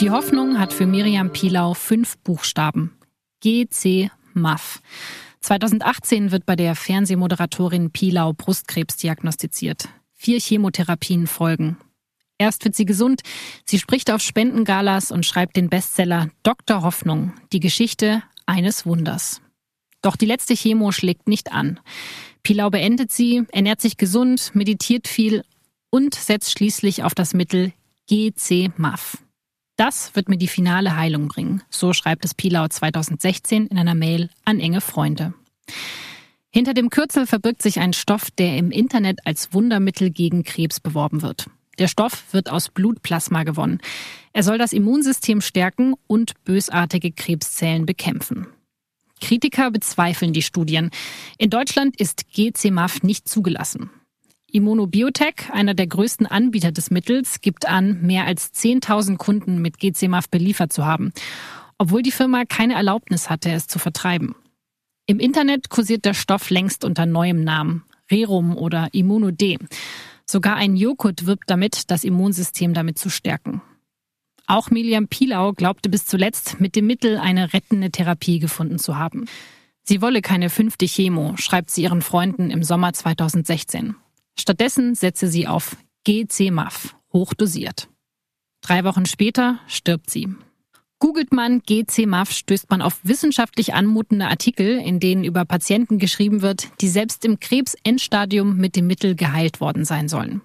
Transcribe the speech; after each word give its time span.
Die 0.00 0.10
Hoffnung 0.10 0.58
hat 0.58 0.74
für 0.74 0.84
Miriam 0.84 1.32
Pilau 1.32 1.72
fünf 1.72 2.18
Buchstaben. 2.18 2.98
GC 3.42 4.10
MAF. 4.34 4.82
2018 5.40 6.32
wird 6.32 6.44
bei 6.44 6.54
der 6.54 6.74
Fernsehmoderatorin 6.74 7.90
Pilau 7.90 8.34
Brustkrebs 8.34 8.98
diagnostiziert. 8.98 9.88
Vier 10.12 10.38
Chemotherapien 10.38 11.26
folgen. 11.26 11.78
Erst 12.36 12.66
wird 12.66 12.74
sie 12.74 12.84
gesund, 12.84 13.22
sie 13.64 13.78
spricht 13.78 14.10
auf 14.10 14.20
Spendengalas 14.20 15.10
und 15.10 15.24
schreibt 15.24 15.56
den 15.56 15.70
Bestseller 15.70 16.28
Dr. 16.42 16.82
Hoffnung, 16.82 17.32
die 17.54 17.60
Geschichte 17.60 18.22
eines 18.44 18.84
Wunders. 18.84 19.40
Doch 20.02 20.16
die 20.16 20.26
letzte 20.26 20.54
Chemo 20.54 20.92
schlägt 20.92 21.26
nicht 21.26 21.52
an. 21.52 21.80
Pilau 22.42 22.68
beendet 22.68 23.12
sie, 23.12 23.44
ernährt 23.50 23.80
sich 23.80 23.96
gesund, 23.96 24.50
meditiert 24.52 25.08
viel 25.08 25.42
und 25.88 26.14
setzt 26.14 26.50
schließlich 26.50 27.02
auf 27.02 27.14
das 27.14 27.32
Mittel 27.32 27.72
GC-MAF. 28.10 29.25
Das 29.76 30.16
wird 30.16 30.28
mir 30.28 30.38
die 30.38 30.48
finale 30.48 30.96
Heilung 30.96 31.28
bringen, 31.28 31.62
so 31.68 31.92
schreibt 31.92 32.24
es 32.24 32.34
Pilau 32.34 32.66
2016 32.66 33.66
in 33.66 33.78
einer 33.78 33.94
Mail 33.94 34.30
an 34.44 34.58
enge 34.58 34.80
Freunde. 34.80 35.34
Hinter 36.50 36.72
dem 36.72 36.88
Kürzel 36.88 37.26
verbirgt 37.26 37.60
sich 37.60 37.78
ein 37.78 37.92
Stoff, 37.92 38.30
der 38.30 38.56
im 38.56 38.70
Internet 38.70 39.20
als 39.26 39.52
Wundermittel 39.52 40.10
gegen 40.10 40.42
Krebs 40.42 40.80
beworben 40.80 41.20
wird. 41.20 41.50
Der 41.78 41.88
Stoff 41.88 42.32
wird 42.32 42.50
aus 42.50 42.70
Blutplasma 42.70 43.42
gewonnen. 43.42 43.80
Er 44.32 44.42
soll 44.42 44.56
das 44.56 44.72
Immunsystem 44.72 45.42
stärken 45.42 45.94
und 46.06 46.42
bösartige 46.44 47.12
Krebszellen 47.12 47.84
bekämpfen. 47.84 48.46
Kritiker 49.20 49.70
bezweifeln 49.70 50.32
die 50.32 50.42
Studien. 50.42 50.90
In 51.36 51.50
Deutschland 51.50 52.00
ist 52.00 52.30
GCMAF 52.32 53.02
nicht 53.02 53.28
zugelassen. 53.28 53.90
Immunobiotech, 54.52 55.50
einer 55.52 55.74
der 55.74 55.86
größten 55.86 56.26
Anbieter 56.26 56.72
des 56.72 56.90
Mittels, 56.90 57.40
gibt 57.40 57.66
an, 57.66 58.02
mehr 58.02 58.24
als 58.24 58.54
10.000 58.54 59.16
Kunden 59.16 59.60
mit 59.60 59.78
GCMAF 59.78 60.28
beliefert 60.28 60.72
zu 60.72 60.86
haben, 60.86 61.12
obwohl 61.78 62.02
die 62.02 62.12
Firma 62.12 62.44
keine 62.44 62.74
Erlaubnis 62.74 63.28
hatte, 63.28 63.50
es 63.50 63.66
zu 63.66 63.78
vertreiben. 63.78 64.34
Im 65.06 65.20
Internet 65.20 65.68
kursiert 65.68 66.04
der 66.04 66.14
Stoff 66.14 66.50
längst 66.50 66.84
unter 66.84 67.06
neuem 67.06 67.44
Namen, 67.44 67.84
Rerum 68.10 68.56
oder 68.56 68.88
Immuno-D. 68.92 69.58
Sogar 70.24 70.56
ein 70.56 70.76
Joghurt 70.76 71.26
wirbt 71.26 71.48
damit, 71.48 71.90
das 71.90 72.02
Immunsystem 72.02 72.74
damit 72.74 72.98
zu 72.98 73.10
stärken. 73.10 73.62
Auch 74.46 74.70
Miriam 74.70 75.08
Pilau 75.08 75.52
glaubte 75.52 75.88
bis 75.88 76.06
zuletzt, 76.06 76.60
mit 76.60 76.76
dem 76.76 76.86
Mittel 76.86 77.18
eine 77.18 77.52
rettende 77.52 77.90
Therapie 77.90 78.38
gefunden 78.38 78.78
zu 78.78 78.96
haben. 78.96 79.26
Sie 79.82 80.00
wolle 80.02 80.22
keine 80.22 80.50
fünfte 80.50 80.86
Chemo, 80.86 81.36
schreibt 81.36 81.70
sie 81.70 81.82
ihren 81.82 82.02
Freunden 82.02 82.50
im 82.50 82.62
Sommer 82.62 82.92
2016. 82.92 83.96
Stattdessen 84.38 84.94
setze 84.94 85.28
sie 85.28 85.46
auf 85.46 85.76
GC-MAF, 86.04 86.94
hochdosiert. 87.12 87.88
Drei 88.60 88.84
Wochen 88.84 89.06
später 89.06 89.58
stirbt 89.66 90.10
sie. 90.10 90.28
Googelt 90.98 91.32
man 91.32 91.60
GC-MAF, 91.60 92.32
stößt 92.32 92.70
man 92.70 92.80
auf 92.80 93.00
wissenschaftlich 93.02 93.74
anmutende 93.74 94.28
Artikel, 94.28 94.78
in 94.78 94.98
denen 94.98 95.24
über 95.24 95.44
Patienten 95.44 95.98
geschrieben 95.98 96.40
wird, 96.40 96.68
die 96.80 96.88
selbst 96.88 97.24
im 97.24 97.38
Krebsendstadium 97.38 98.56
mit 98.56 98.76
dem 98.76 98.86
Mittel 98.86 99.14
geheilt 99.14 99.60
worden 99.60 99.84
sein 99.84 100.08
sollen. 100.08 100.40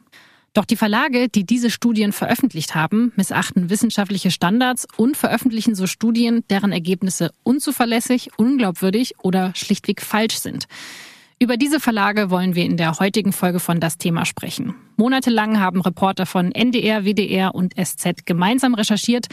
Doch 0.54 0.66
die 0.66 0.76
Verlage, 0.76 1.30
die 1.30 1.46
diese 1.46 1.70
Studien 1.70 2.12
veröffentlicht 2.12 2.76
haben, 2.76 3.14
missachten 3.16 3.70
wissenschaftliche 3.70 4.32
Standards 4.32 4.86
und 4.98 5.16
veröffentlichen 5.16 5.76
so 5.76 5.88
Studien, 5.88 6.44
deren 6.50 6.74
Ergebnisse 6.74 7.32
unzuverlässig, 7.44 8.32
unglaubwürdig 8.36 9.16
oder 9.20 9.54
schlichtweg 9.56 10.02
falsch 10.02 10.40
sind. 10.40 10.68
Über 11.42 11.58
diese 11.58 11.80
Verlage 11.80 12.30
wollen 12.30 12.54
wir 12.54 12.66
in 12.66 12.78
der 12.78 13.00
heutigen 13.00 13.34
Folge 13.34 13.60
von 13.60 13.80
Das 13.80 13.98
Thema 13.98 14.26
sprechen. 14.26 14.76
Monatelang 14.96 15.60
haben 15.60 15.82
Reporter 15.82 16.28
von 16.28 16.52
NDR, 16.52 17.04
WDR 17.04 17.56
und 17.56 17.74
SZ 17.84 18.28
gemeinsam 18.28 18.76
recherchiert, 18.76 19.26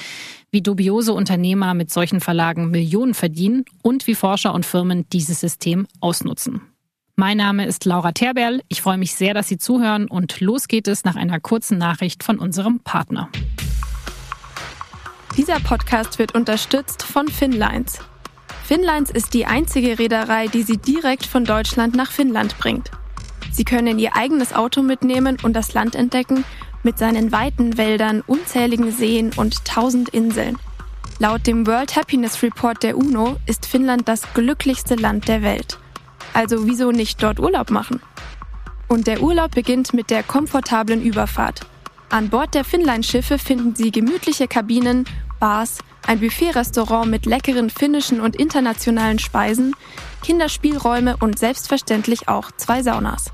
wie 0.50 0.62
dubiose 0.62 1.12
Unternehmer 1.12 1.74
mit 1.74 1.92
solchen 1.92 2.22
Verlagen 2.22 2.70
Millionen 2.70 3.12
verdienen 3.12 3.66
und 3.82 4.06
wie 4.06 4.14
Forscher 4.14 4.54
und 4.54 4.64
Firmen 4.64 5.04
dieses 5.10 5.40
System 5.40 5.86
ausnutzen. 6.00 6.62
Mein 7.14 7.36
Name 7.36 7.66
ist 7.66 7.84
Laura 7.84 8.12
Terberl. 8.12 8.62
Ich 8.68 8.80
freue 8.80 8.96
mich 8.96 9.14
sehr, 9.14 9.34
dass 9.34 9.48
Sie 9.48 9.58
zuhören 9.58 10.08
und 10.08 10.40
los 10.40 10.66
geht 10.66 10.88
es 10.88 11.04
nach 11.04 11.16
einer 11.16 11.40
kurzen 11.40 11.76
Nachricht 11.76 12.24
von 12.24 12.38
unserem 12.38 12.80
Partner. 12.80 13.28
Dieser 15.36 15.60
Podcast 15.60 16.18
wird 16.18 16.34
unterstützt 16.34 17.02
von 17.02 17.28
Finlines. 17.28 17.98
Finnlines 18.68 19.08
ist 19.10 19.32
die 19.32 19.46
einzige 19.46 19.98
Reederei, 19.98 20.46
die 20.46 20.62
sie 20.62 20.76
direkt 20.76 21.24
von 21.24 21.46
Deutschland 21.46 21.96
nach 21.96 22.10
Finnland 22.10 22.58
bringt. 22.58 22.90
Sie 23.50 23.64
können 23.64 23.98
ihr 23.98 24.14
eigenes 24.14 24.52
Auto 24.52 24.82
mitnehmen 24.82 25.38
und 25.42 25.54
das 25.54 25.72
Land 25.72 25.94
entdecken 25.94 26.44
mit 26.82 26.98
seinen 26.98 27.32
weiten 27.32 27.78
Wäldern, 27.78 28.22
unzähligen 28.26 28.92
Seen 28.92 29.30
und 29.34 29.64
tausend 29.64 30.10
Inseln. 30.10 30.58
Laut 31.18 31.46
dem 31.46 31.66
World 31.66 31.96
Happiness 31.96 32.42
Report 32.42 32.82
der 32.82 32.98
UNO 32.98 33.38
ist 33.46 33.64
Finnland 33.64 34.06
das 34.06 34.34
glücklichste 34.34 34.96
Land 34.96 35.28
der 35.28 35.40
Welt. 35.40 35.78
Also 36.34 36.66
wieso 36.66 36.90
nicht 36.90 37.22
dort 37.22 37.40
Urlaub 37.40 37.70
machen? 37.70 38.02
Und 38.86 39.06
der 39.06 39.22
Urlaub 39.22 39.52
beginnt 39.52 39.94
mit 39.94 40.10
der 40.10 40.22
komfortablen 40.22 41.00
Überfahrt. 41.00 41.62
An 42.10 42.28
Bord 42.28 42.52
der 42.52 42.64
Finnline-Schiffe 42.64 43.38
finden 43.38 43.74
Sie 43.74 43.90
gemütliche 43.90 44.46
Kabinen, 44.46 45.06
Bars, 45.40 45.78
ein 46.06 46.20
Buffet-Restaurant 46.20 47.10
mit 47.10 47.26
leckeren 47.26 47.70
finnischen 47.70 48.20
und 48.20 48.36
internationalen 48.36 49.18
Speisen, 49.18 49.74
Kinderspielräume 50.22 51.16
und 51.18 51.38
selbstverständlich 51.38 52.28
auch 52.28 52.50
zwei 52.56 52.82
Saunas. 52.82 53.32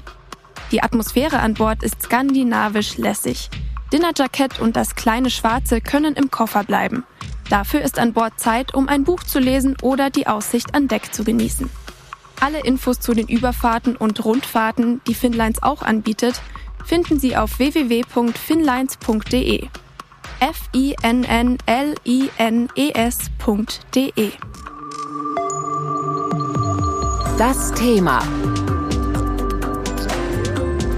Die 0.71 0.83
Atmosphäre 0.83 1.39
an 1.39 1.55
Bord 1.55 1.83
ist 1.83 2.03
skandinavisch 2.03 2.97
lässig. 2.97 3.51
Dinnerjackett 3.93 4.61
und 4.61 4.77
das 4.77 4.97
kleine 4.97 5.31
Schwarze 5.31 5.81
können 5.81 6.15
im 6.15 6.31
Koffer 6.31 6.65
bleiben. 6.65 7.05
Dafür 7.49 7.83
ist 7.83 7.99
an 7.99 8.13
Bord 8.13 8.39
Zeit, 8.41 8.75
um 8.75 8.89
ein 8.89 9.05
Buch 9.05 9.23
zu 9.23 9.39
lesen 9.39 9.77
oder 9.83 10.11
die 10.11 10.27
Aussicht 10.27 10.75
an 10.75 10.89
Deck 10.89 11.15
zu 11.15 11.25
genießen. 11.25 11.71
Alle 12.41 12.61
Infos 12.61 12.99
zu 12.99 13.15
den 13.15 13.29
Überfahrten 13.29 13.95
und 13.97 14.25
Rundfahrten, 14.25 15.01
die 15.07 15.15
Finnlines 15.15 15.63
auch 15.63 15.83
anbietet, 15.83 16.41
finden 16.85 17.21
Sie 17.21 17.37
auf 17.37 17.59
www.finlines.de. 17.59 19.69
F-I-N-N-L-I-N-E-S.de. 20.45 21.63
Das 27.39 27.73
Thema. 27.73 28.23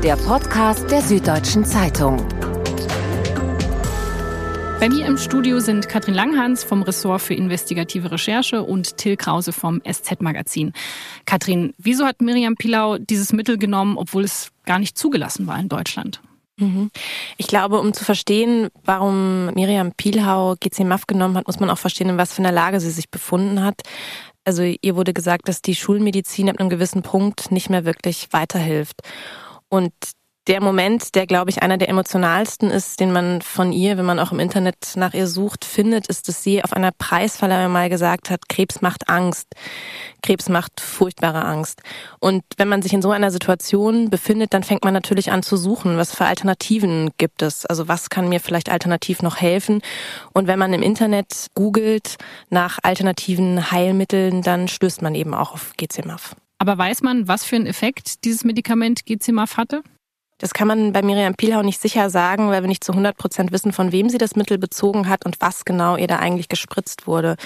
Der 0.03 0.17
Podcast 0.17 0.91
der 0.91 1.01
Süddeutschen 1.01 1.65
Zeitung. 1.65 2.27
Bei 4.81 4.89
mir 4.89 5.07
im 5.07 5.17
Studio 5.17 5.61
sind 5.61 5.89
Katrin 5.89 6.15
Langhans 6.15 6.65
vom 6.65 6.83
Ressort 6.83 7.23
für 7.23 7.35
investigative 7.35 8.11
Recherche 8.11 8.65
und 8.65 8.97
Till 8.97 9.17
Krause 9.17 9.53
vom 9.53 9.81
SZ-Magazin. 9.89 10.73
Katrin, 11.25 11.73
wieso 11.79 12.05
hat 12.05 12.21
Miriam 12.21 12.57
Pilau 12.57 12.99
dieses 12.99 13.33
Mittel 13.33 13.59
genommen, 13.59 13.97
obwohl 13.97 14.25
es 14.25 14.51
gar 14.65 14.81
nicht 14.81 14.99
zugelassen 14.99 15.47
war 15.47 15.61
in 15.61 15.69
Deutschland? 15.69 16.21
Mhm. 16.59 16.91
Ich 17.37 17.47
glaube, 17.47 17.81
um 17.81 17.93
zu 17.93 18.05
verstehen, 18.05 18.69
warum 18.85 19.47
Miriam 19.55 19.93
Pielhau 19.93 20.55
GC-MAF 20.57 21.07
genommen 21.07 21.37
hat, 21.37 21.47
muss 21.47 21.61
man 21.61 21.69
auch 21.71 21.79
verstehen, 21.79 22.09
in 22.09 22.19
was 22.19 22.33
für 22.33 22.43
einer 22.43 22.53
Lage 22.53 22.81
sie 22.81 22.91
sich 22.91 23.11
befunden 23.11 23.63
hat. 23.63 23.83
Also 24.45 24.63
ihr 24.63 24.97
wurde 24.97 25.13
gesagt, 25.13 25.49
dass 25.49 25.61
die 25.61 25.75
Schulmedizin 25.75 26.49
ab 26.49 26.59
einem 26.59 26.71
gewissen 26.71 27.03
Punkt 27.03 27.51
nicht 27.51 27.69
mehr 27.69 27.85
wirklich 27.85 28.29
weiterhilft. 28.31 29.03
Und 29.69 29.93
der 30.47 30.63
Moment, 30.63 31.15
der, 31.15 31.27
glaube 31.27 31.51
ich, 31.51 31.63
einer 31.63 31.77
der 31.77 31.89
emotionalsten 31.89 32.71
ist, 32.71 33.01
den 33.01 33.13
man 33.13 33.43
von 33.43 33.73
ihr, 33.73 33.99
wenn 33.99 34.05
man 34.05 34.21
auch 34.21 34.31
im 34.31 34.39
Internet 34.39 34.93
nach 34.95 35.13
ihr 35.13 35.27
sucht, 35.27 35.65
findet, 35.65 36.07
ist, 36.07 36.29
dass 36.29 36.43
sie 36.43 36.63
auf 36.63 36.73
einer 36.73 36.93
Preisverleihung 36.93 37.73
mal 37.73 37.89
gesagt 37.89 38.31
hat, 38.31 38.49
Krebs 38.49 38.81
macht 38.81 39.09
Angst. 39.09 39.49
Krebs 40.23 40.49
macht 40.49 40.81
furchtbare 40.81 41.45
Angst. 41.45 41.83
Und 42.21 42.45
wenn 42.57 42.69
man 42.69 42.83
sich 42.83 42.93
in 42.93 43.03
so 43.03 43.11
einer 43.11 43.31
Situation 43.31 44.09
befindet, 44.09 44.55
dann 44.55 44.63
fängt 44.63 44.85
man 44.85 44.95
natürlich 44.95 45.33
an 45.33 45.43
zu 45.43 45.57
suchen, 45.57 45.97
was 45.97 46.15
für 46.15 46.27
Alternativen 46.27 47.11
gibt 47.19 47.43
es. 47.43 47.67
Also 47.67 47.89
was 47.89 48.09
kann 48.09 48.29
mir 48.29 48.41
vielleicht 48.41 48.71
alternativ 48.71 49.23
noch 49.23 49.37
helfen? 49.37 49.83
Und 50.33 50.47
wenn 50.47 50.59
man 50.59 50.73
im 50.73 50.83
Internet 50.83 51.47
googelt 51.55 52.17
nach 52.51 52.79
alternativen 52.83 53.73
Heilmitteln, 53.73 54.43
dann 54.43 54.69
stößt 54.69 55.03
man 55.03 55.15
eben 55.17 55.35
auch 55.35 55.53
auf 55.53 55.73
GCMAF. 55.77 56.37
Aber 56.59 56.79
weiß 56.79 57.03
man, 57.03 57.29
was 57.29 57.45
für 57.45 57.57
einen 57.57 57.67
Effekt 57.67 58.25
dieses 58.25 58.45
Medikament 58.45 59.05
GCMAF 59.05 59.57
hatte? 59.57 59.83
Das 60.39 60.53
kann 60.53 60.69
man 60.69 60.93
bei 60.93 61.01
Miriam 61.01 61.35
Pielhau 61.35 61.63
nicht 61.63 61.81
sicher 61.81 62.11
sagen, 62.11 62.51
weil 62.51 62.63
wir 62.63 62.69
nicht 62.69 62.85
zu 62.85 62.93
100 62.93 63.17
Prozent 63.17 63.53
wissen, 63.53 63.73
von 63.73 63.91
wem 63.91 64.11
sie 64.11 64.19
das 64.19 64.37
Mittel 64.37 64.59
bezogen 64.59 65.09
hat 65.09 65.25
und 65.25 65.37
was 65.41 65.65
genau 65.65 65.97
ihr 65.97 66.09
da 66.09 66.17
eigentlich 66.17 66.49
gespritzt 66.49 67.07
wurde. 67.07 67.37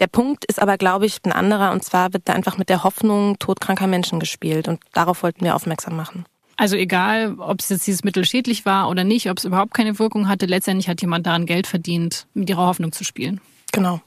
Der 0.00 0.08
Punkt 0.08 0.44
ist 0.46 0.60
aber, 0.60 0.76
glaube 0.76 1.06
ich, 1.06 1.18
ein 1.24 1.32
anderer 1.32 1.70
und 1.70 1.84
zwar 1.84 2.12
wird 2.12 2.28
da 2.28 2.32
einfach 2.32 2.58
mit 2.58 2.68
der 2.68 2.82
Hoffnung 2.82 3.38
todkranker 3.38 3.86
Menschen 3.86 4.18
gespielt 4.18 4.66
und 4.66 4.80
darauf 4.92 5.22
wollten 5.22 5.44
wir 5.44 5.54
aufmerksam 5.54 5.94
machen. 5.94 6.24
Also 6.56 6.76
egal, 6.76 7.36
ob 7.38 7.60
es 7.60 7.68
jetzt 7.68 7.86
dieses 7.86 8.04
Mittel 8.04 8.24
schädlich 8.24 8.66
war 8.66 8.88
oder 8.88 9.04
nicht, 9.04 9.30
ob 9.30 9.38
es 9.38 9.44
überhaupt 9.44 9.74
keine 9.74 9.98
Wirkung 9.98 10.28
hatte, 10.28 10.46
letztendlich 10.46 10.88
hat 10.88 11.00
jemand 11.00 11.26
daran 11.26 11.46
Geld 11.46 11.66
verdient, 11.66 12.26
mit 12.34 12.50
ihrer 12.50 12.66
Hoffnung 12.66 12.92
zu 12.92 13.04
spielen. 13.04 13.40
Genau. 13.72 14.00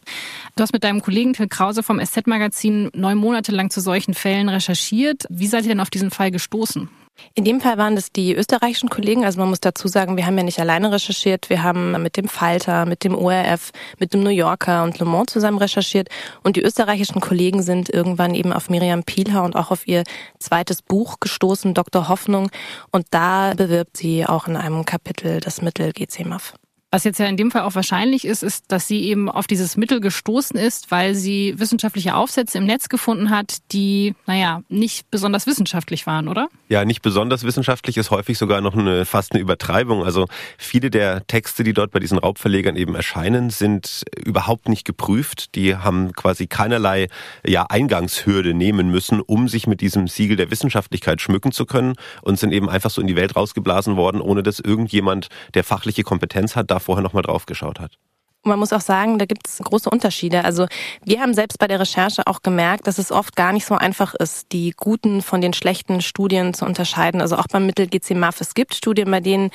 Du 0.55 0.61
hast 0.61 0.73
mit 0.73 0.83
deinem 0.83 1.01
Kollegen 1.01 1.33
Till 1.33 1.47
Krause 1.47 1.83
vom 1.83 1.99
SZ-Magazin 1.99 2.91
neun 2.93 3.17
Monate 3.17 3.51
lang 3.51 3.71
zu 3.71 3.81
solchen 3.81 4.13
Fällen 4.13 4.47
recherchiert. 4.47 5.25
Wie 5.29 5.47
seid 5.47 5.63
ihr 5.63 5.69
denn 5.69 5.79
auf 5.79 5.89
diesen 5.89 6.11
Fall 6.11 6.29
gestoßen? 6.29 6.89
In 7.33 7.43
dem 7.43 7.61
Fall 7.61 7.77
waren 7.77 7.95
das 7.95 8.11
die 8.11 8.33
österreichischen 8.35 8.89
Kollegen. 8.89 9.25
Also 9.25 9.39
man 9.39 9.49
muss 9.49 9.59
dazu 9.59 9.87
sagen, 9.87 10.17
wir 10.17 10.25
haben 10.25 10.37
ja 10.37 10.43
nicht 10.43 10.59
alleine 10.59 10.91
recherchiert. 10.91 11.49
Wir 11.49 11.63
haben 11.63 12.01
mit 12.01 12.17
dem 12.17 12.27
Falter, 12.27 12.85
mit 12.85 13.03
dem 13.03 13.15
ORF, 13.15 13.71
mit 13.99 14.13
dem 14.13 14.23
New 14.23 14.29
Yorker 14.29 14.83
und 14.83 14.99
Le 14.99 15.05
Monde 15.05 15.31
zusammen 15.31 15.57
recherchiert. 15.57 16.09
Und 16.43 16.55
die 16.55 16.61
österreichischen 16.61 17.21
Kollegen 17.21 17.61
sind 17.61 17.89
irgendwann 17.89 18.35
eben 18.35 18.53
auf 18.53 18.69
Miriam 18.69 19.03
Pielhau 19.03 19.43
und 19.43 19.55
auch 19.55 19.71
auf 19.71 19.87
ihr 19.87 20.03
zweites 20.39 20.81
Buch 20.81 21.19
gestoßen, 21.19 21.73
Dr. 21.73 22.09
Hoffnung. 22.09 22.49
Und 22.91 23.07
da 23.11 23.53
bewirbt 23.55 23.97
sie 23.97 24.25
auch 24.25 24.47
in 24.47 24.55
einem 24.55 24.85
Kapitel 24.85 25.39
das 25.39 25.61
Mittel 25.61 25.93
GCMAF. 25.93 26.53
Was 26.95 27.03
jetzt 27.03 27.19
ja 27.19 27.25
in 27.25 27.35
dem 27.35 27.51
Fall 27.51 27.63
auch 27.63 27.75
wahrscheinlich 27.75 28.23
ist, 28.23 28.41
ist, 28.41 28.71
dass 28.71 28.87
sie 28.87 29.03
eben 29.03 29.29
auf 29.29 29.47
dieses 29.47 29.75
Mittel 29.75 29.99
gestoßen 29.99 30.57
ist, 30.57 30.91
weil 30.91 31.13
sie 31.13 31.53
wissenschaftliche 31.59 32.15
Aufsätze 32.15 32.57
im 32.57 32.65
Netz 32.65 32.87
gefunden 32.87 33.31
hat, 33.31 33.57
die, 33.73 34.15
naja, 34.27 34.61
nicht 34.69 35.11
besonders 35.11 35.45
wissenschaftlich 35.45 36.07
waren, 36.07 36.29
oder? 36.29 36.47
Ja, 36.69 36.85
nicht 36.85 37.01
besonders 37.01 37.43
wissenschaftlich 37.43 37.97
ist 37.97 38.11
häufig 38.11 38.37
sogar 38.37 38.61
noch 38.61 38.77
eine, 38.77 39.03
fast 39.03 39.33
eine 39.33 39.41
Übertreibung. 39.41 40.05
Also 40.05 40.27
viele 40.57 40.89
der 40.89 41.27
Texte, 41.27 41.65
die 41.65 41.73
dort 41.73 41.91
bei 41.91 41.99
diesen 41.99 42.17
Raubverlegern 42.17 42.77
eben 42.77 42.95
erscheinen, 42.95 43.49
sind 43.49 44.05
überhaupt 44.23 44.69
nicht 44.69 44.85
geprüft. 44.85 45.53
Die 45.55 45.75
haben 45.75 46.13
quasi 46.13 46.47
keinerlei 46.47 47.09
ja, 47.45 47.65
Eingangshürde 47.67 48.53
nehmen 48.53 48.89
müssen, 48.89 49.19
um 49.19 49.49
sich 49.49 49.67
mit 49.67 49.81
diesem 49.81 50.07
Siegel 50.07 50.37
der 50.37 50.49
Wissenschaftlichkeit 50.49 51.19
schmücken 51.19 51.51
zu 51.51 51.65
können 51.65 51.95
und 52.21 52.39
sind 52.39 52.53
eben 52.53 52.69
einfach 52.69 52.89
so 52.89 53.01
in 53.01 53.07
die 53.07 53.17
Welt 53.17 53.35
rausgeblasen 53.35 53.97
worden, 53.97 54.21
ohne 54.21 54.43
dass 54.43 54.61
irgendjemand, 54.61 55.27
der 55.55 55.65
fachliche 55.65 56.03
Kompetenz 56.03 56.55
hat, 56.55 56.71
vorher 56.85 57.03
nochmal 57.03 57.23
drauf 57.23 57.45
geschaut 57.45 57.79
hat. 57.79 57.97
man 58.43 58.59
muss 58.59 58.73
auch 58.73 58.81
sagen, 58.81 59.17
da 59.17 59.25
gibt 59.25 59.47
es 59.47 59.57
große 59.57 59.89
Unterschiede. 59.89 60.45
Also 60.45 60.67
wir 61.03 61.19
haben 61.19 61.33
selbst 61.33 61.57
bei 61.57 61.67
der 61.67 61.79
Recherche 61.79 62.27
auch 62.27 62.43
gemerkt, 62.43 62.85
dass 62.85 62.99
es 62.99 63.11
oft 63.11 63.35
gar 63.35 63.51
nicht 63.51 63.65
so 63.65 63.75
einfach 63.75 64.13
ist, 64.13 64.51
die 64.51 64.71
guten 64.77 65.23
von 65.23 65.41
den 65.41 65.53
schlechten 65.53 66.01
Studien 66.01 66.53
zu 66.53 66.65
unterscheiden. 66.65 67.21
Also 67.21 67.37
auch 67.37 67.47
beim 67.47 67.65
Mittel 67.65 67.87
GC-MAF. 67.87 68.41
Es 68.41 68.53
gibt 68.53 68.75
Studien, 68.75 69.09
bei 69.09 69.19
denen 69.19 69.49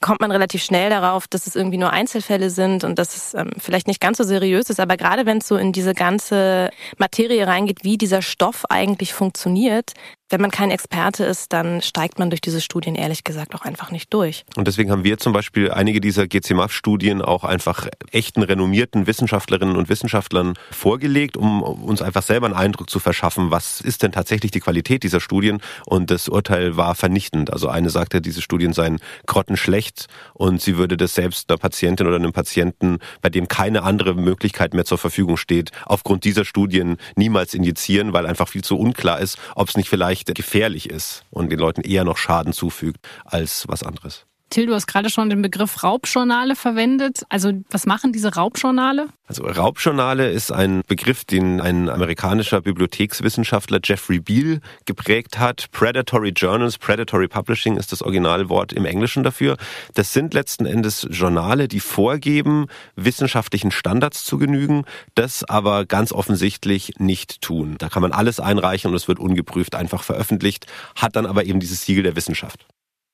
kommt 0.00 0.20
man 0.20 0.30
relativ 0.30 0.62
schnell 0.62 0.90
darauf, 0.90 1.26
dass 1.26 1.46
es 1.46 1.56
irgendwie 1.56 1.78
nur 1.78 1.90
Einzelfälle 1.90 2.50
sind 2.50 2.84
und 2.84 2.98
dass 2.98 3.16
es 3.16 3.34
ähm, 3.34 3.50
vielleicht 3.58 3.86
nicht 3.86 4.00
ganz 4.00 4.18
so 4.18 4.24
seriös 4.24 4.70
ist. 4.70 4.80
Aber 4.80 4.96
gerade 4.96 5.26
wenn 5.26 5.38
es 5.38 5.48
so 5.48 5.56
in 5.56 5.72
diese 5.72 5.94
ganze 5.94 6.70
Materie 6.98 7.46
reingeht, 7.46 7.84
wie 7.84 7.96
dieser 7.96 8.22
Stoff 8.22 8.64
eigentlich 8.68 9.14
funktioniert, 9.14 9.92
wenn 10.30 10.40
man 10.40 10.50
kein 10.50 10.70
Experte 10.70 11.24
ist, 11.24 11.52
dann 11.52 11.82
steigt 11.82 12.18
man 12.18 12.30
durch 12.30 12.40
diese 12.40 12.60
Studien 12.60 12.94
ehrlich 12.94 13.24
gesagt 13.24 13.54
auch 13.54 13.62
einfach 13.62 13.90
nicht 13.90 14.14
durch. 14.14 14.44
Und 14.56 14.68
deswegen 14.68 14.90
haben 14.90 15.02
wir 15.04 15.18
zum 15.18 15.32
Beispiel 15.32 15.70
einige 15.70 16.00
dieser 16.00 16.28
GCMAF-Studien 16.28 17.20
auch 17.20 17.42
einfach 17.42 17.88
echten, 18.12 18.42
renommierten 18.42 19.08
Wissenschaftlerinnen 19.08 19.76
und 19.76 19.88
Wissenschaftlern 19.88 20.54
vorgelegt, 20.70 21.36
um 21.36 21.62
uns 21.62 22.00
einfach 22.00 22.22
selber 22.22 22.46
einen 22.46 22.54
Eindruck 22.54 22.88
zu 22.88 23.00
verschaffen, 23.00 23.50
was 23.50 23.80
ist 23.80 24.04
denn 24.04 24.12
tatsächlich 24.12 24.52
die 24.52 24.60
Qualität 24.60 25.02
dieser 25.02 25.20
Studien. 25.20 25.60
Und 25.86 26.10
das 26.10 26.28
Urteil 26.28 26.76
war 26.76 26.94
vernichtend. 26.94 27.52
Also 27.52 27.68
eine 27.68 27.90
sagte, 27.90 28.20
diese 28.20 28.40
Studien 28.40 28.72
seien 28.72 29.00
grottenschlecht 29.26 30.06
und 30.34 30.62
sie 30.62 30.78
würde 30.78 30.96
das 30.96 31.14
selbst 31.14 31.50
einer 31.50 31.58
Patientin 31.58 32.06
oder 32.06 32.16
einem 32.16 32.32
Patienten, 32.32 32.98
bei 33.20 33.30
dem 33.30 33.48
keine 33.48 33.82
andere 33.82 34.14
Möglichkeit 34.14 34.74
mehr 34.74 34.84
zur 34.84 34.98
Verfügung 34.98 35.36
steht, 35.36 35.72
aufgrund 35.86 36.24
dieser 36.24 36.44
Studien 36.44 36.98
niemals 37.16 37.52
injizieren, 37.54 38.12
weil 38.12 38.26
einfach 38.26 38.48
viel 38.48 38.62
zu 38.62 38.78
unklar 38.78 39.18
ist, 39.18 39.38
ob 39.56 39.68
es 39.68 39.76
nicht 39.76 39.88
vielleicht 39.88 40.19
vielleicht 40.26 40.36
gefährlich 40.36 40.90
ist 40.90 41.24
und 41.30 41.50
den 41.50 41.58
Leuten 41.58 41.82
eher 41.82 42.04
noch 42.04 42.16
Schaden 42.16 42.52
zufügt 42.52 43.06
als 43.24 43.66
was 43.68 43.82
anderes. 43.82 44.26
Till, 44.50 44.66
du 44.66 44.74
hast 44.74 44.88
gerade 44.88 45.10
schon 45.10 45.30
den 45.30 45.42
Begriff 45.42 45.84
Raubjournale 45.84 46.56
verwendet. 46.56 47.22
Also 47.28 47.52
was 47.70 47.86
machen 47.86 48.12
diese 48.12 48.34
Raubjournale? 48.34 49.08
Also 49.26 49.44
Raubjournale 49.44 50.28
ist 50.28 50.50
ein 50.50 50.82
Begriff, 50.88 51.24
den 51.24 51.60
ein 51.60 51.88
amerikanischer 51.88 52.60
Bibliothekswissenschaftler 52.60 53.78
Jeffrey 53.82 54.18
Beal 54.18 54.60
geprägt 54.86 55.38
hat. 55.38 55.70
Predatory 55.70 56.30
Journals, 56.30 56.78
Predatory 56.78 57.28
Publishing 57.28 57.76
ist 57.76 57.92
das 57.92 58.02
Originalwort 58.02 58.72
im 58.72 58.86
Englischen 58.86 59.22
dafür. 59.22 59.56
Das 59.94 60.12
sind 60.12 60.34
letzten 60.34 60.66
Endes 60.66 61.06
Journale, 61.08 61.68
die 61.68 61.78
vorgeben, 61.78 62.66
wissenschaftlichen 62.96 63.70
Standards 63.70 64.24
zu 64.24 64.36
genügen, 64.36 64.84
das 65.14 65.44
aber 65.44 65.86
ganz 65.86 66.10
offensichtlich 66.12 66.94
nicht 66.98 67.40
tun. 67.40 67.76
Da 67.78 67.88
kann 67.88 68.02
man 68.02 68.10
alles 68.10 68.40
einreichen 68.40 68.90
und 68.90 68.96
es 68.96 69.06
wird 69.06 69.20
ungeprüft 69.20 69.76
einfach 69.76 70.02
veröffentlicht, 70.02 70.66
hat 70.96 71.14
dann 71.14 71.26
aber 71.26 71.44
eben 71.44 71.60
dieses 71.60 71.84
Siegel 71.84 72.02
der 72.02 72.16
Wissenschaft. 72.16 72.66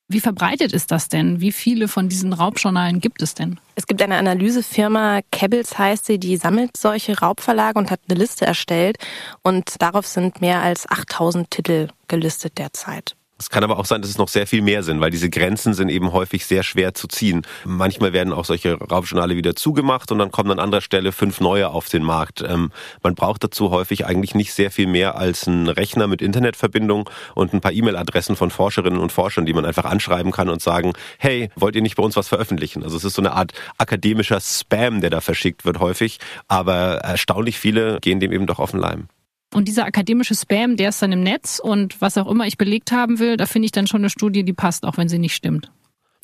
Wie 0.09 0.21
verbreitet 0.21 0.73
ist 0.73 0.93
das 0.93 1.09
denn? 1.09 1.41
Wie 1.41 1.51
viele 1.51 1.89
von 1.89 2.09
diesen 2.09 2.33
Raubjournalen 2.33 3.01
gibt 3.01 3.23
es 3.23 3.35
denn? 3.35 3.59
Es 3.75 3.89
gibt 3.89 4.01
eine 4.01 4.17
Analysefirma, 4.17 5.21
Kebbles 5.33 5.79
heißt 5.79 6.07
sie, 6.07 6.21
die 6.21 6.37
sammelt 6.37 6.77
solche 6.77 7.19
Raubverlage 7.19 7.77
und 7.77 7.91
hat 7.91 8.01
eine 8.09 8.19
Liste 8.19 8.47
erstellt. 8.47 8.99
Und 9.43 9.83
darauf 9.83 10.07
sind 10.07 10.41
mehr 10.41 10.63
als 10.63 10.89
8000 10.89 11.51
Titel 11.51 11.89
gelistet 12.07 12.57
derzeit. 12.57 13.17
Es 13.39 13.51
kann 13.51 13.63
aber 13.65 13.79
auch 13.79 13.85
sein, 13.85 14.01
dass 14.01 14.11
es 14.11 14.17
noch 14.17 14.29
sehr 14.29 14.47
viel 14.47 14.63
mehr 14.63 14.83
sind, 14.83 14.99
weil 15.01 15.11
diese 15.11 15.29
Grenzen 15.29 15.75
sind 15.75 15.91
eben 15.91 16.13
häufig 16.13 16.47
sehr 16.47 16.63
schwer 16.63 16.95
zu 16.95 17.07
ziehen. 17.07 17.43
Manchmal 17.67 18.15
werden 18.15 18.33
auch 18.33 18.47
solche 18.47 18.75
Raubjournale 18.75 19.37
wieder 19.37 19.55
zugemacht 19.55 20.11
und 20.11 20.19
dann 20.19 20.31
kommen 20.31 20.51
an 20.53 20.59
anderer 20.59 20.81
Stelle 20.81 21.13
fünf 21.13 21.41
neue 21.41 21.69
auf 21.69 21.91
den 21.91 22.03
Markt. 22.03 22.43
Ähm, 22.43 22.73
man 23.03 23.15
braucht 23.15 23.45
dazu 23.45 23.71
häufig 23.71 24.07
eigentlich 24.07 24.35
nicht 24.35 24.55
sehr 24.55 24.71
viel 24.71 24.87
mehr 24.87 25.17
als 25.17 25.47
einen 25.47 25.69
Rechner 25.69 26.07
mit 26.07 26.23
Internetverbindung 26.23 27.11
und 27.35 27.53
ein 27.53 27.61
paar 27.61 27.73
E-Mail-Adressen 27.73 28.37
von 28.37 28.51
Forscherinnen 28.51 28.99
und 28.99 29.13
Forschern, 29.13 29.45
die 29.45 29.53
man 29.53 29.67
einfach 29.67 29.85
anschreiben 29.85 30.33
kann 30.33 30.49
und 30.49 30.63
sagen, 30.63 30.95
hey, 31.19 31.51
wollt 31.57 31.77
ihr 31.77 31.83
nicht 31.83 31.97
bei 31.97 32.03
uns 32.03 32.17
was 32.17 32.29
veröffentlichen? 32.29 32.83
Also 32.83 32.97
es 32.97 33.05
ist 33.05 33.15
so 33.15 33.23
eine 33.23 33.33
Art 33.33 33.53
akademischer 33.77 34.41
Spam, 34.41 35.03
der 35.03 35.11
da 35.11 35.21
verschickt 35.21 35.67
wird 35.67 35.79
häufig, 35.79 36.21
aber 36.49 36.97
erstaunlich 36.99 37.59
viele 37.59 38.01
gehen 38.01 38.19
dem 38.19 38.33
eben 38.33 38.47
doch 38.47 38.61
auf 38.61 38.71
den 38.71 38.81
Leim. 38.81 39.09
Und 39.55 39.69
dieser 39.69 39.85
akademische 39.85 40.35
Spam, 40.35 40.77
der 40.77 40.91
ist 40.91 41.01
dann 41.01 41.13
im 41.13 41.23
Netz 41.23 41.61
und 41.63 42.01
was 42.01 42.19
auch 42.19 42.29
immer 42.31 42.47
ich 42.47 42.59
belegt 42.59 42.93
haben 42.93 43.19
will, 43.19 43.37
da 43.37 43.47
finde 43.47 43.67
ich 43.67 43.73
dann 43.73 43.87
schon 43.87 44.01
eine 44.01 44.11
Studie, 44.11 44.45
die 44.45 44.53
passt, 44.53 44.85
auch 44.85 44.97
wenn 44.97 45.09
sie 45.09 45.19
nicht 45.19 45.35
stimmt. 45.35 45.71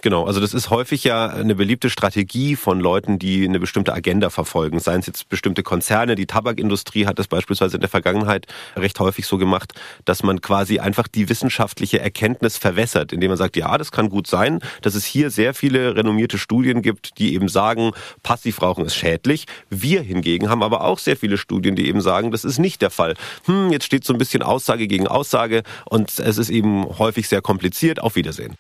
Genau, 0.03 0.25
also 0.25 0.41
das 0.41 0.53
ist 0.53 0.69
häufig 0.69 1.05
ja 1.05 1.29
eine 1.29 1.55
beliebte 1.55 1.89
Strategie 1.89 2.57
von 2.57 2.81
Leuten, 2.81 3.21
die 3.21 3.45
eine 3.45 3.61
bestimmte 3.61 3.95
Agenda 3.95 4.31
verfolgen. 4.31 4.81
Seien 4.81 4.99
es 4.99 5.07
jetzt 5.07 5.29
bestimmte 5.29 5.63
Konzerne, 5.63 6.17
die 6.17 6.27
Tabakindustrie 6.27 7.07
hat 7.07 7.21
das 7.21 7.29
beispielsweise 7.29 7.77
in 7.77 7.83
der 7.83 7.89
Vergangenheit 7.89 8.47
recht 8.75 8.99
häufig 8.99 9.27
so 9.27 9.39
gemacht, 9.39 9.75
dass 10.05 10.25
man 10.25 10.41
quasi 10.41 10.81
einfach 10.81 11.07
die 11.07 11.29
wissenschaftliche 11.29 12.01
Erkenntnis 12.01 12.59
verwässert, 12.59 13.13
indem 13.13 13.29
man 13.29 13.39
sagt, 13.39 13.57
ja, 13.57 13.79
das 13.79 13.93
kann 13.93 14.09
gut 14.09 14.27
sein, 14.27 14.59
dass 14.81 14.97
es 14.97 15.05
hier 15.05 15.31
sehr 15.31 15.55
viele 15.55 15.95
renommierte 15.95 16.37
Studien 16.37 16.83
gibt, 16.83 17.19
die 17.19 17.35
eben 17.35 17.47
sagen, 17.47 17.93
Passivrauchen 18.25 18.85
ist 18.85 18.97
schädlich. 18.97 19.47
Wir 19.71 20.03
hingegen 20.03 20.49
haben 20.49 20.65
aber 20.65 20.81
auch 20.83 20.99
sehr 20.99 21.17
viele 21.17 21.39
Studien, 21.39 21.77
die 21.77 21.87
eben 21.87 22.01
sagen, 22.01 22.33
das 22.33 22.45
ist 22.45 22.59
nicht 22.59 22.83
der 22.83 22.91
Fall. 22.91 23.15
Hm, 23.45 23.71
jetzt 23.71 23.85
steht 23.85 24.03
so 24.05 24.13
ein 24.13 24.19
bisschen 24.19 24.43
Aussage 24.43 24.89
gegen 24.89 25.07
Aussage 25.07 25.63
und 25.85 26.19
es 26.19 26.39
ist 26.39 26.51
eben 26.51 26.99
häufig 26.99 27.29
sehr 27.29 27.41
kompliziert. 27.41 28.03
Auf 28.03 28.17
Wiedersehen. 28.17 28.57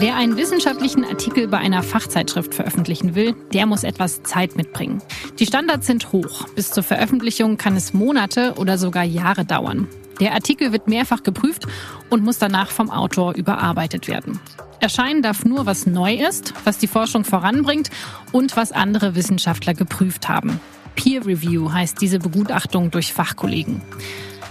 Wer 0.00 0.16
einen 0.16 0.38
wissenschaftlichen 0.38 1.04
Artikel 1.04 1.46
bei 1.46 1.58
einer 1.58 1.82
Fachzeitschrift 1.82 2.54
veröffentlichen 2.54 3.14
will, 3.14 3.34
der 3.52 3.66
muss 3.66 3.84
etwas 3.84 4.22
Zeit 4.22 4.56
mitbringen. 4.56 5.02
Die 5.38 5.44
Standards 5.44 5.86
sind 5.86 6.10
hoch. 6.10 6.48
Bis 6.54 6.70
zur 6.70 6.82
Veröffentlichung 6.82 7.58
kann 7.58 7.76
es 7.76 7.92
Monate 7.92 8.54
oder 8.56 8.78
sogar 8.78 9.04
Jahre 9.04 9.44
dauern. 9.44 9.88
Der 10.18 10.32
Artikel 10.32 10.72
wird 10.72 10.88
mehrfach 10.88 11.22
geprüft 11.22 11.66
und 12.08 12.24
muss 12.24 12.38
danach 12.38 12.70
vom 12.70 12.88
Autor 12.88 13.34
überarbeitet 13.34 14.08
werden. 14.08 14.40
Erscheinen 14.80 15.20
darf 15.20 15.44
nur, 15.44 15.66
was 15.66 15.84
neu 15.84 16.14
ist, 16.14 16.54
was 16.64 16.78
die 16.78 16.86
Forschung 16.86 17.24
voranbringt 17.24 17.90
und 18.32 18.56
was 18.56 18.72
andere 18.72 19.14
Wissenschaftler 19.14 19.74
geprüft 19.74 20.30
haben. 20.30 20.60
Peer 20.94 21.26
Review 21.26 21.74
heißt 21.74 22.00
diese 22.00 22.20
Begutachtung 22.20 22.90
durch 22.90 23.12
Fachkollegen. 23.12 23.82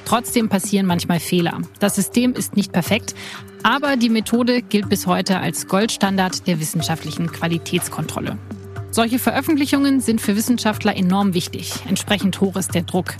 Trotzdem 0.09 0.49
passieren 0.49 0.87
manchmal 0.87 1.19
Fehler. 1.19 1.61
Das 1.77 1.93
System 1.93 2.33
ist 2.33 2.55
nicht 2.55 2.71
perfekt, 2.71 3.13
aber 3.61 3.95
die 3.95 4.09
Methode 4.09 4.63
gilt 4.63 4.89
bis 4.89 5.05
heute 5.05 5.37
als 5.37 5.67
Goldstandard 5.67 6.47
der 6.47 6.59
wissenschaftlichen 6.59 7.31
Qualitätskontrolle. 7.31 8.39
Solche 8.89 9.19
Veröffentlichungen 9.19 10.01
sind 10.01 10.19
für 10.19 10.35
Wissenschaftler 10.35 10.97
enorm 10.97 11.35
wichtig. 11.35 11.73
Entsprechend 11.87 12.41
hoch 12.41 12.55
ist 12.55 12.73
der 12.73 12.81
Druck. 12.81 13.13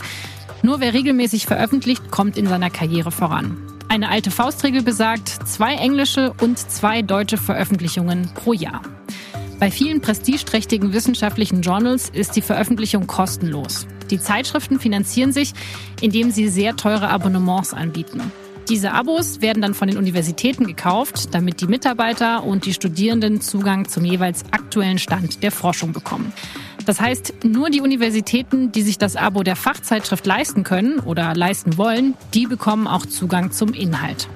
Nur 0.64 0.80
wer 0.80 0.92
regelmäßig 0.92 1.46
veröffentlicht, 1.46 2.10
kommt 2.10 2.36
in 2.36 2.48
seiner 2.48 2.70
Karriere 2.70 3.12
voran. 3.12 3.56
Eine 3.86 4.08
alte 4.08 4.32
Faustregel 4.32 4.82
besagt, 4.82 5.28
zwei 5.46 5.76
englische 5.76 6.32
und 6.40 6.58
zwei 6.58 7.02
deutsche 7.02 7.36
Veröffentlichungen 7.36 8.30
pro 8.34 8.52
Jahr. 8.52 8.82
Bei 9.60 9.70
vielen 9.70 10.00
prestigeträchtigen 10.00 10.92
wissenschaftlichen 10.92 11.62
Journals 11.62 12.10
ist 12.10 12.34
die 12.34 12.42
Veröffentlichung 12.42 13.06
kostenlos. 13.06 13.86
Die 14.10 14.18
Zeitschriften 14.18 14.80
finanzieren 14.80 15.32
sich, 15.32 15.52
indem 16.00 16.30
sie 16.30 16.48
sehr 16.48 16.76
teure 16.76 17.08
Abonnements 17.08 17.72
anbieten. 17.74 18.20
Diese 18.68 18.92
Abos 18.92 19.40
werden 19.40 19.62
dann 19.62 19.74
von 19.74 19.88
den 19.88 19.98
Universitäten 19.98 20.66
gekauft, 20.66 21.34
damit 21.34 21.60
die 21.60 21.66
Mitarbeiter 21.66 22.44
und 22.44 22.66
die 22.66 22.72
Studierenden 22.72 23.40
Zugang 23.40 23.88
zum 23.88 24.04
jeweils 24.04 24.44
aktuellen 24.52 24.98
Stand 24.98 25.42
der 25.42 25.50
Forschung 25.50 25.92
bekommen. 25.92 26.32
Das 26.86 27.00
heißt, 27.00 27.44
nur 27.44 27.70
die 27.70 27.80
Universitäten, 27.80 28.70
die 28.70 28.82
sich 28.82 28.96
das 28.96 29.16
Abo 29.16 29.42
der 29.42 29.56
Fachzeitschrift 29.56 30.24
leisten 30.24 30.62
können 30.62 31.00
oder 31.00 31.34
leisten 31.34 31.78
wollen, 31.78 32.14
die 32.32 32.46
bekommen 32.46 32.86
auch 32.86 33.06
Zugang 33.06 33.50
zum 33.50 33.74
Inhalt. 33.74 34.28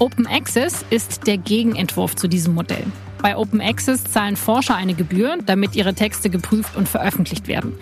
Open 0.00 0.26
Access 0.26 0.84
ist 0.90 1.26
der 1.26 1.38
Gegenentwurf 1.38 2.16
zu 2.16 2.26
diesem 2.26 2.54
Modell. 2.54 2.84
Bei 3.22 3.36
Open 3.36 3.60
Access 3.60 4.04
zahlen 4.04 4.36
Forscher 4.36 4.74
eine 4.74 4.94
Gebühr, 4.94 5.38
damit 5.46 5.76
ihre 5.76 5.94
Texte 5.94 6.28
geprüft 6.28 6.76
und 6.76 6.88
veröffentlicht 6.88 7.48
werden. 7.48 7.72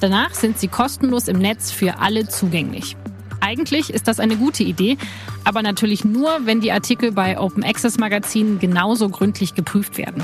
Danach 0.00 0.34
sind 0.34 0.58
sie 0.58 0.68
kostenlos 0.68 1.28
im 1.28 1.38
Netz 1.38 1.70
für 1.70 1.98
alle 1.98 2.26
zugänglich. 2.26 2.96
Eigentlich 3.40 3.90
ist 3.90 4.08
das 4.08 4.20
eine 4.20 4.36
gute 4.36 4.62
Idee, 4.62 4.96
aber 5.44 5.62
natürlich 5.62 6.04
nur, 6.04 6.40
wenn 6.44 6.60
die 6.60 6.72
Artikel 6.72 7.12
bei 7.12 7.38
Open 7.38 7.64
Access 7.64 7.98
Magazinen 7.98 8.58
genauso 8.58 9.08
gründlich 9.08 9.54
geprüft 9.54 9.98
werden. 9.98 10.22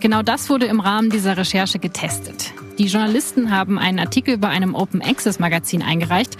Genau 0.00 0.22
das 0.22 0.50
wurde 0.50 0.66
im 0.66 0.80
Rahmen 0.80 1.10
dieser 1.10 1.36
Recherche 1.36 1.78
getestet. 1.78 2.52
Die 2.78 2.86
Journalisten 2.86 3.50
haben 3.50 3.78
einen 3.78 3.98
Artikel 3.98 4.36
bei 4.36 4.48
einem 4.48 4.74
Open 4.74 5.00
Access 5.00 5.38
Magazin 5.38 5.82
eingereicht, 5.82 6.36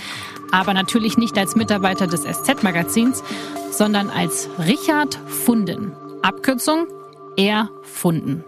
aber 0.51 0.75
natürlich 0.75 1.17
nicht 1.17 1.39
als 1.39 1.57
Mitarbeiter 1.57 2.07
des 2.07 2.23
SZ 2.23 2.63
Magazins, 2.63 3.23
sondern 3.71 4.11
als 4.11 4.49
Richard 4.59 5.19
Funden. 5.27 5.93
Abkürzung 6.23 6.87
erfunden. 7.37 8.45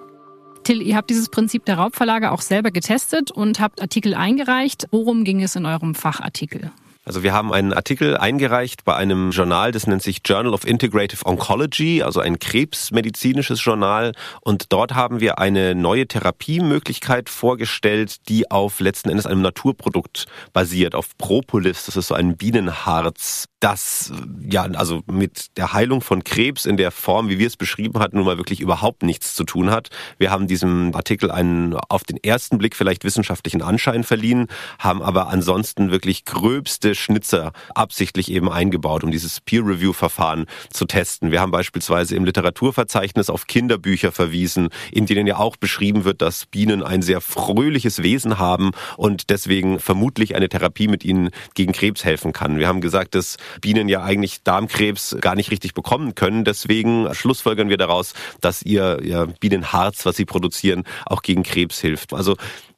Till, 0.67 0.83
ihr 0.83 0.97
habt 0.97 1.11
dieses 1.11 1.29
Prinzip 1.29 1.65
der 1.65 1.79
Raubverlage 1.79 2.33
auch 2.33 2.41
selber 2.41 2.73
getestet 2.73 3.31
und 3.31 3.61
habt 3.61 3.81
Artikel 3.81 4.15
eingereicht. 4.15 4.89
Worum 4.91 5.23
ging 5.23 5.41
es 5.41 5.55
in 5.55 5.65
eurem 5.65 5.95
Fachartikel? 5.95 6.73
Also 7.09 7.23
wir 7.23 7.33
haben 7.33 7.53
einen 7.53 7.73
Artikel 7.73 8.17
eingereicht 8.17 8.85
bei 8.85 8.97
einem 8.97 9.31
Journal, 9.31 9.71
das 9.71 9.87
nennt 9.87 10.03
sich 10.03 10.23
Journal 10.25 10.53
of 10.53 10.67
Integrative 10.67 11.25
Oncology, 11.25 12.03
also 12.03 12.19
ein 12.19 12.41
krebsmedizinisches 12.41 13.65
Journal. 13.65 14.11
Und 14.41 14.73
dort 14.73 14.97
haben 14.97 15.21
wir 15.21 15.39
eine 15.39 15.77
neue 15.77 16.09
Therapiemöglichkeit 16.09 17.29
vorgestellt, 17.29 18.29
die 18.29 18.51
auf 18.51 18.81
letzten 18.81 19.11
Endes 19.11 19.25
einem 19.25 19.41
Naturprodukt 19.41 20.27
basiert, 20.53 20.97
auf 20.97 21.17
Propolis. 21.17 21.87
Das 21.87 21.95
ist 21.97 22.09
so 22.09 22.17
ein 22.17 22.37
Bienenharz, 22.37 23.45
das 23.61 24.13
ja 24.41 24.65
also 24.65 25.03
mit 25.07 25.57
der 25.57 25.73
Heilung 25.73 26.01
von 26.01 26.25
Krebs 26.25 26.67
in 26.67 26.77
der 26.77 26.91
Form, 26.91 27.29
wie 27.29 27.39
wir 27.39 27.47
es 27.47 27.57
beschrieben 27.57 28.01
hatten, 28.01 28.17
nun 28.17 28.27
mal 28.27 28.37
wirklich 28.37 28.61
überhaupt 28.61 29.05
nichts 29.05 29.37
zu 29.37 29.45
tun 29.45 29.71
hat. 29.71 29.91
Wir 30.19 30.33
haben 30.33 30.49
diesem 30.49 30.93
Artikel 30.93 31.31
einen 31.31 31.75
auf 31.75 32.03
den 32.03 32.17
ersten 32.17 32.59
Blick 32.59 32.75
vielleicht 32.75 33.05
wissenschaftlichen 33.05 33.63
Anschein 33.63 34.03
verliehen, 34.03 34.49
haben 34.81 35.03
aber 35.03 35.29
ansonsten 35.29 35.93
wirklich 35.93 36.25
gröbste 36.25 36.96
Schnitzer 36.99 37.53
absichtlich 37.75 38.31
eben 38.31 38.51
eingebaut, 38.51 39.05
um 39.05 39.11
dieses 39.11 39.41
Peer-Review-Verfahren 39.41 40.47
zu 40.71 40.85
testen. 40.87 41.31
Wir 41.31 41.41
haben 41.41 41.51
beispielsweise 41.51 42.17
im 42.17 42.25
Literaturverzeichnis 42.25 43.31
auf 43.31 43.47
Kinderbücher 43.47 44.13
verwiesen, 44.13 44.69
in 44.91 45.07
denen 45.07 45.27
ja 45.27 45.37
auch 45.37 45.57
beschrieben 45.57 46.05
wird, 46.05 46.23
dass 46.23 46.47
Bienen 46.47 46.83
ein 46.83 47.03
sehr 47.03 47.21
fröhliches 47.21 48.03
Wesen 48.03 48.39
haben 48.39 48.73
und 48.97 49.31
deswegen 49.31 49.79
vermutlich 49.81 50.35
eine 50.35 50.49
Therapie 50.49 50.89
mit 50.89 51.05
ihnen 51.05 51.31
gegen 51.55 51.73
Krebs 51.73 52.05
helfen 52.05 52.33
kann. 52.33 52.59
Wir 52.59 52.69
haben 52.69 52.81
gesagt, 52.81 53.15
dass 53.15 53.37
Bienen 53.61 53.89
ja 53.89 54.03
eigentlich 54.03 54.43
Darmkrebs 54.43 55.17
gar 55.21 55.35
nicht 55.35 55.51
richtig 55.51 55.75
bekommen 55.75 56.15
können. 56.15 56.45
Deswegen 56.45 57.13
schlussfolgern 57.15 57.69
wir 57.69 57.77
daraus, 57.77 58.15
dass 58.41 58.63
ihr, 58.63 59.01
ihr 59.03 59.27
Bienenharz, 59.41 60.07
was 60.07 60.17
sie 60.17 60.25
produzieren, 60.25 60.85
auch 61.05 61.23
gegen 61.23 61.43
Krebs 61.43 61.81
hilft. 61.81 62.13
Also 62.13 62.37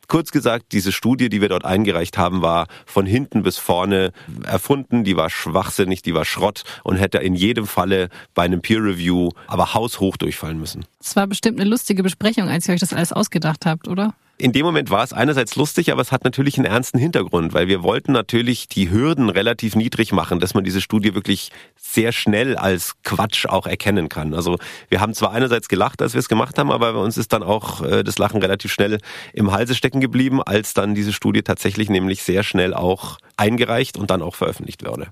Kurz 0.08 0.30
gesagt, 0.30 0.72
diese 0.72 0.90
Studie, 0.90 1.28
die 1.28 1.42
wir 1.42 1.50
dort 1.50 1.66
eingereicht 1.66 2.16
haben, 2.16 2.40
war 2.40 2.66
von 2.86 3.04
hinten 3.04 3.42
bis 3.42 3.58
vorne 3.58 4.12
erfunden, 4.42 5.04
die 5.04 5.16
war 5.18 5.28
schwachsinnig, 5.28 6.00
die 6.00 6.14
war 6.14 6.24
Schrott 6.24 6.64
und 6.82 6.96
hätte 6.96 7.18
in 7.18 7.34
jedem 7.34 7.66
Falle 7.66 8.08
bei 8.32 8.44
einem 8.44 8.62
Peer 8.62 8.82
Review 8.82 9.28
aber 9.46 9.74
haushoch 9.74 10.16
durchfallen 10.16 10.58
müssen. 10.58 10.86
Es 10.98 11.14
war 11.14 11.26
bestimmt 11.26 11.60
eine 11.60 11.68
lustige 11.68 12.02
Besprechung, 12.02 12.48
als 12.48 12.66
ihr 12.66 12.74
euch 12.74 12.80
das 12.80 12.94
alles 12.94 13.12
ausgedacht 13.12 13.66
habt, 13.66 13.86
oder? 13.86 14.14
In 14.38 14.52
dem 14.52 14.64
Moment 14.64 14.90
war 14.90 15.02
es 15.02 15.12
einerseits 15.12 15.56
lustig, 15.56 15.90
aber 15.90 16.00
es 16.00 16.12
hat 16.12 16.22
natürlich 16.22 16.56
einen 16.56 16.64
ernsten 16.64 16.98
Hintergrund, 16.98 17.54
weil 17.54 17.66
wir 17.66 17.82
wollten 17.82 18.12
natürlich 18.12 18.68
die 18.68 18.88
Hürden 18.90 19.30
relativ 19.30 19.74
niedrig 19.74 20.12
machen, 20.12 20.38
dass 20.38 20.54
man 20.54 20.62
diese 20.62 20.80
Studie 20.80 21.14
wirklich 21.14 21.50
sehr 21.76 22.12
schnell 22.12 22.56
als 22.56 22.94
Quatsch 23.02 23.46
auch 23.46 23.66
erkennen 23.66 24.08
kann. 24.08 24.34
Also 24.34 24.56
wir 24.88 25.00
haben 25.00 25.12
zwar 25.12 25.32
einerseits 25.32 25.68
gelacht, 25.68 26.00
als 26.00 26.14
wir 26.14 26.20
es 26.20 26.28
gemacht 26.28 26.56
haben, 26.56 26.70
aber 26.70 26.92
bei 26.92 27.00
uns 27.00 27.16
ist 27.18 27.32
dann 27.32 27.42
auch 27.42 27.82
äh, 27.82 28.04
das 28.04 28.18
Lachen 28.18 28.40
relativ 28.40 28.72
schnell 28.72 28.98
im 29.32 29.50
Halse 29.50 29.74
stecken 29.74 30.00
geblieben, 30.00 30.40
als 30.40 30.72
dann 30.72 30.94
diese 30.94 31.12
Studie 31.12 31.42
tatsächlich 31.42 31.90
nämlich 31.90 32.22
sehr 32.22 32.44
schnell 32.44 32.74
auch 32.74 33.18
eingereicht 33.36 33.98
und 33.98 34.10
dann 34.10 34.22
auch 34.22 34.36
veröffentlicht 34.36 34.86
wurde. 34.86 35.08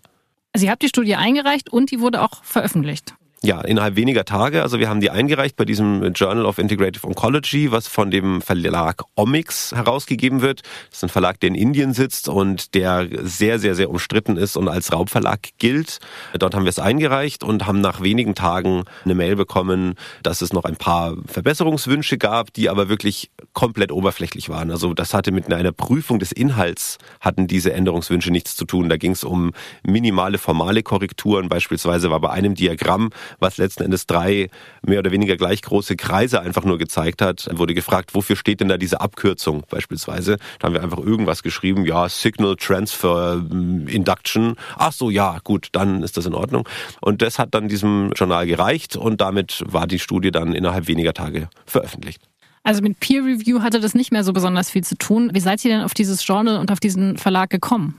Also 0.52 0.66
ihr 0.66 0.71
habt 0.71 0.83
die 0.83 0.88
Studie 0.88 1.16
eingereicht 1.16 1.71
und 1.71 1.90
die 1.90 2.00
wurde 2.00 2.23
auch 2.23 2.45
veröffentlicht. 2.45 3.14
Ja, 3.47 3.61
innerhalb 3.61 3.95
weniger 3.95 4.25
Tage. 4.25 4.65
Also 4.65 4.81
wir 4.81 4.88
haben 4.88 5.00
die 5.00 5.11
eingereicht 5.11 5.55
bei 5.55 5.65
diesem 5.65 6.03
Journal 6.15 6.47
of 6.47 6.59
Integrative 6.59 7.07
Oncology, 7.07 7.71
was 7.71 7.87
von 7.87 8.11
dem 8.11 8.43
Verlag 8.43 9.05
Omics 9.15 9.71
herausgegeben 9.71 10.43
wird. 10.43 10.62
Das 10.91 10.99
ist 10.99 11.05
ein 11.05 11.11
Verlag, 11.11 11.38
der 11.38 11.50
in 11.50 11.55
Indien 11.55 11.95
sitzt 11.95 12.29
und 12.29 12.75
der 12.75 13.07
sehr, 13.23 13.61
sehr, 13.61 13.76
sehr 13.76 13.88
umstritten 13.88 14.37
ist 14.37 14.57
und 14.57 14.67
als 14.67 14.93
Raubverlag 14.93 15.50
gilt. 15.59 16.00
Dort 16.37 16.57
haben 16.57 16.65
wir 16.65 16.71
es 16.71 16.81
eingereicht 16.81 17.45
und 17.45 17.69
haben 17.69 17.81
nach 17.81 18.00
wenigen 18.00 18.35
Tagen 18.35 18.83
eine 19.05 19.15
Mail 19.15 19.37
bekommen, 19.37 19.95
dass 20.25 20.43
es 20.43 20.53
noch 20.53 20.65
ein 20.65 20.75
paar 20.75 21.15
Verbesserungswünsche 21.29 22.19
gab, 22.19 22.53
die 22.53 22.69
aber 22.69 22.88
wirklich 22.88 23.31
komplett 23.53 23.93
oberflächlich 23.93 24.49
waren. 24.49 24.73
Also 24.73 24.93
das 24.93 25.15
hatte 25.15 25.31
mit 25.31 25.53
einer 25.53 25.71
Prüfung 25.71 26.19
des 26.19 26.33
Inhalts 26.33 26.99
hatten 27.21 27.47
diese 27.47 27.73
Änderungswünsche 27.73 28.33
nichts 28.33 28.57
zu 28.57 28.65
tun. 28.65 28.88
Da 28.88 28.97
ging 28.97 29.12
es 29.12 29.23
um 29.23 29.53
minimale 29.85 30.38
formale 30.38 30.83
Korrekturen. 30.83 31.49
Beispielsweise 31.49 32.11
war 32.11 32.19
bei 32.19 32.31
einem 32.31 32.57
Diagramm 32.57 33.11
was 33.38 33.59
letzten 33.59 33.85
Endes 33.85 34.07
drei 34.07 34.50
mehr 34.85 35.00
oder 35.00 35.11
weniger 35.11 35.37
gleich 35.37 35.62
große 35.62 35.97
Kreise 35.97 36.40
einfach 36.40 36.64
nur 36.64 36.78
gezeigt 36.78 37.23
hat. 37.23 37.49
Wurde 37.52 37.75
gefragt, 37.75 38.14
wofür 38.14 38.37
steht 38.37 38.61
denn 38.61 38.69
da 38.69 38.78
diese 38.78 39.00
Abkürzung 39.00 39.64
beispielsweise? 39.69 40.37
Da 40.59 40.66
haben 40.66 40.75
wir 40.75 40.83
einfach 40.83 40.99
irgendwas 40.99 41.43
geschrieben, 41.43 41.85
ja, 41.85 42.09
Signal 42.09 42.57
Transfer 42.57 43.37
mm, 43.37 43.88
Induction. 43.88 44.57
Ach 44.76 44.93
so, 44.93 45.11
ja, 45.11 45.38
gut, 45.45 45.69
dann 45.73 46.02
ist 46.02 46.16
das 46.16 46.26
in 46.26 46.35
Ordnung. 46.35 46.69
Und 47.00 47.23
das 47.23 47.38
hat 47.38 47.55
dann 47.55 47.69
diesem 47.69 48.12
Journal 48.14 48.47
gereicht 48.47 48.97
und 48.97 49.21
damit 49.21 49.62
war 49.66 49.87
die 49.87 49.99
Studie 49.99 50.31
dann 50.31 50.52
innerhalb 50.52 50.88
weniger 50.88 51.14
Tage 51.14 51.49
veröffentlicht. 51.66 52.23
Also 52.62 52.83
mit 52.83 52.99
Peer 52.99 53.25
Review 53.25 53.62
hatte 53.62 53.78
das 53.78 53.95
nicht 53.95 54.11
mehr 54.11 54.25
so 54.25 54.33
besonders 54.33 54.71
viel 54.71 54.83
zu 54.83 54.97
tun. 54.97 55.31
Wie 55.33 55.40
seid 55.40 55.64
ihr 55.64 55.71
denn 55.71 55.83
auf 55.83 55.95
dieses 55.95 56.26
Journal 56.26 56.59
und 56.59 56.73
auf 56.73 56.81
diesen 56.81 57.16
Verlag 57.16 57.49
gekommen? 57.49 57.95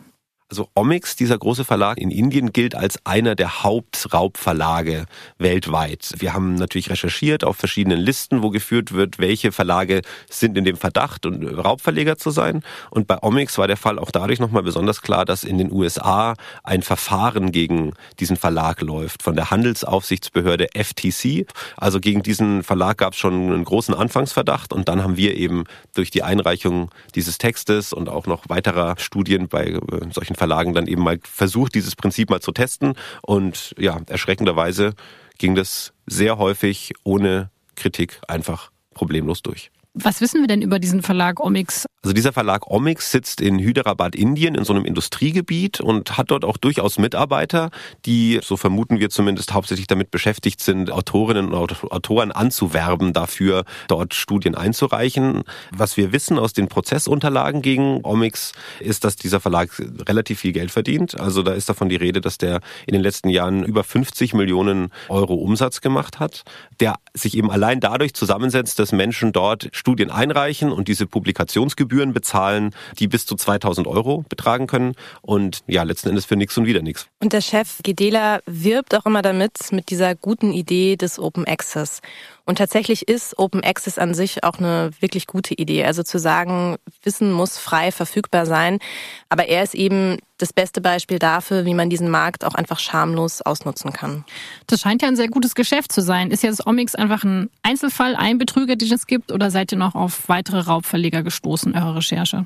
Also 0.49 0.69
Omix, 0.75 1.17
dieser 1.17 1.37
große 1.37 1.65
Verlag 1.65 1.97
in 1.97 2.09
Indien, 2.09 2.53
gilt 2.53 2.73
als 2.73 3.05
einer 3.05 3.35
der 3.35 3.63
Hauptraubverlage 3.63 5.05
weltweit. 5.37 6.13
Wir 6.19 6.33
haben 6.33 6.55
natürlich 6.55 6.89
recherchiert 6.89 7.43
auf 7.43 7.57
verschiedenen 7.57 7.99
Listen, 7.99 8.41
wo 8.41 8.49
geführt 8.49 8.93
wird, 8.93 9.19
welche 9.19 9.51
Verlage 9.51 10.03
sind 10.29 10.57
in 10.57 10.63
dem 10.63 10.77
Verdacht, 10.77 11.25
und 11.25 11.43
Raubverleger 11.43 12.17
zu 12.17 12.31
sein. 12.31 12.63
Und 12.91 13.07
bei 13.07 13.21
Omix 13.21 13.57
war 13.57 13.67
der 13.67 13.75
Fall 13.75 13.99
auch 13.99 14.09
dadurch 14.09 14.39
nochmal 14.39 14.63
besonders 14.63 15.01
klar, 15.01 15.25
dass 15.25 15.43
in 15.43 15.57
den 15.57 15.69
USA 15.69 16.35
ein 16.63 16.81
Verfahren 16.81 17.51
gegen 17.51 17.91
diesen 18.21 18.37
Verlag 18.37 18.79
läuft 18.79 19.23
von 19.23 19.35
der 19.35 19.51
Handelsaufsichtsbehörde 19.51 20.69
FTC. 20.73 21.45
Also 21.75 21.99
gegen 21.99 22.23
diesen 22.23 22.63
Verlag 22.63 22.99
gab 22.99 23.11
es 23.11 23.19
schon 23.19 23.33
einen 23.33 23.65
großen 23.65 23.93
Anfangsverdacht 23.93 24.71
und 24.71 24.87
dann 24.87 25.03
haben 25.03 25.17
wir 25.17 25.35
eben 25.35 25.65
durch 25.93 26.09
die 26.09 26.23
Einreichung 26.23 26.89
dieses 27.15 27.37
Textes 27.37 27.91
und 27.91 28.07
auch 28.07 28.27
noch 28.27 28.47
weiterer 28.47 28.95
Studien 28.97 29.49
bei 29.49 29.65
äh, 29.65 29.81
solchen 30.13 30.36
Verlagen 30.37 30.73
dann 30.73 30.87
eben 30.87 31.03
mal 31.03 31.19
versucht, 31.23 31.75
dieses 31.75 31.95
Prinzip 31.95 32.29
mal 32.29 32.41
zu 32.41 32.51
testen. 32.51 32.93
Und 33.21 33.73
ja, 33.77 33.99
erschreckenderweise 34.07 34.93
ging 35.37 35.55
das 35.55 35.93
sehr 36.05 36.37
häufig 36.37 36.93
ohne 37.03 37.49
Kritik 37.75 38.21
einfach 38.27 38.71
problemlos 38.93 39.41
durch. 39.41 39.71
Was 39.99 40.21
wissen 40.21 40.41
wir 40.41 40.47
denn 40.47 40.61
über 40.61 40.77
diesen 40.77 41.01
Verlag 41.01 41.39
Omix? 41.39 41.87
Also 42.03 42.13
dieser 42.13 42.31
Verlag 42.31 42.69
Omix 42.69 43.11
sitzt 43.11 43.41
in 43.41 43.57
Hyderabad, 43.57 44.15
Indien, 44.15 44.53
in 44.53 44.63
so 44.63 44.71
einem 44.71 44.85
Industriegebiet 44.85 45.81
und 45.81 46.17
hat 46.17 46.29
dort 46.29 46.45
auch 46.45 46.57
durchaus 46.57 46.99
Mitarbeiter, 46.99 47.71
die, 48.05 48.39
so 48.43 48.57
vermuten 48.57 48.99
wir 48.99 49.09
zumindest, 49.09 49.53
hauptsächlich 49.53 49.87
damit 49.87 50.11
beschäftigt 50.11 50.61
sind, 50.61 50.91
Autorinnen 50.91 51.51
und 51.51 51.83
Autoren 51.91 52.31
anzuwerben, 52.31 53.11
dafür 53.11 53.65
dort 53.87 54.13
Studien 54.13 54.53
einzureichen. 54.53 55.43
Was 55.71 55.97
wir 55.97 56.13
wissen 56.13 56.37
aus 56.37 56.53
den 56.53 56.67
Prozessunterlagen 56.67 57.63
gegen 57.63 58.01
Omix, 58.03 58.53
ist, 58.79 59.03
dass 59.03 59.15
dieser 59.15 59.39
Verlag 59.39 59.69
relativ 60.07 60.39
viel 60.39 60.53
Geld 60.53 60.69
verdient. 60.69 61.19
Also 61.19 61.41
da 61.41 61.53
ist 61.53 61.67
davon 61.67 61.89
die 61.89 61.95
Rede, 61.95 62.21
dass 62.21 62.37
der 62.37 62.61
in 62.85 62.93
den 62.93 63.01
letzten 63.01 63.29
Jahren 63.29 63.63
über 63.63 63.83
50 63.83 64.35
Millionen 64.35 64.89
Euro 65.09 65.33
Umsatz 65.33 65.81
gemacht 65.81 66.19
hat, 66.19 66.43
der 66.79 66.95
sich 67.15 67.35
eben 67.35 67.49
allein 67.49 67.79
dadurch 67.79 68.13
zusammensetzt, 68.13 68.77
dass 68.77 68.91
Menschen 68.91 69.31
dort 69.31 69.67
Studien 69.87 70.11
einreichen 70.11 70.69
und 70.69 70.89
diese 70.89 71.07
Publikationsgebühren 71.07 72.11
bezahlen, 72.11 72.75
die 72.99 73.07
bis 73.07 73.25
zu 73.25 73.37
2000 73.37 73.87
Euro 73.87 74.25
betragen 74.27 74.67
können 74.67 74.95
und 75.21 75.61
ja, 75.65 75.83
letzten 75.83 76.09
Endes 76.09 76.25
für 76.25 76.35
nichts 76.35 76.57
und 76.57 76.65
wieder 76.65 76.81
nichts. 76.81 77.07
Und 77.21 77.31
der 77.31 77.39
Chef 77.39 77.79
Gedela 77.83 78.41
wirbt 78.45 78.93
auch 78.95 79.05
immer 79.05 79.21
damit, 79.21 79.71
mit 79.71 79.89
dieser 79.89 80.13
guten 80.13 80.51
Idee 80.51 80.97
des 80.97 81.19
Open 81.19 81.47
Access. 81.47 82.01
Und 82.47 82.59
tatsächlich 82.59 83.09
ist 83.09 83.37
Open 83.37 83.61
Access 83.61 83.99
an 83.99 84.13
sich 84.13 84.45
auch 84.45 84.57
eine 84.57 84.91
wirklich 85.01 85.27
gute 85.27 85.53
Idee. 85.53 85.83
Also 85.83 86.01
zu 86.01 86.17
sagen, 86.17 86.77
Wissen 87.03 87.33
muss 87.33 87.57
frei 87.57 87.91
verfügbar 87.91 88.45
sein. 88.45 88.79
Aber 89.27 89.49
er 89.49 89.63
ist 89.63 89.75
eben 89.75 90.17
das 90.37 90.53
beste 90.53 90.79
Beispiel 90.79 91.19
dafür, 91.19 91.65
wie 91.65 91.73
man 91.73 91.89
diesen 91.89 92.09
Markt 92.09 92.45
auch 92.45 92.55
einfach 92.55 92.79
schamlos 92.79 93.41
ausnutzen 93.41 93.91
kann. 93.91 94.23
Das 94.65 94.79
scheint 94.79 95.01
ja 95.01 95.09
ein 95.09 95.17
sehr 95.17 95.27
gutes 95.27 95.55
Geschäft 95.55 95.91
zu 95.91 96.01
sein. 96.01 96.31
Ist 96.31 96.41
jetzt 96.41 96.65
Omix 96.65 96.95
einfach 96.95 97.25
ein 97.25 97.49
Einzelfall, 97.63 98.15
ein 98.15 98.37
Betrüger, 98.37 98.77
den 98.77 98.93
es 98.93 99.07
gibt, 99.07 99.33
oder 99.33 99.51
seid 99.51 99.73
ihr 99.73 99.77
noch 99.77 99.95
auf 99.95 100.29
weitere 100.29 100.61
Raubverleger 100.61 101.23
gestoßen, 101.23 101.75
eure 101.75 101.97
Recherche? 101.97 102.45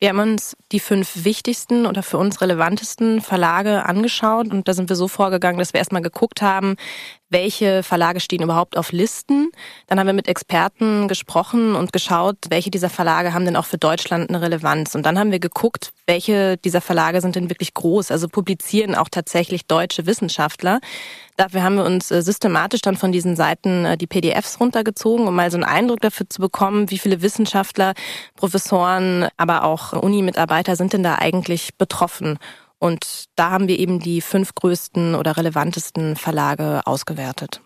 Wir 0.00 0.10
haben 0.10 0.20
uns 0.20 0.56
die 0.70 0.78
fünf 0.78 1.24
wichtigsten 1.24 1.84
oder 1.84 2.04
für 2.04 2.18
uns 2.18 2.40
relevantesten 2.40 3.20
Verlage 3.20 3.84
angeschaut 3.84 4.46
und 4.52 4.68
da 4.68 4.72
sind 4.72 4.88
wir 4.88 4.94
so 4.94 5.08
vorgegangen, 5.08 5.58
dass 5.58 5.72
wir 5.72 5.78
erstmal 5.78 6.02
geguckt 6.02 6.40
haben, 6.40 6.76
welche 7.30 7.82
Verlage 7.82 8.20
stehen 8.20 8.42
überhaupt 8.42 8.76
auf 8.76 8.92
Listen. 8.92 9.50
Dann 9.88 9.98
haben 9.98 10.06
wir 10.06 10.14
mit 10.14 10.28
Experten 10.28 11.08
gesprochen 11.08 11.74
und 11.74 11.92
geschaut, 11.92 12.36
welche 12.48 12.70
dieser 12.70 12.90
Verlage 12.90 13.34
haben 13.34 13.44
denn 13.44 13.56
auch 13.56 13.66
für 13.66 13.76
Deutschland 13.76 14.28
eine 14.28 14.40
Relevanz. 14.40 14.94
Und 14.94 15.04
dann 15.04 15.18
haben 15.18 15.32
wir 15.32 15.40
geguckt, 15.40 15.92
welche 16.06 16.58
dieser 16.58 16.80
Verlage 16.80 17.20
sind 17.20 17.34
denn 17.34 17.50
wirklich 17.50 17.74
groß, 17.74 18.12
also 18.12 18.28
publizieren 18.28 18.94
auch 18.94 19.08
tatsächlich 19.10 19.66
deutsche 19.66 20.06
Wissenschaftler. 20.06 20.78
Dafür 21.38 21.62
haben 21.62 21.76
wir 21.76 21.84
uns 21.84 22.10
äh, 22.10 22.20
systematisch 22.20 22.80
dann 22.80 22.96
von 22.96 23.12
diesen 23.12 23.36
Seiten 23.36 23.84
äh, 23.84 23.96
die 23.96 24.08
PDFs 24.08 24.58
runtergezogen, 24.58 25.28
um 25.28 25.36
mal 25.36 25.52
so 25.52 25.56
einen 25.56 25.62
Eindruck 25.62 26.00
dafür 26.00 26.28
zu 26.28 26.40
bekommen, 26.40 26.90
wie 26.90 26.98
viele 26.98 27.22
Wissenschaftler, 27.22 27.94
Professoren, 28.34 29.28
aber 29.36 29.62
auch 29.62 29.92
Uni-Mitarbeiter 29.92 30.74
sind 30.74 30.94
denn 30.94 31.04
da 31.04 31.14
eigentlich 31.14 31.76
betroffen. 31.78 32.38
Und 32.80 33.26
da 33.36 33.50
haben 33.52 33.68
wir 33.68 33.78
eben 33.78 34.00
die 34.00 34.20
fünf 34.20 34.56
größten 34.56 35.14
oder 35.14 35.36
relevantesten 35.36 36.16
Verlage 36.16 36.80
ausgewertet. 36.84 37.60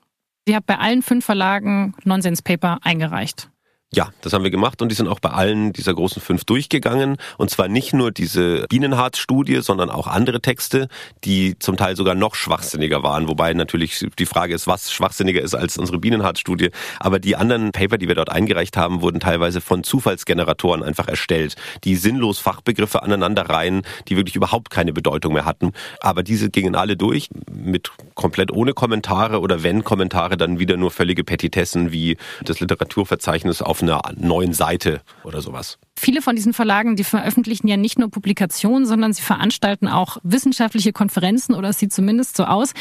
Sie 0.46 0.54
hat 0.54 0.66
bei 0.66 0.76
allen 0.76 1.00
fünf 1.00 1.24
Verlagen 1.24 1.94
Nonsenspaper 2.04 2.78
eingereicht. 2.82 3.48
Ja, 3.94 4.08
das 4.22 4.32
haben 4.32 4.42
wir 4.42 4.50
gemacht 4.50 4.80
und 4.80 4.88
die 4.88 4.94
sind 4.94 5.06
auch 5.06 5.20
bei 5.20 5.28
allen 5.28 5.74
dieser 5.74 5.92
großen 5.92 6.22
fünf 6.22 6.44
durchgegangen. 6.44 7.18
Und 7.36 7.50
zwar 7.50 7.68
nicht 7.68 7.92
nur 7.92 8.10
diese 8.10 8.64
Bienenharz-Studie, 8.70 9.60
sondern 9.60 9.90
auch 9.90 10.06
andere 10.06 10.40
Texte, 10.40 10.88
die 11.24 11.58
zum 11.58 11.76
Teil 11.76 11.94
sogar 11.94 12.14
noch 12.14 12.34
schwachsinniger 12.34 13.02
waren. 13.02 13.28
Wobei 13.28 13.52
natürlich 13.52 14.06
die 14.18 14.24
Frage 14.24 14.54
ist, 14.54 14.66
was 14.66 14.90
schwachsinniger 14.90 15.42
ist 15.42 15.54
als 15.54 15.76
unsere 15.76 15.98
Bienenharz-Studie. 15.98 16.70
Aber 17.00 17.18
die 17.18 17.36
anderen 17.36 17.72
Paper, 17.72 17.98
die 17.98 18.08
wir 18.08 18.14
dort 18.14 18.30
eingereicht 18.30 18.78
haben, 18.78 19.02
wurden 19.02 19.20
teilweise 19.20 19.60
von 19.60 19.84
Zufallsgeneratoren 19.84 20.82
einfach 20.82 21.08
erstellt, 21.08 21.56
die 21.84 21.96
sinnlos 21.96 22.38
Fachbegriffe 22.38 23.02
aneinander 23.02 23.50
reihen, 23.50 23.82
die 24.08 24.16
wirklich 24.16 24.36
überhaupt 24.36 24.70
keine 24.70 24.94
Bedeutung 24.94 25.34
mehr 25.34 25.44
hatten. 25.44 25.72
Aber 26.00 26.22
diese 26.22 26.48
gingen 26.48 26.76
alle 26.76 26.96
durch 26.96 27.28
mit 27.50 27.92
komplett 28.14 28.52
ohne 28.52 28.72
Kommentare 28.72 29.40
oder 29.40 29.62
wenn 29.62 29.84
Kommentare, 29.84 30.38
dann 30.38 30.58
wieder 30.58 30.78
nur 30.78 30.90
völlige 30.90 31.24
Petitessen 31.24 31.92
wie 31.92 32.16
das 32.42 32.60
Literaturverzeichnis 32.60 33.60
auf 33.90 34.04
einer 34.04 34.14
neuen 34.18 34.52
Seite 34.52 35.02
oder 35.24 35.40
sowas. 35.40 35.78
Viele 35.98 36.22
von 36.22 36.34
diesen 36.34 36.52
Verlagen, 36.52 36.96
die 36.96 37.04
veröffentlichen 37.04 37.68
ja 37.68 37.76
nicht 37.76 37.98
nur 37.98 38.10
Publikationen, 38.10 38.86
sondern 38.86 39.12
sie 39.12 39.22
veranstalten 39.22 39.88
auch 39.88 40.18
wissenschaftliche 40.22 40.92
Konferenzen 40.92 41.54
oder 41.54 41.68
es 41.68 41.78
sieht 41.78 41.92
zumindest 41.92 42.36
so 42.36 42.44
aus. 42.44 42.72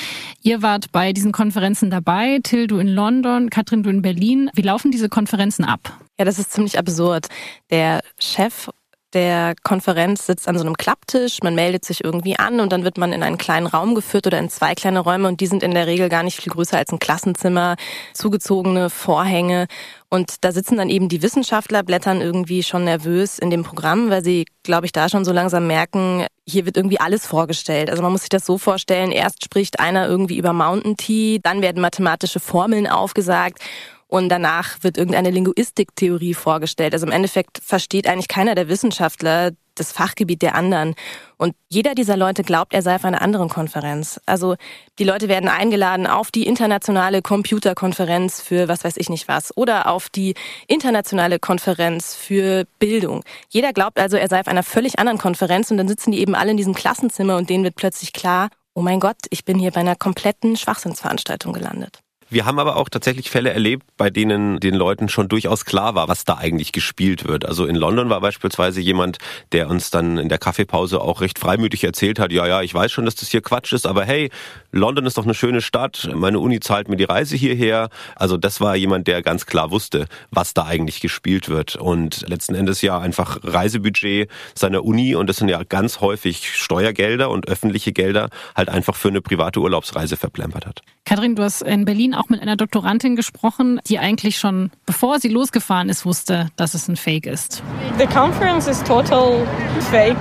Ihr 0.42 0.62
wart 0.62 0.92
bei 0.92 1.14
diesen 1.14 1.32
Konferenzen 1.32 1.90
dabei, 1.90 2.40
Till, 2.44 2.68
du 2.68 2.78
in 2.78 2.88
London, 2.88 3.50
Katrin, 3.50 3.84
du 3.84 3.90
in 3.90 4.02
Berlin. 4.02 4.50
Wie 4.54 4.62
laufen 4.62 4.92
diese 4.92 5.10
Konferenzen 5.10 5.66
ab? 5.66 5.98
Ja, 6.18 6.26
das 6.26 6.40
ist 6.40 6.52
ziemlich 6.52 6.80
absurd. 6.80 7.28
Der 7.70 8.02
Chef 8.20 8.70
der 9.14 9.56
Konferenz 9.64 10.26
sitzt 10.26 10.48
an 10.48 10.58
so 10.58 10.64
einem 10.64 10.78
Klapptisch, 10.78 11.40
man 11.44 11.56
meldet 11.56 11.84
sich 11.84 12.04
irgendwie 12.04 12.38
an 12.38 12.60
und 12.60 12.72
dann 12.72 12.84
wird 12.84 12.98
man 12.98 13.12
in 13.12 13.24
einen 13.24 13.38
kleinen 13.38 13.68
Raum 13.68 13.96
geführt 13.96 14.28
oder 14.28 14.40
in 14.40 14.50
zwei 14.50 14.74
kleine 14.74 15.00
Räume 15.00 15.28
und 15.28 15.42
die 15.42 15.48
sind 15.48 15.64
in 15.64 15.74
der 15.74 15.88
Regel 15.88 16.10
gar 16.10 16.24
nicht 16.24 16.40
viel 16.40 16.52
größer 16.52 16.78
als 16.78 16.92
ein 16.92 17.00
Klassenzimmer, 17.00 17.76
zugezogene 18.14 18.90
Vorhänge 18.90 19.68
und 20.14 20.44
da 20.44 20.52
sitzen 20.52 20.76
dann 20.76 20.90
eben 20.90 21.08
die 21.08 21.22
Wissenschaftler, 21.22 21.84
blättern 21.84 22.20
irgendwie 22.20 22.64
schon 22.64 22.84
nervös 22.84 23.40
in 23.40 23.50
dem 23.50 23.64
Programm, 23.64 24.10
weil 24.10 24.22
sie, 24.22 24.46
glaube 24.62 24.86
ich, 24.86 24.92
da 24.92 25.08
schon 25.08 25.24
so 25.24 25.32
langsam 25.32 25.68
merken, 25.68 26.26
hier 26.46 26.66
wird 26.66 26.76
irgendwie 26.76 27.00
alles 27.00 27.26
vorgestellt. 27.26 27.90
Also 27.90 28.04
man 28.04 28.12
muss 28.12 28.22
sich 28.22 28.30
das 28.30 28.46
so 28.46 28.58
vorstellen, 28.58 29.14
erst 29.14 29.42
spricht 29.46 29.80
einer 29.80 30.10
irgendwie 30.10 30.38
über 30.38 30.52
Mountain 30.52 30.98
Tea, 30.98 31.40
dann 31.42 31.62
werden 31.62 31.82
mathematische 31.82 32.42
Formeln 32.42 32.88
aufgesagt 32.88 33.60
und 34.08 34.28
danach 34.28 34.84
wird 34.84 34.98
irgendeine 34.98 35.32
Linguistiktheorie 35.32 36.34
vorgestellt. 36.34 36.94
Also 36.94 37.06
im 37.06 37.14
Endeffekt 37.14 37.60
versteht 37.64 38.06
eigentlich 38.06 38.28
keiner 38.28 38.54
der 38.54 38.68
Wissenschaftler 38.68 39.52
das 39.76 39.92
Fachgebiet 39.92 40.42
der 40.42 40.56
anderen. 40.56 40.96
Und 41.38 41.56
jeder 41.70 41.96
dieser 41.96 42.18
Leute 42.18 42.44
glaubt, 42.44 42.74
er 42.74 42.82
sei 42.82 42.96
auf 42.96 43.06
einer 43.06 43.22
anderen 43.22 43.50
Konferenz. 43.50 44.20
Also 44.26 44.56
die 45.00 45.04
Leute 45.04 45.28
werden 45.28 45.50
eingeladen 45.50 46.08
auf 46.08 46.32
die 46.32 46.46
internationale 46.46 47.22
Computerkonferenz 47.22 48.42
für 48.42 48.68
was 48.68 48.84
weiß 48.84 48.98
ich 48.98 49.10
nicht 49.10 49.28
was 49.28 49.56
oder 49.58 49.88
auf 49.88 50.10
die 50.10 50.36
internationale 50.68 51.40
Konferenz 51.40 52.16
für 52.16 52.66
Bildung. 52.80 53.24
Jeder 53.50 53.74
glaubt 53.74 54.00
also, 54.00 54.18
er 54.18 54.28
sei 54.28 54.40
auf 54.40 54.48
einer 54.48 54.64
völlig 54.64 55.00
anderen 55.00 55.18
Konferenz 55.18 55.72
und 55.72 55.78
dann 55.78 55.88
sitzen 55.88 56.12
die 56.12 56.20
eben 56.20 56.36
alle 56.36 56.52
in 56.52 56.58
diesem 56.58 56.76
Klassenzimmer 56.76 57.38
und 57.38 57.50
denen 57.50 57.64
wird 57.64 57.76
plötzlich 57.76 58.14
klar, 58.14 58.50
oh 58.74 58.82
mein 58.82 59.00
Gott, 59.00 59.18
ich 59.30 59.46
bin 59.46 59.60
hier 59.60 59.72
bei 59.72 59.82
einer 59.82 59.96
kompletten 59.96 60.56
Schwachsinnsveranstaltung 60.56 61.54
gelandet. 61.54 62.01
Wir 62.32 62.46
haben 62.46 62.60
aber 62.60 62.78
auch 62.78 62.88
tatsächlich 62.88 63.30
Fälle 63.30 63.50
erlebt, 63.50 63.84
bei 63.98 64.10
denen 64.10 64.62
den 64.62 64.74
Leuten 64.74 65.10
schon 65.10 65.28
durchaus 65.28 65.66
klar 65.66 65.96
war, 65.96 66.08
was 66.08 66.24
da 66.24 66.38
eigentlich 66.38 66.72
gespielt 66.72 67.28
wird. 67.28 67.46
Also 67.46 67.66
in 67.66 67.76
London 67.76 68.10
war 68.10 68.22
beispielsweise 68.22 68.80
jemand, 68.80 69.18
der 69.52 69.70
uns 69.70 69.90
dann 69.90 70.18
in 70.18 70.30
der 70.30 70.38
Kaffeepause 70.38 71.02
auch 71.02 71.20
recht 71.20 71.38
freimütig 71.38 71.84
erzählt 71.84 72.20
hat, 72.20 72.32
ja, 72.32 72.48
ja, 72.48 72.62
ich 72.62 72.74
weiß 72.74 72.90
schon, 72.90 73.04
dass 73.04 73.16
das 73.16 73.28
hier 73.28 73.42
Quatsch 73.42 73.74
ist, 73.74 73.86
aber 73.86 74.06
hey, 74.06 74.30
London 74.72 75.06
ist 75.06 75.18
doch 75.18 75.26
eine 75.26 75.34
schöne 75.34 75.60
Stadt, 75.60 76.10
meine 76.16 76.40
Uni 76.40 76.62
zahlt 76.62 76.88
mir 76.88 76.96
die 76.96 77.04
Reise 77.04 77.36
hierher. 77.36 77.90
Also 78.16 78.38
das 78.38 78.62
war 78.62 78.78
jemand, 78.78 79.08
der 79.08 79.22
ganz 79.22 79.46
klar 79.46 79.70
wusste, 79.70 80.08
was 80.30 80.54
da 80.54 80.64
eigentlich 80.64 81.02
gespielt 81.02 81.50
wird. 81.50 81.76
Und 81.76 82.26
letzten 82.30 82.56
Endes 82.56 82.82
ja 82.82 82.98
einfach 82.98 83.40
Reisebudget 83.44 84.30
seiner 84.56 84.86
Uni 84.86 85.16
und 85.16 85.28
das 85.28 85.36
sind 85.36 85.50
ja 85.50 85.64
ganz 85.66 86.00
häufig 86.00 86.58
Steuergelder 86.58 87.30
und 87.30 87.50
öffentliche 87.50 87.92
Gelder 87.92 88.30
halt 88.56 88.70
einfach 88.70 88.96
für 88.96 89.10
eine 89.10 89.22
private 89.22 89.60
Urlaubsreise 89.60 90.16
verplempert 90.16 90.66
hat. 90.66 90.82
Kathrin, 91.06 91.36
du 91.36 91.44
hast 91.44 91.62
in 91.62 91.86
Berlin 91.86 92.14
auch 92.14 92.30
mit 92.30 92.42
einer 92.42 92.56
Doktorandin 92.56 93.16
gesprochen, 93.16 93.80
die 93.88 94.00
eigentlich 94.00 94.38
schon, 94.38 94.72
bevor 94.86 95.20
sie 95.20 95.30
losgefahren 95.30 95.90
ist, 95.90 96.06
wusste, 96.06 96.50
dass 96.56 96.74
es 96.74 96.88
ein 96.88 96.96
Fake 96.96 97.26
ist. 97.26 97.64
The 97.98 98.06
conference 98.06 98.68
is 98.68 98.82
total 98.84 99.46
fake. 99.92 100.16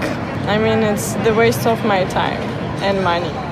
I 0.48 0.58
mean, 0.58 0.82
it's 0.82 1.16
the 1.24 1.36
waste 1.36 1.70
of 1.70 1.82
my 1.84 2.04
time 2.06 2.38
and 2.82 3.02
money. 3.04 3.49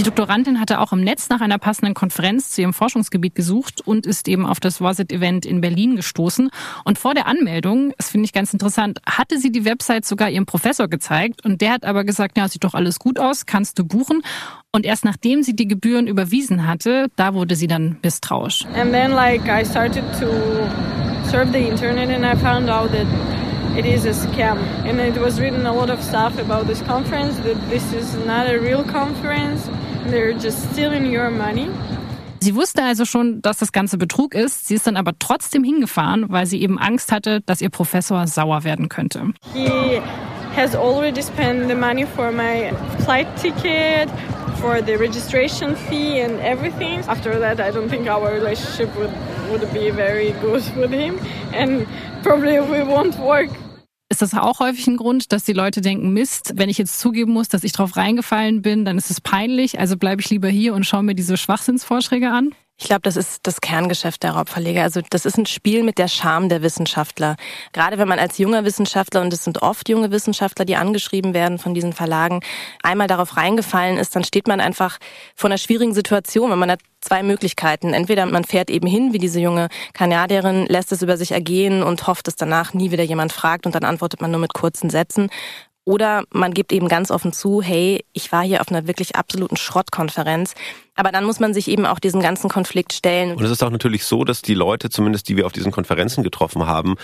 Die 0.00 0.04
Doktorandin 0.04 0.58
hatte 0.58 0.80
auch 0.80 0.94
im 0.94 1.02
Netz 1.02 1.28
nach 1.28 1.42
einer 1.42 1.58
passenden 1.58 1.92
Konferenz 1.92 2.52
zu 2.52 2.62
ihrem 2.62 2.72
Forschungsgebiet 2.72 3.34
gesucht 3.34 3.82
und 3.86 4.06
ist 4.06 4.28
eben 4.28 4.46
auf 4.46 4.58
das 4.58 4.80
WASIT-Event 4.80 5.44
in 5.44 5.60
Berlin 5.60 5.94
gestoßen. 5.94 6.48
Und 6.86 6.98
vor 6.98 7.12
der 7.12 7.26
Anmeldung, 7.26 7.92
das 7.98 8.08
finde 8.08 8.24
ich 8.24 8.32
ganz 8.32 8.50
interessant, 8.54 9.00
hatte 9.04 9.36
sie 9.36 9.52
die 9.52 9.66
Website 9.66 10.06
sogar 10.06 10.30
ihrem 10.30 10.46
Professor 10.46 10.88
gezeigt 10.88 11.44
und 11.44 11.60
der 11.60 11.72
hat 11.72 11.84
aber 11.84 12.04
gesagt, 12.04 12.38
ja, 12.38 12.48
sieht 12.48 12.64
doch 12.64 12.72
alles 12.72 12.98
gut 12.98 13.18
aus, 13.18 13.44
kannst 13.44 13.78
du 13.78 13.84
buchen. 13.84 14.22
Und 14.72 14.86
erst 14.86 15.04
nachdem 15.04 15.42
sie 15.42 15.54
die 15.54 15.68
Gebühren 15.68 16.06
überwiesen 16.06 16.66
hatte, 16.66 17.08
da 17.16 17.34
wurde 17.34 17.54
sie 17.54 17.66
dann 17.66 17.98
misstrauisch. 18.02 18.64
And 18.74 18.92
then 18.92 19.10
like 19.10 19.42
I 19.48 19.66
started 19.66 20.04
to 20.18 20.28
surf 21.28 21.52
the 21.52 21.58
internet 21.58 22.08
and 22.08 22.24
I 22.24 22.42
found 22.42 22.70
out 22.70 22.90
that 22.92 23.06
it 23.76 23.84
is 23.84 24.06
a 24.06 24.14
scam. 24.14 24.56
And 24.86 24.98
it 24.98 25.20
was 25.20 25.38
written 25.38 25.66
a 25.66 25.74
lot 25.74 25.90
of 25.90 26.02
stuff 26.02 26.38
about 26.38 26.66
this 26.68 26.82
conference 26.86 27.36
that 27.44 27.58
this 27.68 27.92
is 27.92 28.16
not 28.24 28.48
a 28.48 28.58
real 28.58 28.82
conference. 28.82 29.68
They're 30.08 30.32
just 30.32 30.72
stealing 30.72 31.14
your 31.14 31.30
money. 31.30 31.68
Sie 32.42 32.54
wusste 32.54 32.82
also 32.82 33.04
schon, 33.04 33.42
dass 33.42 33.58
das 33.58 33.70
Ganze 33.70 33.98
Betrug 33.98 34.34
ist. 34.34 34.66
Sie 34.66 34.74
ist 34.74 34.86
dann 34.86 34.96
aber 34.96 35.12
trotzdem 35.18 35.62
hingefahren, 35.62 36.24
weil 36.30 36.46
sie 36.46 36.62
eben 36.62 36.78
Angst 36.78 37.12
hatte, 37.12 37.42
dass 37.44 37.60
ihr 37.60 37.68
Professor 37.68 38.26
sauer 38.26 38.64
werden 38.64 38.88
könnte. 38.88 39.34
He 39.52 40.00
has 40.56 40.74
already 40.74 41.22
spent 41.22 41.68
the 41.68 41.74
money 41.74 42.06
for 42.06 42.32
my 42.32 42.72
flight 43.04 43.26
ticket, 43.36 44.08
for 44.56 44.80
the 44.80 44.94
registration 44.94 45.76
fee 45.76 46.22
and 46.22 46.40
everything. 46.40 47.00
After 47.08 47.38
that, 47.38 47.60
I 47.60 47.70
don't 47.70 47.90
think 47.90 48.08
our 48.08 48.32
relationship 48.32 48.88
would, 48.96 49.12
would 49.50 49.70
be 49.74 49.90
very 49.90 50.32
good 50.40 50.62
with 50.76 50.90
him 50.90 51.18
and 51.52 51.86
probably 52.22 52.58
we 52.58 52.82
won't 52.82 53.18
work. 53.18 53.50
Ist 54.12 54.22
das 54.22 54.34
auch 54.34 54.58
häufig 54.58 54.88
ein 54.88 54.96
Grund, 54.96 55.30
dass 55.30 55.44
die 55.44 55.52
Leute 55.52 55.80
denken, 55.80 56.12
Mist, 56.12 56.54
wenn 56.56 56.68
ich 56.68 56.78
jetzt 56.78 56.98
zugeben 56.98 57.32
muss, 57.32 57.48
dass 57.48 57.62
ich 57.62 57.70
drauf 57.70 57.96
reingefallen 57.96 58.60
bin, 58.60 58.84
dann 58.84 58.98
ist 58.98 59.08
es 59.08 59.20
peinlich, 59.20 59.78
also 59.78 59.96
bleibe 59.96 60.20
ich 60.20 60.28
lieber 60.30 60.48
hier 60.48 60.74
und 60.74 60.84
schaue 60.84 61.04
mir 61.04 61.14
diese 61.14 61.36
Schwachsinnsvorschläge 61.36 62.28
an? 62.28 62.52
Ich 62.80 62.86
glaube, 62.86 63.02
das 63.02 63.16
ist 63.16 63.46
das 63.46 63.60
Kerngeschäft 63.60 64.22
der 64.22 64.32
Raubverleger. 64.32 64.82
Also 64.82 65.02
das 65.10 65.26
ist 65.26 65.36
ein 65.36 65.44
Spiel 65.44 65.82
mit 65.82 65.98
der 65.98 66.08
Scham 66.08 66.48
der 66.48 66.62
Wissenschaftler. 66.62 67.36
Gerade 67.74 67.98
wenn 67.98 68.08
man 68.08 68.18
als 68.18 68.38
junger 68.38 68.64
Wissenschaftler, 68.64 69.20
und 69.20 69.34
es 69.34 69.44
sind 69.44 69.60
oft 69.60 69.90
junge 69.90 70.10
Wissenschaftler, 70.10 70.64
die 70.64 70.76
angeschrieben 70.76 71.34
werden 71.34 71.58
von 71.58 71.74
diesen 71.74 71.92
Verlagen, 71.92 72.40
einmal 72.82 73.06
darauf 73.06 73.36
reingefallen 73.36 73.98
ist, 73.98 74.16
dann 74.16 74.24
steht 74.24 74.48
man 74.48 74.60
einfach 74.60 74.96
vor 75.36 75.50
einer 75.50 75.58
schwierigen 75.58 75.92
Situation, 75.92 76.48
weil 76.48 76.56
man 76.56 76.70
hat 76.70 76.80
zwei 77.02 77.22
Möglichkeiten. 77.22 77.92
Entweder 77.92 78.24
man 78.24 78.44
fährt 78.44 78.70
eben 78.70 78.86
hin, 78.86 79.12
wie 79.12 79.18
diese 79.18 79.40
junge 79.40 79.68
Kanadierin, 79.92 80.64
lässt 80.64 80.90
es 80.90 81.02
über 81.02 81.18
sich 81.18 81.32
ergehen 81.32 81.82
und 81.82 82.06
hofft, 82.06 82.28
dass 82.28 82.36
danach 82.36 82.72
nie 82.72 82.90
wieder 82.90 83.04
jemand 83.04 83.32
fragt 83.32 83.66
und 83.66 83.74
dann 83.74 83.84
antwortet 83.84 84.22
man 84.22 84.30
nur 84.30 84.40
mit 84.40 84.54
kurzen 84.54 84.88
Sätzen. 84.88 85.28
Oder 85.84 86.24
man 86.30 86.52
gibt 86.52 86.72
eben 86.72 86.88
ganz 86.88 87.10
offen 87.10 87.32
zu, 87.32 87.62
hey, 87.62 88.04
ich 88.12 88.30
war 88.32 88.42
hier 88.42 88.60
auf 88.60 88.68
einer 88.68 88.86
wirklich 88.86 89.16
absoluten 89.16 89.56
Schrottkonferenz. 89.56 90.54
Aber 90.94 91.10
dann 91.10 91.24
muss 91.24 91.40
man 91.40 91.54
sich 91.54 91.68
eben 91.68 91.86
auch 91.86 91.98
diesem 91.98 92.20
ganzen 92.20 92.50
Konflikt 92.50 92.92
stellen. 92.92 93.36
Und 93.36 93.42
es 93.42 93.50
ist 93.50 93.62
auch 93.62 93.70
natürlich 93.70 94.04
so, 94.04 94.24
dass 94.24 94.42
die 94.42 94.54
Leute, 94.54 94.90
zumindest 94.90 95.28
die 95.28 95.36
wir 95.36 95.46
auf 95.46 95.52
diesen 95.52 95.72
Konferenzen 95.72 96.22
getroffen 96.22 96.66
haben, 96.66 96.96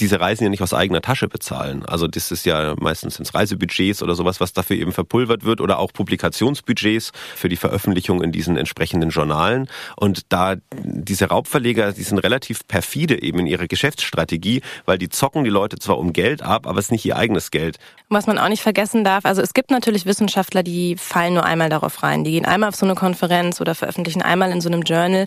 diese 0.00 0.20
Reisen 0.20 0.44
ja 0.44 0.50
nicht 0.50 0.62
aus 0.62 0.74
eigener 0.74 1.00
Tasche 1.00 1.28
bezahlen. 1.28 1.84
Also 1.86 2.06
das 2.06 2.30
ist 2.30 2.46
ja 2.46 2.74
meistens 2.78 3.18
ins 3.18 3.34
Reisebudgets 3.34 4.02
oder 4.02 4.14
sowas, 4.14 4.40
was 4.40 4.52
dafür 4.52 4.76
eben 4.76 4.92
verpulvert 4.92 5.44
wird 5.44 5.60
oder 5.60 5.78
auch 5.78 5.92
Publikationsbudgets 5.92 7.12
für 7.36 7.48
die 7.48 7.56
Veröffentlichung 7.56 8.22
in 8.22 8.32
diesen 8.32 8.56
entsprechenden 8.56 9.10
Journalen. 9.10 9.68
Und 9.96 10.32
da 10.32 10.56
diese 10.82 11.26
Raubverleger, 11.26 11.92
die 11.92 12.02
sind 12.02 12.18
relativ 12.18 12.66
perfide 12.66 13.22
eben 13.22 13.38
in 13.40 13.46
ihrer 13.46 13.66
Geschäftsstrategie, 13.66 14.62
weil 14.86 14.98
die 14.98 15.08
zocken 15.08 15.44
die 15.44 15.50
Leute 15.50 15.78
zwar 15.78 15.98
um 15.98 16.12
Geld 16.12 16.42
ab, 16.42 16.66
aber 16.66 16.78
es 16.78 16.86
ist 16.86 16.92
nicht 16.92 17.04
ihr 17.04 17.16
eigenes 17.16 17.50
Geld. 17.50 17.78
Was 18.08 18.26
man 18.26 18.38
auch 18.38 18.48
nicht 18.48 18.62
vergessen 18.62 19.04
darf, 19.04 19.24
also 19.24 19.42
es 19.42 19.54
gibt 19.54 19.70
natürlich 19.70 20.06
Wissenschaftler, 20.06 20.62
die 20.62 20.96
fallen 20.96 21.34
nur 21.34 21.44
einmal 21.44 21.68
darauf 21.68 22.02
rein. 22.02 22.24
Die 22.24 22.32
gehen 22.32 22.44
einmal 22.44 22.68
auf 22.70 22.76
so 22.76 22.86
eine 22.86 22.94
Konferenz 22.94 23.60
oder 23.60 23.74
veröffentlichen 23.74 24.22
einmal 24.22 24.50
in 24.50 24.60
so 24.60 24.68
einem 24.68 24.82
Journal. 24.82 25.26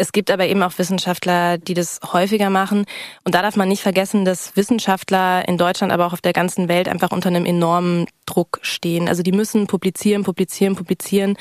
Es 0.00 0.12
gibt 0.12 0.30
aber 0.30 0.46
eben 0.46 0.62
auch 0.62 0.78
Wissenschaftler, 0.78 1.58
die 1.58 1.74
das 1.74 2.00
häufiger 2.12 2.48
machen. 2.48 2.86
Und 3.24 3.34
da 3.34 3.42
darf 3.42 3.56
man 3.56 3.68
nicht 3.68 3.82
vergessen, 3.82 4.24
dass 4.24 4.56
Wissenschaftler 4.56 5.46
in 5.46 5.58
Deutschland, 5.58 5.92
aber 5.92 6.06
auch 6.06 6.14
auf 6.14 6.22
der 6.22 6.32
ganzen 6.32 6.68
Welt 6.68 6.88
einfach 6.88 7.10
unter 7.10 7.28
einem 7.28 7.44
enormen 7.44 8.06
Druck 8.24 8.60
stehen. 8.62 9.08
Also 9.08 9.22
die 9.22 9.32
müssen 9.32 9.66
publizieren, 9.66 10.24
publizieren, 10.24 10.74
publizieren 10.74 11.36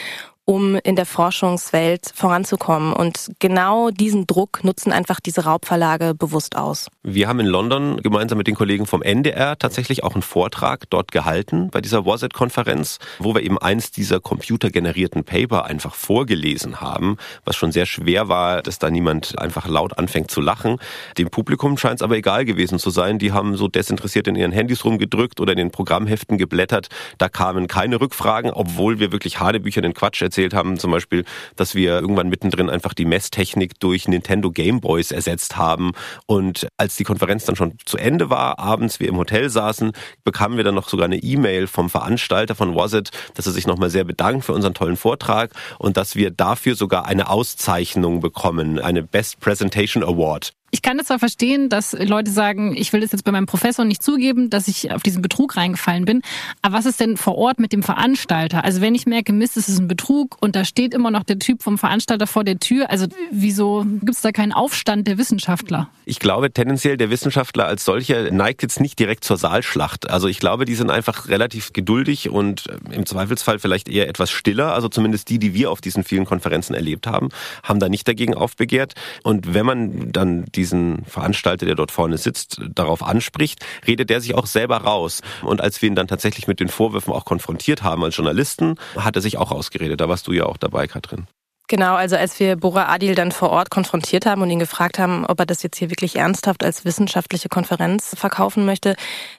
um 0.50 0.80
in 0.84 0.96
der 0.96 1.06
Forschungswelt 1.06 2.12
voranzukommen. 2.16 2.92
Und 2.92 3.30
genau 3.38 3.92
diesen 3.92 4.26
Druck 4.26 4.64
nutzen 4.64 4.92
einfach 4.92 5.20
diese 5.20 5.44
Raubverlage 5.46 6.16
bewusst 6.16 6.56
aus. 6.56 6.90
Wir 7.04 7.28
haben 7.28 7.40
in 7.40 7.46
London 7.46 7.98
gemeinsam 7.98 8.40
mit 8.40 8.48
den 8.48 8.56
Kollegen 8.56 8.88
vom 8.88 9.04
NDR 9.04 9.60
tatsächlich 9.60 10.04
auch 10.04 10.16
einen 10.16 10.24
Vortrag 10.24 10.90
dort 10.90 11.12
gehalten 11.12 11.70
bei 11.70 11.82
dieser 11.82 12.04
WASET-Konferenz, 12.04 12.98
wo 13.20 13.36
wir 13.36 13.44
eben 13.44 13.60
eins 13.60 13.92
dieser 13.92 14.20
computergenerierten 14.20 15.24
Paper 15.24 15.66
einfach 15.66 15.94
vorgelesen 15.94 16.82
haben, 16.82 17.18
was 17.46 17.56
schon 17.56 17.72
sehr 17.72 17.86
schwer 17.86 18.28
war, 18.28 18.64
dass 18.64 18.80
da 18.80 18.90
niemand 18.90 19.38
einfach 19.38 19.68
laut 19.68 20.00
anfängt 20.00 20.32
zu 20.32 20.42
lachen. 20.42 20.78
Dem 21.20 21.30
Publikum 21.30 21.78
scheint 21.78 22.00
es 22.00 22.02
aber 22.02 22.18
egal 22.18 22.44
gewesen 22.44 22.80
zu 22.80 22.90
sein. 22.90 23.20
Die 23.20 23.34
haben 23.34 23.56
so 23.56 23.68
desinteressiert 23.68 24.28
in 24.28 24.36
ihren 24.36 24.52
Handys 24.52 24.84
rumgedrückt 24.84 25.42
oder 25.42 25.52
in 25.52 25.60
den 25.60 25.70
Programmheften 25.70 26.40
geblättert. 26.40 26.88
Da 27.20 27.30
kamen 27.30 27.68
keine 27.68 28.02
Rückfragen, 28.02 28.50
obwohl 28.50 28.98
wir 29.00 29.12
wirklich 29.12 29.40
Hadebücher 29.40 29.82
den 29.82 29.94
Quatsch 29.94 30.24
erzählt 30.24 30.39
erzählt 30.40 30.54
haben, 30.54 30.80
zum 30.80 30.92
Beispiel, 30.92 31.26
dass 31.58 31.76
wir 31.76 32.00
irgendwann 32.00 32.30
mittendrin 32.30 32.70
einfach 32.70 32.94
die 32.94 33.06
Messtechnik 33.06 33.78
durch 33.80 34.08
Nintendo 34.08 34.52
Game 34.52 34.80
Boys 34.80 35.12
ersetzt 35.12 35.58
haben. 35.58 35.92
Und 36.28 36.68
als 36.78 36.96
die 36.96 37.04
Konferenz 37.04 37.44
dann 37.44 37.58
schon 37.58 37.74
zu 37.86 37.98
Ende 37.98 38.30
war, 38.30 38.58
abends 38.58 39.02
wir 39.02 39.10
im 39.10 39.18
Hotel 39.18 39.50
saßen, 39.50 39.92
bekamen 40.24 40.56
wir 40.56 40.64
dann 40.64 40.76
noch 40.76 40.88
sogar 40.88 41.06
eine 41.06 41.18
E-Mail 41.18 41.68
vom 41.68 41.90
Veranstalter 41.90 42.56
von 42.56 42.76
Was 42.76 42.90
dass 42.90 43.46
er 43.46 43.52
sich 43.52 43.68
nochmal 43.68 43.92
sehr 43.92 44.04
bedankt 44.04 44.46
für 44.46 44.54
unseren 44.54 44.74
tollen 44.74 44.98
Vortrag 44.98 45.52
und 45.78 45.96
dass 45.96 46.16
wir 46.16 46.32
dafür 46.32 46.76
sogar 46.76 47.06
eine 47.06 47.30
Auszeichnung 47.30 48.20
bekommen, 48.20 48.80
eine 48.80 49.04
Best 49.04 49.40
Presentation 49.40 50.04
Award. 50.04 50.54
Ich 50.72 50.82
kann 50.82 50.98
das 50.98 51.08
zwar 51.08 51.20
verstehen, 51.20 51.70
dass 51.70 51.94
Leute 51.94 52.32
sagen, 52.32 52.76
ich 52.76 52.94
will 52.94 53.02
das 53.02 53.12
jetzt 53.12 53.24
bei 53.24 53.32
meinem 53.32 53.46
Professor 53.46 53.86
nicht 53.86 54.04
zugeben, 54.04 54.50
dass 54.50 54.68
ich 54.68 54.92
auf 54.92 55.04
diesen 55.04 55.22
Betrug 55.22 55.58
reingefallen 55.58 56.06
bin. 56.06 56.22
Aber 56.62 56.78
was 56.78 56.86
ist 56.86 57.00
denn 57.00 57.18
vor 57.18 57.36
Ort 57.36 57.60
mit 57.60 57.74
dem 57.74 57.84
Veranstalter? 57.84 58.64
Also 58.64 58.82
wenn 58.82 58.96
ich 58.96 59.06
merke, 59.06 59.34
Mist, 59.34 59.58
es 59.58 59.70
ist 59.70 59.80
ein 59.80 59.88
Betrug 59.88 60.38
und 60.42 60.56
da 60.56 60.66
steht 60.66 60.94
immer 60.94 61.12
noch 61.12 61.24
der 61.24 61.40
Typ 61.40 61.64
vom 61.64 61.78
Veranstalter 61.78 62.28
vor 62.28 62.44
der 62.44 62.60
Tür, 62.60 62.90
also 62.90 63.08
wieso 63.32 63.86
gibt 63.86 64.12
es 64.12 64.22
da 64.22 64.32
keinen 64.32 64.54
Aufstand 64.54 65.08
der 65.08 65.18
Wissenschaftler? 65.18 65.90
Ich 66.06 66.20
glaube 66.20 66.52
tendenziell, 66.52 66.98
der 66.98 67.10
Wissenschaftler 67.10 67.66
als 67.66 67.86
solcher 67.86 68.32
neigt 68.32 68.62
jetzt 68.62 68.80
nicht 68.80 69.00
direkt 69.00 69.24
zur 69.24 69.38
Saalschlacht. 69.38 70.10
Also 70.10 70.28
ich 70.28 70.40
glaube, 70.40 70.66
die 70.66 70.76
sind 70.76 70.90
einfach 70.90 71.28
relativ 71.28 71.74
geduldig 71.74 72.30
und 72.30 72.66
im 72.92 73.06
Zweifelsfall 73.06 73.60
vielleicht 73.60 73.90
eher 73.90 74.08
etwas 74.08 74.32
stiller. 74.32 74.74
Also 74.74 74.90
zumindest 74.90 75.30
die, 75.30 75.40
die 75.40 75.54
wir 75.54 75.72
auf 75.72 75.82
diesen 75.82 76.04
vielen 76.04 76.26
Konferenzen 76.26 76.74
erlebt 76.74 77.08
haben, 77.08 77.30
haben 77.64 77.80
da 77.80 77.90
nicht 77.90 78.08
dagegen 78.08 78.34
aufbegehrt. 78.34 78.94
Und 79.24 79.54
wenn 79.54 79.66
man 79.66 80.12
dann 80.12 80.46
die 80.56 80.59
diesen 80.60 81.06
Veranstalter, 81.06 81.66
der 81.66 81.76
dort 81.76 81.92
vorne 81.92 82.18
sitzt, 82.18 82.60
darauf 82.76 83.02
anspricht, 83.02 83.66
redet 83.88 84.12
er 84.12 84.20
sich 84.20 84.36
auch 84.36 84.46
selber 84.46 84.78
raus. 84.78 85.22
Und 85.42 85.62
als 85.62 85.82
wir 85.82 85.88
ihn 85.88 85.96
dann 85.96 86.08
tatsächlich 86.08 86.48
mit 86.48 86.60
den 86.60 86.68
Vorwürfen 86.68 87.14
auch 87.14 87.24
konfrontiert 87.24 87.82
haben 87.82 88.04
als 88.04 88.18
Journalisten, 88.18 88.76
hat 88.98 89.16
er 89.16 89.22
sich 89.22 89.38
auch 89.38 89.52
ausgeredet. 89.52 90.02
Da 90.02 90.10
warst 90.10 90.28
du 90.28 90.34
ja 90.34 90.46
auch 90.46 90.58
dabei, 90.58 90.88
Katrin. 90.88 91.28
Genau, 91.70 91.94
also 91.94 92.16
als 92.16 92.40
wir 92.40 92.56
Bora 92.56 92.92
Adil 92.92 93.14
dann 93.14 93.32
vor 93.32 93.52
Ort 93.52 93.70
konfrontiert 93.70 94.26
haben 94.26 94.42
und 94.42 94.50
ihn 94.50 94.58
gefragt 94.58 94.98
haben, 94.98 95.24
ob 95.28 95.40
er 95.40 95.46
das 95.46 95.62
jetzt 95.62 95.78
hier 95.78 95.92
wirklich 95.92 96.16
ernsthaft 96.16 96.64
als 96.64 96.84
wissenschaftliche 96.84 97.48
Konferenz 97.48 98.16
verkaufen 98.18 98.66
möchte, 98.66 98.96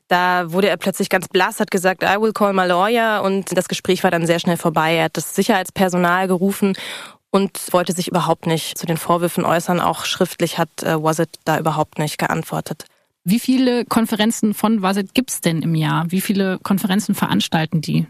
da 0.07 0.53
wurde 0.53 0.69
er 0.69 0.77
plötzlich 0.77 1.09
ganz 1.09 1.27
blass, 1.27 1.59
hat 1.59 1.73
gesagt, 1.73 2.05
I 2.05 2.21
will 2.21 2.33
call 2.33 2.53
my 2.53 2.67
lawyer 2.67 3.23
und 3.25 3.57
das 3.59 3.69
Gespräch 3.69 4.05
war 4.05 4.13
dann 4.13 4.27
sehr 4.27 4.39
schnell 4.39 4.57
vorbei. 4.57 4.95
Er 4.95 5.05
hat 5.07 5.17
das 5.17 5.35
Sicherheitspersonal 5.35 6.29
gerufen 6.29 6.77
und 7.31 7.73
wollte 7.73 7.93
sich 7.93 8.09
überhaupt 8.09 8.47
nicht 8.47 8.77
zu 8.77 8.87
den 8.87 8.97
Vorwürfen 8.97 9.45
äußern. 9.45 9.81
Auch 9.81 10.05
schriftlich 10.05 10.59
hat 10.59 10.83
äh, 10.83 11.03
Wasit 11.03 11.31
da 11.45 11.59
überhaupt 11.59 11.99
nicht 11.99 12.19
geantwortet. 12.19 12.85
Wie 13.25 13.39
viele 13.39 13.85
Konferenzen 13.85 14.55
von 14.55 14.83
Wasit 14.83 15.15
gibt 15.15 15.31
es 15.31 15.41
denn 15.41 15.63
im 15.63 15.75
Jahr? 15.75 16.11
Wie 16.11 16.21
viele 16.21 16.59
Konferenzen 16.59 17.15
veranstalten 17.15 17.81
die? 17.81 18.07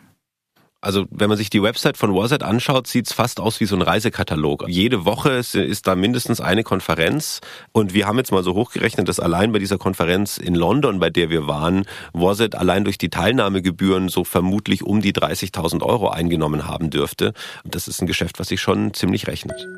Also 0.82 1.04
wenn 1.10 1.28
man 1.28 1.36
sich 1.36 1.50
die 1.50 1.62
Website 1.62 1.98
von 1.98 2.14
Warzet 2.14 2.42
anschaut, 2.42 2.86
sieht's 2.86 3.12
fast 3.12 3.38
aus 3.38 3.60
wie 3.60 3.66
so 3.66 3.76
ein 3.76 3.82
Reisekatalog. 3.82 4.64
Jede 4.66 5.04
Woche 5.04 5.30
ist 5.32 5.86
da 5.86 5.94
mindestens 5.94 6.40
eine 6.40 6.62
Konferenz 6.62 7.40
und 7.72 7.92
wir 7.92 8.06
haben 8.06 8.16
jetzt 8.16 8.32
mal 8.32 8.42
so 8.42 8.54
hochgerechnet, 8.54 9.06
dass 9.06 9.20
allein 9.20 9.52
bei 9.52 9.58
dieser 9.58 9.76
Konferenz 9.76 10.38
in 10.38 10.54
London, 10.54 10.98
bei 10.98 11.10
der 11.10 11.28
wir 11.28 11.46
waren, 11.46 11.84
Warzet 12.14 12.54
allein 12.54 12.84
durch 12.84 12.96
die 12.96 13.10
Teilnahmegebühren 13.10 14.08
so 14.08 14.24
vermutlich 14.24 14.82
um 14.82 15.02
die 15.02 15.12
30.000 15.12 15.82
Euro 15.82 16.08
eingenommen 16.08 16.66
haben 16.66 16.88
dürfte. 16.88 17.34
Das 17.64 17.86
ist 17.86 18.00
ein 18.00 18.06
Geschäft, 18.06 18.38
was 18.38 18.48
sich 18.48 18.62
schon 18.62 18.94
ziemlich 18.94 19.26
rechnet. 19.26 19.68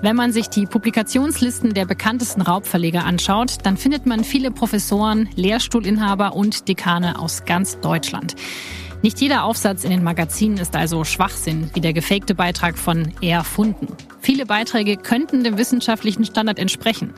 Wenn 0.00 0.14
man 0.14 0.32
sich 0.32 0.48
die 0.48 0.66
Publikationslisten 0.66 1.74
der 1.74 1.86
bekanntesten 1.86 2.42
Raubverleger 2.42 3.04
anschaut, 3.04 3.58
dann 3.64 3.76
findet 3.76 4.06
man 4.06 4.22
viele 4.22 4.52
Professoren, 4.52 5.28
Lehrstuhlinhaber 5.34 6.34
und 6.34 6.68
Dekane 6.68 7.18
aus 7.18 7.44
ganz 7.44 7.80
Deutschland. 7.80 8.36
Nicht 9.02 9.20
jeder 9.20 9.42
Aufsatz 9.42 9.82
in 9.82 9.90
den 9.90 10.04
Magazinen 10.04 10.58
ist 10.58 10.76
also 10.76 11.02
Schwachsinn, 11.02 11.70
wie 11.74 11.80
der 11.80 11.92
gefakte 11.92 12.36
Beitrag 12.36 12.78
von 12.78 13.12
Erfunden. 13.20 13.88
Viele 14.20 14.46
Beiträge 14.46 14.96
könnten 14.96 15.42
dem 15.42 15.58
wissenschaftlichen 15.58 16.24
Standard 16.24 16.60
entsprechen. 16.60 17.12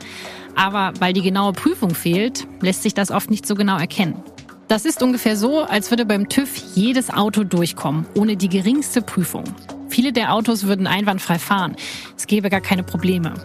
Aber 0.55 0.93
weil 0.99 1.13
die 1.13 1.21
genaue 1.21 1.53
Prüfung 1.53 1.93
fehlt, 1.93 2.47
lässt 2.61 2.81
sich 2.81 2.95
das 2.95 3.11
oft 3.11 3.29
nicht 3.29 3.45
so 3.45 3.53
genau 3.53 3.77
erkennen. 3.77 4.15
Das 4.67 4.83
ist 4.85 5.03
ungefähr 5.03 5.37
so, 5.37 5.61
als 5.61 5.91
würde 5.91 6.05
beim 6.05 6.27
TÜV 6.27 6.57
jedes 6.73 7.11
Auto 7.11 7.43
durchkommen, 7.43 8.07
ohne 8.15 8.35
die 8.35 8.49
geringste 8.49 9.03
Prüfung. 9.03 9.43
Viele 9.87 10.11
der 10.11 10.33
Autos 10.33 10.65
würden 10.65 10.87
einwandfrei 10.87 11.37
fahren. 11.37 11.75
Es 12.17 12.25
gäbe 12.25 12.49
gar 12.49 12.61
keine 12.61 12.81
Probleme. 12.81 13.35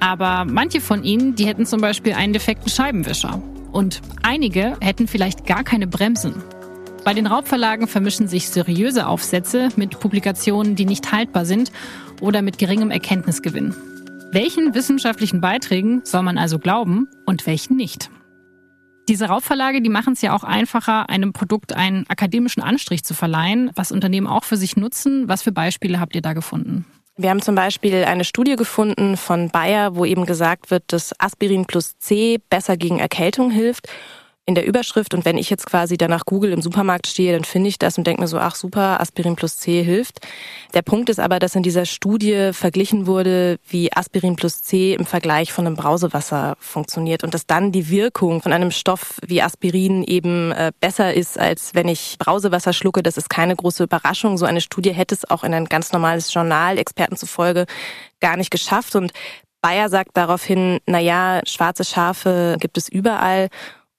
Aber 0.00 0.46
manche 0.46 0.80
von 0.80 1.04
ihnen, 1.04 1.34
die 1.34 1.46
hätten 1.46 1.66
zum 1.66 1.82
Beispiel 1.82 2.14
einen 2.14 2.32
defekten 2.32 2.70
Scheibenwischer. 2.70 3.42
Und 3.70 4.00
einige 4.22 4.78
hätten 4.80 5.08
vielleicht 5.08 5.46
gar 5.46 5.62
keine 5.62 5.86
Bremsen. 5.86 6.42
Bei 7.04 7.14
den 7.14 7.26
Raubverlagen 7.26 7.88
vermischen 7.88 8.28
sich 8.28 8.48
seriöse 8.48 9.08
Aufsätze 9.08 9.70
mit 9.74 9.98
Publikationen, 9.98 10.76
die 10.76 10.84
nicht 10.84 11.10
haltbar 11.10 11.44
sind 11.44 11.72
oder 12.20 12.42
mit 12.42 12.58
geringem 12.58 12.92
Erkenntnisgewinn. 12.92 13.74
Welchen 14.30 14.72
wissenschaftlichen 14.74 15.40
Beiträgen 15.40 16.02
soll 16.04 16.22
man 16.22 16.38
also 16.38 16.60
glauben 16.60 17.08
und 17.26 17.44
welchen 17.44 17.76
nicht? 17.76 18.08
Diese 19.08 19.26
Raubverlage, 19.26 19.82
die 19.82 19.90
machen 19.90 20.12
es 20.12 20.22
ja 20.22 20.32
auch 20.32 20.44
einfacher, 20.44 21.10
einem 21.10 21.32
Produkt 21.32 21.72
einen 21.72 22.08
akademischen 22.08 22.62
Anstrich 22.62 23.02
zu 23.02 23.14
verleihen, 23.14 23.72
was 23.74 23.90
Unternehmen 23.90 24.28
auch 24.28 24.44
für 24.44 24.56
sich 24.56 24.76
nutzen. 24.76 25.28
Was 25.28 25.42
für 25.42 25.50
Beispiele 25.50 25.98
habt 25.98 26.14
ihr 26.14 26.22
da 26.22 26.34
gefunden? 26.34 26.86
Wir 27.16 27.30
haben 27.30 27.42
zum 27.42 27.56
Beispiel 27.56 28.04
eine 28.04 28.24
Studie 28.24 28.54
gefunden 28.54 29.16
von 29.16 29.50
Bayer, 29.50 29.96
wo 29.96 30.04
eben 30.04 30.24
gesagt 30.24 30.70
wird, 30.70 30.84
dass 30.86 31.18
Aspirin 31.20 31.66
plus 31.66 31.98
C 31.98 32.38
besser 32.48 32.76
gegen 32.76 33.00
Erkältung 33.00 33.50
hilft 33.50 33.88
in 34.44 34.56
der 34.56 34.66
Überschrift 34.66 35.14
und 35.14 35.24
wenn 35.24 35.38
ich 35.38 35.50
jetzt 35.50 35.66
quasi 35.66 35.96
danach 35.96 36.24
Google 36.26 36.52
im 36.52 36.62
Supermarkt 36.62 37.06
stehe, 37.06 37.32
dann 37.32 37.44
finde 37.44 37.68
ich 37.68 37.78
das 37.78 37.96
und 37.96 38.06
denke 38.08 38.22
mir 38.22 38.26
so, 38.26 38.38
ach 38.38 38.56
super, 38.56 39.00
Aspirin 39.00 39.36
plus 39.36 39.58
C 39.58 39.84
hilft. 39.84 40.18
Der 40.74 40.82
Punkt 40.82 41.08
ist 41.10 41.20
aber, 41.20 41.38
dass 41.38 41.54
in 41.54 41.62
dieser 41.62 41.86
Studie 41.86 42.50
verglichen 42.52 43.06
wurde, 43.06 43.58
wie 43.68 43.92
Aspirin 43.92 44.34
plus 44.34 44.60
C 44.60 44.94
im 44.94 45.06
Vergleich 45.06 45.52
von 45.52 45.66
einem 45.66 45.76
Brausewasser 45.76 46.56
funktioniert 46.58 47.22
und 47.22 47.34
dass 47.34 47.46
dann 47.46 47.70
die 47.70 47.88
Wirkung 47.88 48.42
von 48.42 48.52
einem 48.52 48.72
Stoff 48.72 49.20
wie 49.24 49.42
Aspirin 49.42 50.02
eben 50.02 50.50
äh, 50.50 50.72
besser 50.80 51.14
ist, 51.14 51.38
als 51.38 51.74
wenn 51.74 51.86
ich 51.86 52.16
Brausewasser 52.18 52.72
schlucke. 52.72 53.04
Das 53.04 53.16
ist 53.16 53.30
keine 53.30 53.54
große 53.54 53.84
Überraschung. 53.84 54.38
So 54.38 54.44
eine 54.44 54.60
Studie 54.60 54.92
hätte 54.92 55.14
es 55.14 55.30
auch 55.30 55.44
in 55.44 55.54
ein 55.54 55.66
ganz 55.66 55.92
normales 55.92 56.34
Journal, 56.34 56.78
Experten 56.78 57.16
zufolge, 57.16 57.66
gar 58.20 58.36
nicht 58.36 58.50
geschafft 58.50 58.96
und 58.96 59.12
Bayer 59.62 59.88
sagt 59.88 60.16
daraufhin, 60.16 60.80
na 60.86 60.98
ja, 60.98 61.40
schwarze 61.46 61.84
Schafe 61.84 62.56
gibt 62.58 62.76
es 62.76 62.88
überall 62.88 63.48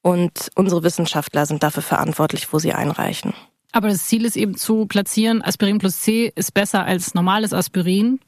und 0.04 0.50
unsere 0.54 0.82
Wissenschaftler 0.82 1.46
sind 1.46 1.62
dafür 1.62 1.82
verantwortlich, 1.82 2.52
wo 2.52 2.58
sie 2.58 2.74
einreichen. 2.74 3.32
Aber 3.72 3.88
das 3.88 4.04
Ziel 4.04 4.26
ist 4.26 4.36
eben 4.36 4.54
zu 4.54 4.84
platzieren, 4.86 5.42
Aspirin 5.42 5.78
plus 5.78 6.00
C 6.00 6.30
ist 6.36 6.52
besser 6.52 6.84
als 6.84 7.14
normales 7.14 7.54
Aspirin, 7.54 8.20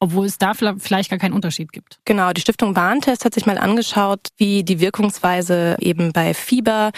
obwohl 0.00 0.26
es 0.26 0.38
da 0.38 0.54
vielleicht 0.54 1.08
gar 1.08 1.20
keinen 1.20 1.32
Unterschied 1.32 1.72
gibt. 1.72 2.00
Genau, 2.04 2.32
die 2.32 2.40
Stiftung 2.40 2.74
Warentest 2.74 3.24
hat 3.24 3.34
sich 3.34 3.46
mal 3.46 3.58
angeschaut, 3.58 4.28
wie 4.38 4.64
die 4.64 4.80
Wirkungsweise 4.80 5.76
eben 5.78 6.12
bei 6.12 6.34
Fieber 6.34 6.90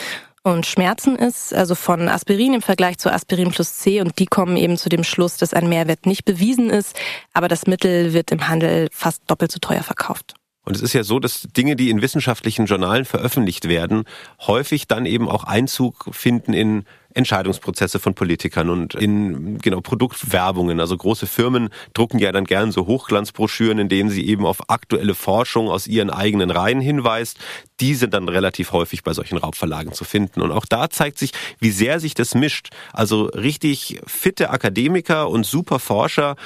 und 0.43 0.65
Schmerzen 0.65 1.17
ist, 1.17 1.53
also 1.53 1.75
von 1.75 2.09
Aspirin 2.09 2.55
im 2.55 2.63
Vergleich 2.63 2.99
zu 2.99 3.13
Aspirin 3.13 3.51
plus 3.51 3.77
C 3.77 4.01
und 4.01 4.19
die 4.19 4.27
kommen 4.27 4.57
eben 4.57 4.79
zu 4.79 4.89
dem 4.89 5.05
Schluss, 5.05 5.37
dass 5.37 5.53
ein 5.53 5.69
Mehrwert 5.69 6.07
nicht 6.07 6.25
bewiesen 6.25 6.71
ist, 6.71 6.99
aber 7.35 7.49
das 7.49 7.67
Mittel 7.67 8.15
wird 8.15 8.33
im 8.33 8.49
Handel 8.49 8.89
fast 8.93 9.23
doppelt 9.27 9.53
so 9.53 9.59
teuer 9.59 9.83
verkauft. 9.83 10.35
Und 10.65 10.77
es 10.77 10.83
ist 10.83 10.93
ja 10.93 11.03
so, 11.03 11.19
dass 11.19 11.49
Dinge, 11.57 11.75
die 11.75 11.91
in 11.91 12.03
wissenschaftlichen 12.03 12.67
Journalen 12.67 13.05
veröffentlicht 13.05 13.69
werden, 13.69 14.05
häufig 14.47 14.87
dann 14.87 15.07
eben 15.07 15.29
auch 15.29 15.45
Einzug 15.45 16.09
finden 16.13 16.53
in 16.53 16.85
Entscheidungsprozesse 17.15 17.99
von 17.99 18.15
Politikern 18.15 18.71
und 18.71 18.95
in 18.95 19.59
genau 19.59 19.81
Produktwerbungen. 19.81 20.81
Also 20.81 20.97
große 20.97 21.27
Firmen 21.27 21.69
drucken 21.95 22.19
ja 22.19 22.33
dann 22.33 22.45
gern 22.45 22.73
so 22.73 22.87
Hochglanzbroschüren, 22.87 23.79
in 23.79 23.89
denen 23.89 24.09
sie 24.09 24.27
eben 24.27 24.47
auf 24.47 24.71
aktuelle 24.71 25.15
Forschung 25.15 25.69
aus 25.69 25.87
ihren 25.87 26.11
eigenen 26.11 26.51
Reihen 26.51 26.81
hinweist. 26.81 27.39
Die 27.81 27.95
sind 27.95 28.15
dann 28.15 28.29
relativ 28.29 28.73
häufig 28.73 29.03
bei 29.03 29.13
solchen 29.13 29.39
Raubverlagen 29.39 29.93
zu 29.93 30.05
finden. 30.05 30.41
Und 30.41 30.53
auch 30.53 30.65
da 30.65 30.89
zeigt 30.91 31.19
sich, 31.19 31.33
wie 31.59 31.71
sehr 31.71 32.01
sich 32.01 32.15
das 32.15 32.35
mischt. 32.35 32.71
Also 32.93 33.25
richtig 33.27 34.01
fitte 34.07 34.51
Akademiker 34.51 35.29
und 35.29 35.45
super 35.45 35.79
Forscher 35.79 36.37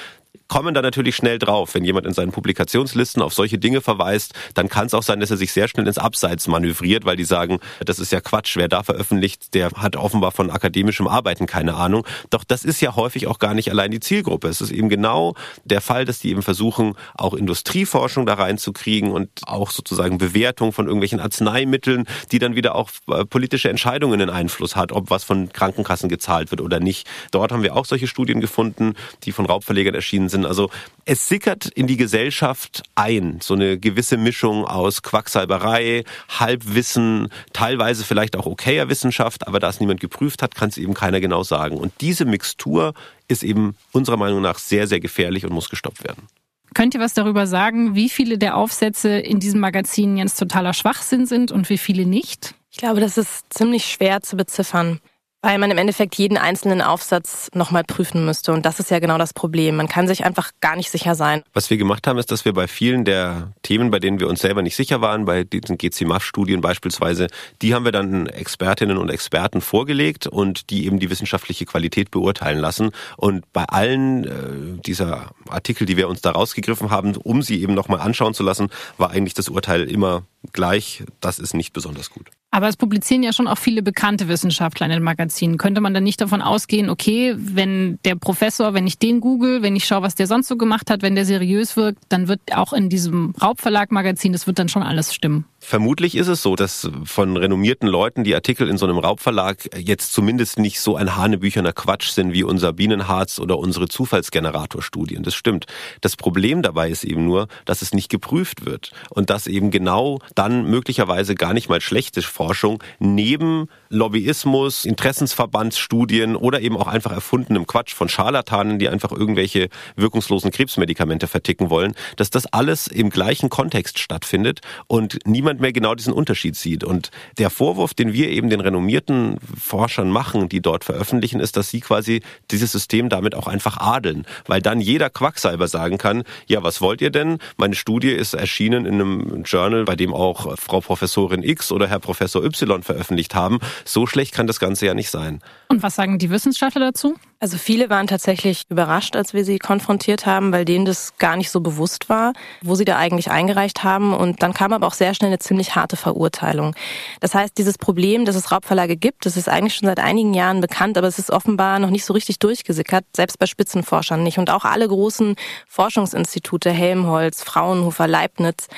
kommen 0.48 0.74
da 0.74 0.82
natürlich 0.82 1.16
schnell 1.16 1.38
drauf. 1.38 1.74
Wenn 1.74 1.84
jemand 1.84 2.06
in 2.06 2.12
seinen 2.12 2.32
Publikationslisten 2.32 3.22
auf 3.22 3.34
solche 3.34 3.58
Dinge 3.58 3.80
verweist, 3.80 4.34
dann 4.54 4.68
kann 4.68 4.86
es 4.86 4.94
auch 4.94 5.02
sein, 5.02 5.20
dass 5.20 5.30
er 5.30 5.36
sich 5.36 5.52
sehr 5.52 5.68
schnell 5.68 5.86
ins 5.86 5.98
Abseits 5.98 6.46
manövriert, 6.48 7.04
weil 7.04 7.16
die 7.16 7.24
sagen, 7.24 7.58
das 7.84 7.98
ist 7.98 8.12
ja 8.12 8.20
Quatsch, 8.20 8.56
wer 8.56 8.68
da 8.68 8.82
veröffentlicht, 8.82 9.54
der 9.54 9.70
hat 9.72 9.96
offenbar 9.96 10.32
von 10.32 10.50
akademischem 10.50 11.06
Arbeiten 11.06 11.46
keine 11.46 11.74
Ahnung. 11.74 12.06
Doch 12.30 12.44
das 12.44 12.64
ist 12.64 12.80
ja 12.80 12.96
häufig 12.96 13.26
auch 13.26 13.38
gar 13.38 13.54
nicht 13.54 13.70
allein 13.70 13.90
die 13.90 14.00
Zielgruppe. 14.00 14.48
Es 14.48 14.60
ist 14.60 14.70
eben 14.70 14.88
genau 14.88 15.34
der 15.64 15.80
Fall, 15.80 16.04
dass 16.04 16.18
die 16.18 16.30
eben 16.30 16.42
versuchen, 16.42 16.94
auch 17.14 17.34
Industrieforschung 17.34 18.26
da 18.26 18.34
reinzukriegen 18.34 19.10
und 19.10 19.28
auch 19.46 19.70
sozusagen 19.70 20.18
Bewertung 20.18 20.72
von 20.72 20.86
irgendwelchen 20.86 21.20
Arzneimitteln, 21.20 22.06
die 22.32 22.38
dann 22.38 22.54
wieder 22.56 22.74
auch 22.74 22.90
äh, 23.08 23.24
politische 23.24 23.70
Entscheidungen 23.70 24.20
in 24.20 24.30
Einfluss 24.30 24.76
hat, 24.76 24.92
ob 24.92 25.10
was 25.10 25.24
von 25.24 25.52
Krankenkassen 25.52 26.08
gezahlt 26.08 26.50
wird 26.50 26.60
oder 26.60 26.80
nicht. 26.80 27.06
Dort 27.30 27.52
haben 27.52 27.62
wir 27.62 27.76
auch 27.76 27.84
solche 27.84 28.06
Studien 28.06 28.40
gefunden, 28.40 28.94
die 29.24 29.32
von 29.32 29.46
Raubverlegern 29.46 29.94
erschienen 29.94 30.25
sind 30.28 30.36
sind. 30.36 30.46
Also 30.46 30.70
es 31.04 31.28
sickert 31.28 31.66
in 31.66 31.86
die 31.86 31.96
Gesellschaft 31.96 32.82
ein, 32.94 33.38
so 33.42 33.54
eine 33.54 33.78
gewisse 33.78 34.16
Mischung 34.16 34.64
aus 34.64 35.02
Quacksalberei, 35.02 36.04
Halbwissen, 36.28 37.28
teilweise 37.52 38.04
vielleicht 38.04 38.36
auch 38.36 38.46
okayer 38.46 38.88
Wissenschaft, 38.88 39.46
aber 39.46 39.58
da 39.58 39.68
es 39.68 39.80
niemand 39.80 40.00
geprüft 40.00 40.42
hat, 40.42 40.54
kann 40.54 40.68
es 40.68 40.78
eben 40.78 40.94
keiner 40.94 41.20
genau 41.20 41.42
sagen. 41.42 41.78
Und 41.78 41.92
diese 42.00 42.24
Mixtur 42.24 42.94
ist 43.28 43.42
eben 43.42 43.76
unserer 43.92 44.16
Meinung 44.16 44.42
nach 44.42 44.58
sehr, 44.58 44.86
sehr 44.86 45.00
gefährlich 45.00 45.44
und 45.44 45.52
muss 45.52 45.70
gestoppt 45.70 46.04
werden. 46.04 46.28
Könnt 46.74 46.94
ihr 46.94 47.00
was 47.00 47.14
darüber 47.14 47.46
sagen, 47.46 47.94
wie 47.94 48.10
viele 48.10 48.36
der 48.36 48.56
Aufsätze 48.56 49.18
in 49.18 49.40
diesem 49.40 49.60
Magazin 49.60 50.18
jetzt 50.18 50.38
totaler 50.38 50.74
Schwachsinn 50.74 51.24
sind 51.24 51.50
und 51.50 51.70
wie 51.70 51.78
viele 51.78 52.04
nicht? 52.04 52.54
Ich 52.70 52.76
glaube, 52.76 53.00
das 53.00 53.16
ist 53.16 53.46
ziemlich 53.48 53.86
schwer 53.86 54.20
zu 54.20 54.36
beziffern. 54.36 55.00
Weil 55.46 55.58
man 55.58 55.70
im 55.70 55.78
Endeffekt 55.78 56.16
jeden 56.16 56.38
einzelnen 56.38 56.82
Aufsatz 56.82 57.52
nochmal 57.54 57.84
prüfen 57.84 58.24
müsste. 58.24 58.52
Und 58.52 58.66
das 58.66 58.80
ist 58.80 58.90
ja 58.90 58.98
genau 58.98 59.16
das 59.16 59.32
Problem. 59.32 59.76
Man 59.76 59.86
kann 59.86 60.08
sich 60.08 60.24
einfach 60.24 60.50
gar 60.60 60.74
nicht 60.74 60.90
sicher 60.90 61.14
sein. 61.14 61.44
Was 61.54 61.70
wir 61.70 61.76
gemacht 61.76 62.08
haben, 62.08 62.18
ist, 62.18 62.32
dass 62.32 62.44
wir 62.44 62.52
bei 62.52 62.66
vielen 62.66 63.04
der 63.04 63.52
Themen, 63.62 63.92
bei 63.92 64.00
denen 64.00 64.18
wir 64.18 64.28
uns 64.28 64.40
selber 64.40 64.62
nicht 64.62 64.74
sicher 64.74 65.02
waren, 65.02 65.24
bei 65.24 65.44
diesen 65.44 65.78
GCMAF-Studien 65.78 66.62
beispielsweise, 66.62 67.28
die 67.62 67.74
haben 67.74 67.84
wir 67.84 67.92
dann 67.92 68.26
Expertinnen 68.26 68.98
und 68.98 69.08
Experten 69.08 69.60
vorgelegt 69.60 70.26
und 70.26 70.68
die 70.70 70.84
eben 70.84 70.98
die 70.98 71.10
wissenschaftliche 71.10 71.64
Qualität 71.64 72.10
beurteilen 72.10 72.58
lassen. 72.58 72.90
Und 73.16 73.44
bei 73.52 73.62
allen 73.66 74.24
äh, 74.24 74.82
dieser 74.84 75.30
Artikel, 75.48 75.86
die 75.86 75.96
wir 75.96 76.08
uns 76.08 76.22
da 76.22 76.32
rausgegriffen 76.32 76.90
haben, 76.90 77.14
um 77.14 77.42
sie 77.42 77.62
eben 77.62 77.74
nochmal 77.74 78.00
anschauen 78.00 78.34
zu 78.34 78.42
lassen, 78.42 78.68
war 78.98 79.12
eigentlich 79.12 79.34
das 79.34 79.48
Urteil 79.48 79.84
immer 79.84 80.24
gleich. 80.52 81.04
Das 81.20 81.38
ist 81.38 81.54
nicht 81.54 81.72
besonders 81.72 82.10
gut. 82.10 82.30
Aber 82.56 82.68
es 82.68 82.78
publizieren 82.78 83.22
ja 83.22 83.34
schon 83.34 83.48
auch 83.48 83.58
viele 83.58 83.82
bekannte 83.82 84.28
Wissenschaftler 84.28 84.86
in 84.86 84.92
den 84.92 85.02
Magazinen. 85.02 85.58
Könnte 85.58 85.82
man 85.82 85.92
dann 85.92 86.04
nicht 86.04 86.22
davon 86.22 86.40
ausgehen, 86.40 86.88
okay, 86.88 87.34
wenn 87.36 87.98
der 88.06 88.14
Professor, 88.14 88.72
wenn 88.72 88.86
ich 88.86 88.98
den 88.98 89.20
google, 89.20 89.60
wenn 89.60 89.76
ich 89.76 89.84
schaue, 89.84 90.00
was 90.00 90.14
der 90.14 90.26
sonst 90.26 90.48
so 90.48 90.56
gemacht 90.56 90.90
hat, 90.90 91.02
wenn 91.02 91.14
der 91.14 91.26
seriös 91.26 91.76
wirkt, 91.76 92.04
dann 92.08 92.28
wird 92.28 92.40
auch 92.54 92.72
in 92.72 92.88
diesem 92.88 93.34
Raubverlag-Magazin, 93.42 94.32
das 94.32 94.46
wird 94.46 94.58
dann 94.58 94.70
schon 94.70 94.82
alles 94.82 95.12
stimmen. 95.14 95.44
Vermutlich 95.58 96.14
ist 96.14 96.28
es 96.28 96.42
so, 96.42 96.54
dass 96.54 96.88
von 97.04 97.36
renommierten 97.36 97.88
Leuten 97.88 98.22
die 98.22 98.36
Artikel 98.36 98.68
in 98.68 98.78
so 98.78 98.86
einem 98.86 98.98
Raubverlag 98.98 99.68
jetzt 99.76 100.12
zumindest 100.12 100.60
nicht 100.60 100.80
so 100.80 100.94
ein 100.94 101.16
hanebücherner 101.16 101.72
Quatsch 101.72 102.10
sind 102.10 102.32
wie 102.32 102.44
unser 102.44 102.72
Bienenharz 102.72 103.40
oder 103.40 103.58
unsere 103.58 103.88
Zufallsgeneratorstudien. 103.88 105.24
Das 105.24 105.34
stimmt. 105.34 105.66
Das 106.02 106.14
Problem 106.14 106.62
dabei 106.62 106.88
ist 106.88 107.02
eben 107.02 107.24
nur, 107.24 107.48
dass 107.64 107.82
es 107.82 107.92
nicht 107.92 108.10
geprüft 108.10 108.64
wird 108.64 108.92
und 109.10 109.28
dass 109.28 109.48
eben 109.48 109.72
genau 109.72 110.20
dann 110.36 110.70
möglicherweise 110.70 111.34
gar 111.34 111.52
nicht 111.52 111.68
mal 111.68 111.80
schlechte 111.80 112.22
Forschung 112.46 112.80
neben 113.00 113.68
Lobbyismus, 113.88 114.84
Interessensverbandsstudien 114.84 116.36
oder 116.36 116.60
eben 116.60 116.76
auch 116.76 116.86
einfach 116.86 117.10
erfundenem 117.10 117.66
Quatsch 117.66 117.92
von 117.92 118.08
Scharlatanen, 118.08 118.78
die 118.78 118.88
einfach 118.88 119.10
irgendwelche 119.10 119.68
wirkungslosen 119.96 120.52
Krebsmedikamente 120.52 121.26
verticken 121.26 121.70
wollen, 121.70 121.94
dass 122.14 122.30
das 122.30 122.46
alles 122.46 122.86
im 122.86 123.10
gleichen 123.10 123.48
Kontext 123.48 123.98
stattfindet 123.98 124.60
und 124.86 125.18
niemand 125.24 125.60
mehr 125.60 125.72
genau 125.72 125.96
diesen 125.96 126.12
Unterschied 126.12 126.54
sieht. 126.54 126.84
Und 126.84 127.10
der 127.38 127.50
Vorwurf, 127.50 127.94
den 127.94 128.12
wir 128.12 128.28
eben 128.28 128.48
den 128.48 128.60
renommierten 128.60 129.38
Forschern 129.60 130.10
machen, 130.10 130.48
die 130.48 130.60
dort 130.60 130.84
veröffentlichen, 130.84 131.40
ist, 131.40 131.56
dass 131.56 131.70
sie 131.70 131.80
quasi 131.80 132.22
dieses 132.52 132.70
System 132.70 133.08
damit 133.08 133.34
auch 133.34 133.48
einfach 133.48 133.78
adeln. 133.78 134.24
Weil 134.46 134.62
dann 134.62 134.80
jeder 134.80 135.10
Quacksalber 135.10 135.66
sagen 135.66 135.98
kann, 135.98 136.22
ja, 136.46 136.62
was 136.62 136.80
wollt 136.80 137.00
ihr 137.00 137.10
denn? 137.10 137.38
Meine 137.56 137.74
Studie 137.74 138.10
ist 138.10 138.34
erschienen 138.34 138.86
in 138.86 138.94
einem 138.94 139.42
Journal, 139.44 139.84
bei 139.84 139.96
dem 139.96 140.14
auch 140.14 140.56
Frau 140.58 140.80
Professorin 140.80 141.42
X 141.42 141.72
oder 141.72 141.88
Herr 141.88 142.00
Professor 142.00 142.35
Y 142.44 142.82
veröffentlicht 142.82 143.34
haben. 143.34 143.58
So 143.84 144.06
schlecht 144.06 144.34
kann 144.34 144.46
das 144.46 144.60
Ganze 144.60 144.86
ja 144.86 144.94
nicht 144.94 145.10
sein. 145.10 145.40
Und 145.68 145.82
was 145.82 145.94
sagen 145.94 146.18
die 146.18 146.30
Wissenschaftler 146.30 146.80
dazu? 146.80 147.16
Also 147.38 147.58
viele 147.58 147.90
waren 147.90 148.06
tatsächlich 148.06 148.62
überrascht, 148.70 149.14
als 149.14 149.34
wir 149.34 149.44
sie 149.44 149.58
konfrontiert 149.58 150.24
haben, 150.24 150.52
weil 150.52 150.64
denen 150.64 150.86
das 150.86 151.18
gar 151.18 151.36
nicht 151.36 151.50
so 151.50 151.60
bewusst 151.60 152.08
war, 152.08 152.32
wo 152.62 152.74
sie 152.74 152.86
da 152.86 152.96
eigentlich 152.96 153.30
eingereicht 153.30 153.84
haben. 153.84 154.14
Und 154.14 154.42
dann 154.42 154.54
kam 154.54 154.72
aber 154.72 154.86
auch 154.86 154.94
sehr 154.94 155.12
schnell 155.12 155.28
eine 155.28 155.38
ziemlich 155.38 155.76
harte 155.76 155.96
Verurteilung. 155.96 156.74
Das 157.20 157.34
heißt, 157.34 157.58
dieses 157.58 157.76
Problem, 157.76 158.24
dass 158.24 158.36
es 158.36 158.50
Raubverlage 158.52 158.96
gibt, 158.96 159.26
das 159.26 159.36
ist 159.36 159.50
eigentlich 159.50 159.74
schon 159.74 159.86
seit 159.86 160.00
einigen 160.00 160.32
Jahren 160.32 160.62
bekannt, 160.62 160.96
aber 160.96 161.08
es 161.08 161.18
ist 161.18 161.30
offenbar 161.30 161.78
noch 161.78 161.90
nicht 161.90 162.06
so 162.06 162.14
richtig 162.14 162.38
durchgesickert, 162.38 163.04
selbst 163.14 163.38
bei 163.38 163.44
Spitzenforschern 163.44 164.22
nicht. 164.22 164.38
Und 164.38 164.48
auch 164.48 164.64
alle 164.64 164.88
großen 164.88 165.36
Forschungsinstitute, 165.68 166.70
Helmholtz, 166.70 167.42
Fraunhofer, 167.42 168.08
Leibniz, 168.08 168.68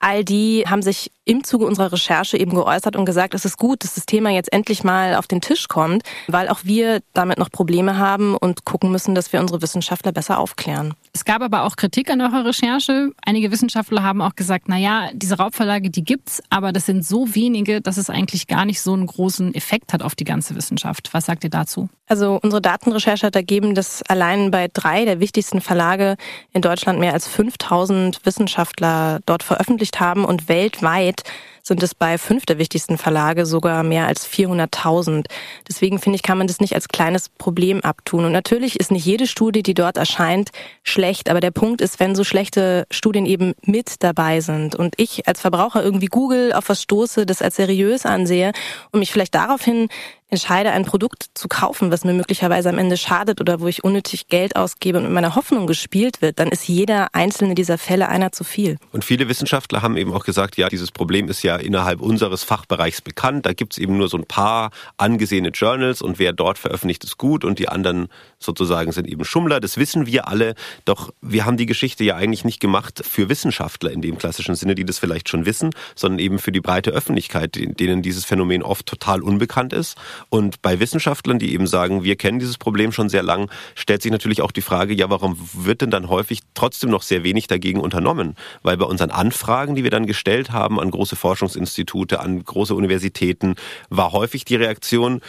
all 0.00 0.24
die 0.24 0.64
haben 0.66 0.82
sich 0.82 1.10
im 1.24 1.44
Zuge 1.44 1.66
unserer 1.66 1.92
Recherche 1.92 2.36
eben 2.36 2.54
geäußert 2.54 2.96
und 2.96 3.04
gesagt, 3.04 3.34
es 3.34 3.44
ist 3.44 3.58
gut, 3.58 3.82
dass 3.84 3.94
das 3.94 4.06
Thema 4.06 4.30
jetzt 4.30 4.52
endlich 4.52 4.84
mal 4.84 5.14
auf 5.14 5.26
den 5.26 5.40
Tisch 5.40 5.68
kommt, 5.68 6.02
weil 6.28 6.48
auch 6.48 6.60
wir 6.62 7.00
damit 7.14 7.38
noch 7.38 7.50
Probleme 7.50 7.98
haben 7.98 8.07
und 8.16 8.64
gucken 8.64 8.90
müssen, 8.90 9.14
dass 9.14 9.32
wir 9.32 9.40
unsere 9.40 9.62
Wissenschaftler 9.62 10.12
besser 10.12 10.38
aufklären. 10.38 10.94
Es 11.12 11.24
gab 11.24 11.42
aber 11.42 11.64
auch 11.64 11.76
Kritik 11.76 12.10
an 12.10 12.20
eurer 12.20 12.44
Recherche. 12.44 13.10
Einige 13.24 13.50
Wissenschaftler 13.50 14.02
haben 14.02 14.22
auch 14.22 14.34
gesagt, 14.34 14.66
na 14.68 14.76
ja, 14.76 15.10
diese 15.12 15.36
Raubverlage, 15.36 15.90
die 15.90 16.04
gibt's, 16.04 16.42
aber 16.50 16.72
das 16.72 16.86
sind 16.86 17.04
so 17.04 17.34
wenige, 17.34 17.80
dass 17.80 17.96
es 17.96 18.10
eigentlich 18.10 18.46
gar 18.46 18.64
nicht 18.64 18.80
so 18.80 18.94
einen 18.94 19.06
großen 19.06 19.54
Effekt 19.54 19.92
hat 19.92 20.02
auf 20.02 20.14
die 20.14 20.24
ganze 20.24 20.54
Wissenschaft. 20.56 21.10
Was 21.12 21.26
sagt 21.26 21.44
ihr 21.44 21.50
dazu? 21.50 21.88
Also 22.06 22.38
unsere 22.42 22.62
Datenrecherche 22.62 23.26
hat 23.26 23.36
ergeben, 23.36 23.74
dass 23.74 24.02
allein 24.02 24.50
bei 24.50 24.68
drei 24.72 25.04
der 25.04 25.20
wichtigsten 25.20 25.60
Verlage 25.60 26.16
in 26.52 26.62
Deutschland 26.62 26.98
mehr 26.98 27.12
als 27.12 27.28
5000 27.28 28.24
Wissenschaftler 28.24 29.20
dort 29.26 29.42
veröffentlicht 29.42 30.00
haben 30.00 30.24
und 30.24 30.48
weltweit 30.48 31.22
sind 31.68 31.82
es 31.82 31.94
bei 31.94 32.18
fünf 32.18 32.46
der 32.46 32.58
wichtigsten 32.58 32.98
Verlage 32.98 33.46
sogar 33.46 33.82
mehr 33.82 34.06
als 34.06 34.26
400.000. 34.26 35.26
Deswegen 35.68 35.98
finde 35.98 36.16
ich, 36.16 36.22
kann 36.22 36.38
man 36.38 36.46
das 36.46 36.60
nicht 36.60 36.74
als 36.74 36.88
kleines 36.88 37.28
Problem 37.28 37.80
abtun. 37.82 38.24
Und 38.24 38.32
natürlich 38.32 38.80
ist 38.80 38.90
nicht 38.90 39.04
jede 39.04 39.26
Studie, 39.26 39.62
die 39.62 39.74
dort 39.74 39.96
erscheint, 39.96 40.50
schlecht. 40.82 41.30
Aber 41.30 41.40
der 41.40 41.52
Punkt 41.52 41.80
ist, 41.80 42.00
wenn 42.00 42.16
so 42.16 42.24
schlechte 42.24 42.86
Studien 42.90 43.26
eben 43.26 43.54
mit 43.62 44.02
dabei 44.02 44.40
sind 44.40 44.74
und 44.74 44.94
ich 44.96 45.28
als 45.28 45.40
Verbraucher 45.40 45.82
irgendwie 45.82 46.06
Google 46.06 46.52
auf 46.52 46.68
was 46.68 46.82
stoße, 46.82 47.26
das 47.26 47.42
als 47.42 47.56
seriös 47.56 48.04
ansehe 48.06 48.52
und 48.90 49.00
mich 49.00 49.12
vielleicht 49.12 49.34
daraufhin 49.34 49.88
entscheide, 50.28 50.72
ein 50.72 50.84
Produkt 50.84 51.30
zu 51.34 51.48
kaufen, 51.48 51.90
was 51.90 52.04
mir 52.04 52.12
möglicherweise 52.12 52.68
am 52.68 52.78
Ende 52.78 52.96
schadet 52.96 53.40
oder 53.40 53.60
wo 53.60 53.66
ich 53.66 53.82
unnötig 53.82 54.28
Geld 54.28 54.56
ausgebe 54.56 54.98
und 54.98 55.04
mit 55.04 55.12
meiner 55.12 55.34
Hoffnung 55.34 55.66
gespielt 55.66 56.20
wird, 56.20 56.38
dann 56.38 56.48
ist 56.48 56.68
jeder 56.68 57.08
einzelne 57.14 57.54
dieser 57.54 57.78
Fälle 57.78 58.08
einer 58.08 58.30
zu 58.32 58.44
viel. 58.44 58.76
Und 58.92 59.04
viele 59.04 59.28
Wissenschaftler 59.28 59.80
haben 59.80 59.96
eben 59.96 60.12
auch 60.12 60.24
gesagt, 60.24 60.56
ja, 60.56 60.68
dieses 60.68 60.92
Problem 60.92 61.28
ist 61.28 61.42
ja 61.42 61.56
innerhalb 61.56 62.00
unseres 62.00 62.42
Fachbereichs 62.42 63.00
bekannt. 63.00 63.46
Da 63.46 63.54
gibt's 63.54 63.78
eben 63.78 63.96
nur 63.96 64.08
so 64.08 64.18
ein 64.18 64.26
paar 64.26 64.70
angesehene 64.98 65.48
Journals 65.48 66.02
und 66.02 66.18
wer 66.18 66.32
dort 66.32 66.58
veröffentlicht, 66.58 67.04
ist 67.04 67.16
gut 67.16 67.44
und 67.44 67.58
die 67.58 67.68
anderen 67.68 68.08
sozusagen 68.38 68.92
sind 68.92 69.08
eben 69.08 69.24
Schummler. 69.24 69.60
Das 69.60 69.78
wissen 69.78 70.06
wir 70.06 70.28
alle. 70.28 70.54
Doch 70.84 71.10
wir 71.22 71.46
haben 71.46 71.56
die 71.56 71.66
Geschichte 71.66 72.04
ja 72.04 72.16
eigentlich 72.16 72.44
nicht 72.44 72.60
gemacht 72.60 73.02
für 73.08 73.28
Wissenschaftler 73.30 73.90
in 73.90 74.02
dem 74.02 74.18
klassischen 74.18 74.54
Sinne, 74.54 74.74
die 74.74 74.84
das 74.84 74.98
vielleicht 74.98 75.28
schon 75.28 75.46
wissen, 75.46 75.70
sondern 75.94 76.18
eben 76.18 76.38
für 76.38 76.52
die 76.52 76.60
breite 76.60 76.90
Öffentlichkeit, 76.90 77.56
denen 77.56 78.02
dieses 78.02 78.24
Phänomen 78.24 78.62
oft 78.62 78.86
total 78.86 79.22
unbekannt 79.22 79.72
ist. 79.72 79.96
Und 80.28 80.62
bei 80.62 80.80
Wissenschaftlern, 80.80 81.38
die 81.38 81.52
eben 81.52 81.66
sagen, 81.66 82.04
wir 82.04 82.16
kennen 82.16 82.38
dieses 82.38 82.58
Problem 82.58 82.92
schon 82.92 83.08
sehr 83.08 83.22
lang, 83.22 83.50
stellt 83.74 84.02
sich 84.02 84.12
natürlich 84.12 84.42
auch 84.42 84.52
die 84.52 84.62
Frage, 84.62 84.94
ja, 84.94 85.10
warum 85.10 85.36
wird 85.52 85.82
denn 85.82 85.90
dann 85.90 86.08
häufig 86.08 86.40
trotzdem 86.54 86.90
noch 86.90 87.02
sehr 87.02 87.24
wenig 87.24 87.46
dagegen 87.46 87.80
unternommen? 87.80 88.36
Weil 88.62 88.76
bei 88.76 88.86
unseren 88.86 89.10
Anfragen, 89.10 89.74
die 89.74 89.84
wir 89.84 89.90
dann 89.90 90.06
gestellt 90.06 90.50
haben 90.50 90.80
an 90.80 90.90
große 90.90 91.16
Forschungsinstitute, 91.16 92.20
an 92.20 92.42
große 92.44 92.74
Universitäten, 92.74 93.54
war 93.90 94.12
häufig 94.12 94.44
die 94.44 94.56
Reaktion, 94.56 95.20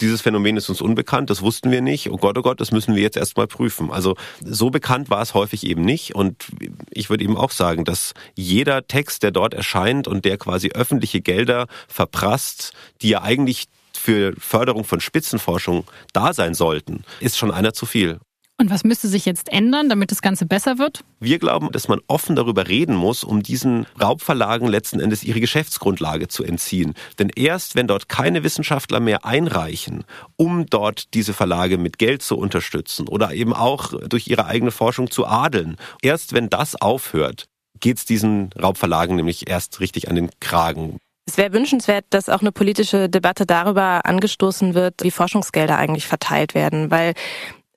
dieses 0.00 0.20
Phänomen 0.20 0.56
ist 0.56 0.68
uns 0.68 0.80
unbekannt, 0.80 1.28
das 1.28 1.42
wussten 1.42 1.70
wir 1.70 1.80
nicht. 1.80 2.10
Oh 2.10 2.16
Gott, 2.16 2.38
oh 2.38 2.42
Gott, 2.42 2.60
das 2.60 2.70
müssen 2.70 2.94
wir 2.94 3.02
jetzt 3.02 3.16
erstmal 3.16 3.48
prüfen. 3.48 3.90
Also 3.90 4.14
so 4.44 4.70
bekannt 4.70 5.10
war 5.10 5.20
es 5.20 5.34
häufig 5.34 5.66
eben 5.66 5.82
nicht. 5.82 6.14
Und 6.14 6.46
ich 6.90 7.10
würde 7.10 7.24
eben 7.24 7.36
auch 7.36 7.50
sagen, 7.50 7.84
dass 7.84 8.14
jeder 8.36 8.86
Text, 8.86 9.22
der 9.24 9.32
dort 9.32 9.54
erscheint 9.54 10.06
und 10.06 10.24
der 10.24 10.38
quasi 10.38 10.70
öffentliche 10.70 11.20
Gelder 11.20 11.66
verprasst, 11.88 12.72
die 13.02 13.10
ja 13.10 13.22
eigentlich 13.22 13.66
für 13.98 14.34
Förderung 14.38 14.84
von 14.84 15.00
Spitzenforschung 15.00 15.84
da 16.12 16.32
sein 16.32 16.54
sollten, 16.54 17.04
ist 17.20 17.36
schon 17.36 17.50
einer 17.50 17.74
zu 17.74 17.86
viel. 17.86 18.18
Und 18.60 18.70
was 18.70 18.82
müsste 18.82 19.06
sich 19.06 19.24
jetzt 19.24 19.52
ändern, 19.52 19.88
damit 19.88 20.10
das 20.10 20.20
Ganze 20.20 20.44
besser 20.44 20.78
wird? 20.78 21.04
Wir 21.20 21.38
glauben, 21.38 21.70
dass 21.70 21.86
man 21.86 22.00
offen 22.08 22.34
darüber 22.34 22.66
reden 22.66 22.96
muss, 22.96 23.22
um 23.22 23.40
diesen 23.40 23.86
Raubverlagen 24.02 24.66
letzten 24.66 24.98
Endes 24.98 25.22
ihre 25.22 25.38
Geschäftsgrundlage 25.38 26.26
zu 26.26 26.42
entziehen. 26.42 26.94
Denn 27.20 27.30
erst 27.36 27.76
wenn 27.76 27.86
dort 27.86 28.08
keine 28.08 28.42
Wissenschaftler 28.42 28.98
mehr 28.98 29.24
einreichen, 29.24 30.02
um 30.34 30.66
dort 30.66 31.14
diese 31.14 31.34
Verlage 31.34 31.78
mit 31.78 31.98
Geld 31.98 32.22
zu 32.22 32.36
unterstützen 32.36 33.06
oder 33.06 33.32
eben 33.32 33.52
auch 33.52 33.92
durch 34.08 34.26
ihre 34.26 34.46
eigene 34.46 34.72
Forschung 34.72 35.08
zu 35.08 35.24
adeln, 35.24 35.76
erst 36.02 36.32
wenn 36.32 36.50
das 36.50 36.74
aufhört, 36.74 37.44
geht 37.78 37.98
es 37.98 38.06
diesen 38.06 38.50
Raubverlagen 38.60 39.14
nämlich 39.14 39.48
erst 39.48 39.78
richtig 39.78 40.08
an 40.08 40.16
den 40.16 40.30
Kragen. 40.40 40.98
Es 41.28 41.36
wäre 41.36 41.52
wünschenswert, 41.52 42.06
dass 42.08 42.30
auch 42.30 42.40
eine 42.40 42.52
politische 42.52 43.10
Debatte 43.10 43.44
darüber 43.44 44.06
angestoßen 44.06 44.72
wird, 44.72 44.94
wie 45.02 45.10
Forschungsgelder 45.10 45.76
eigentlich 45.76 46.06
verteilt 46.06 46.54
werden, 46.54 46.90
weil 46.90 47.12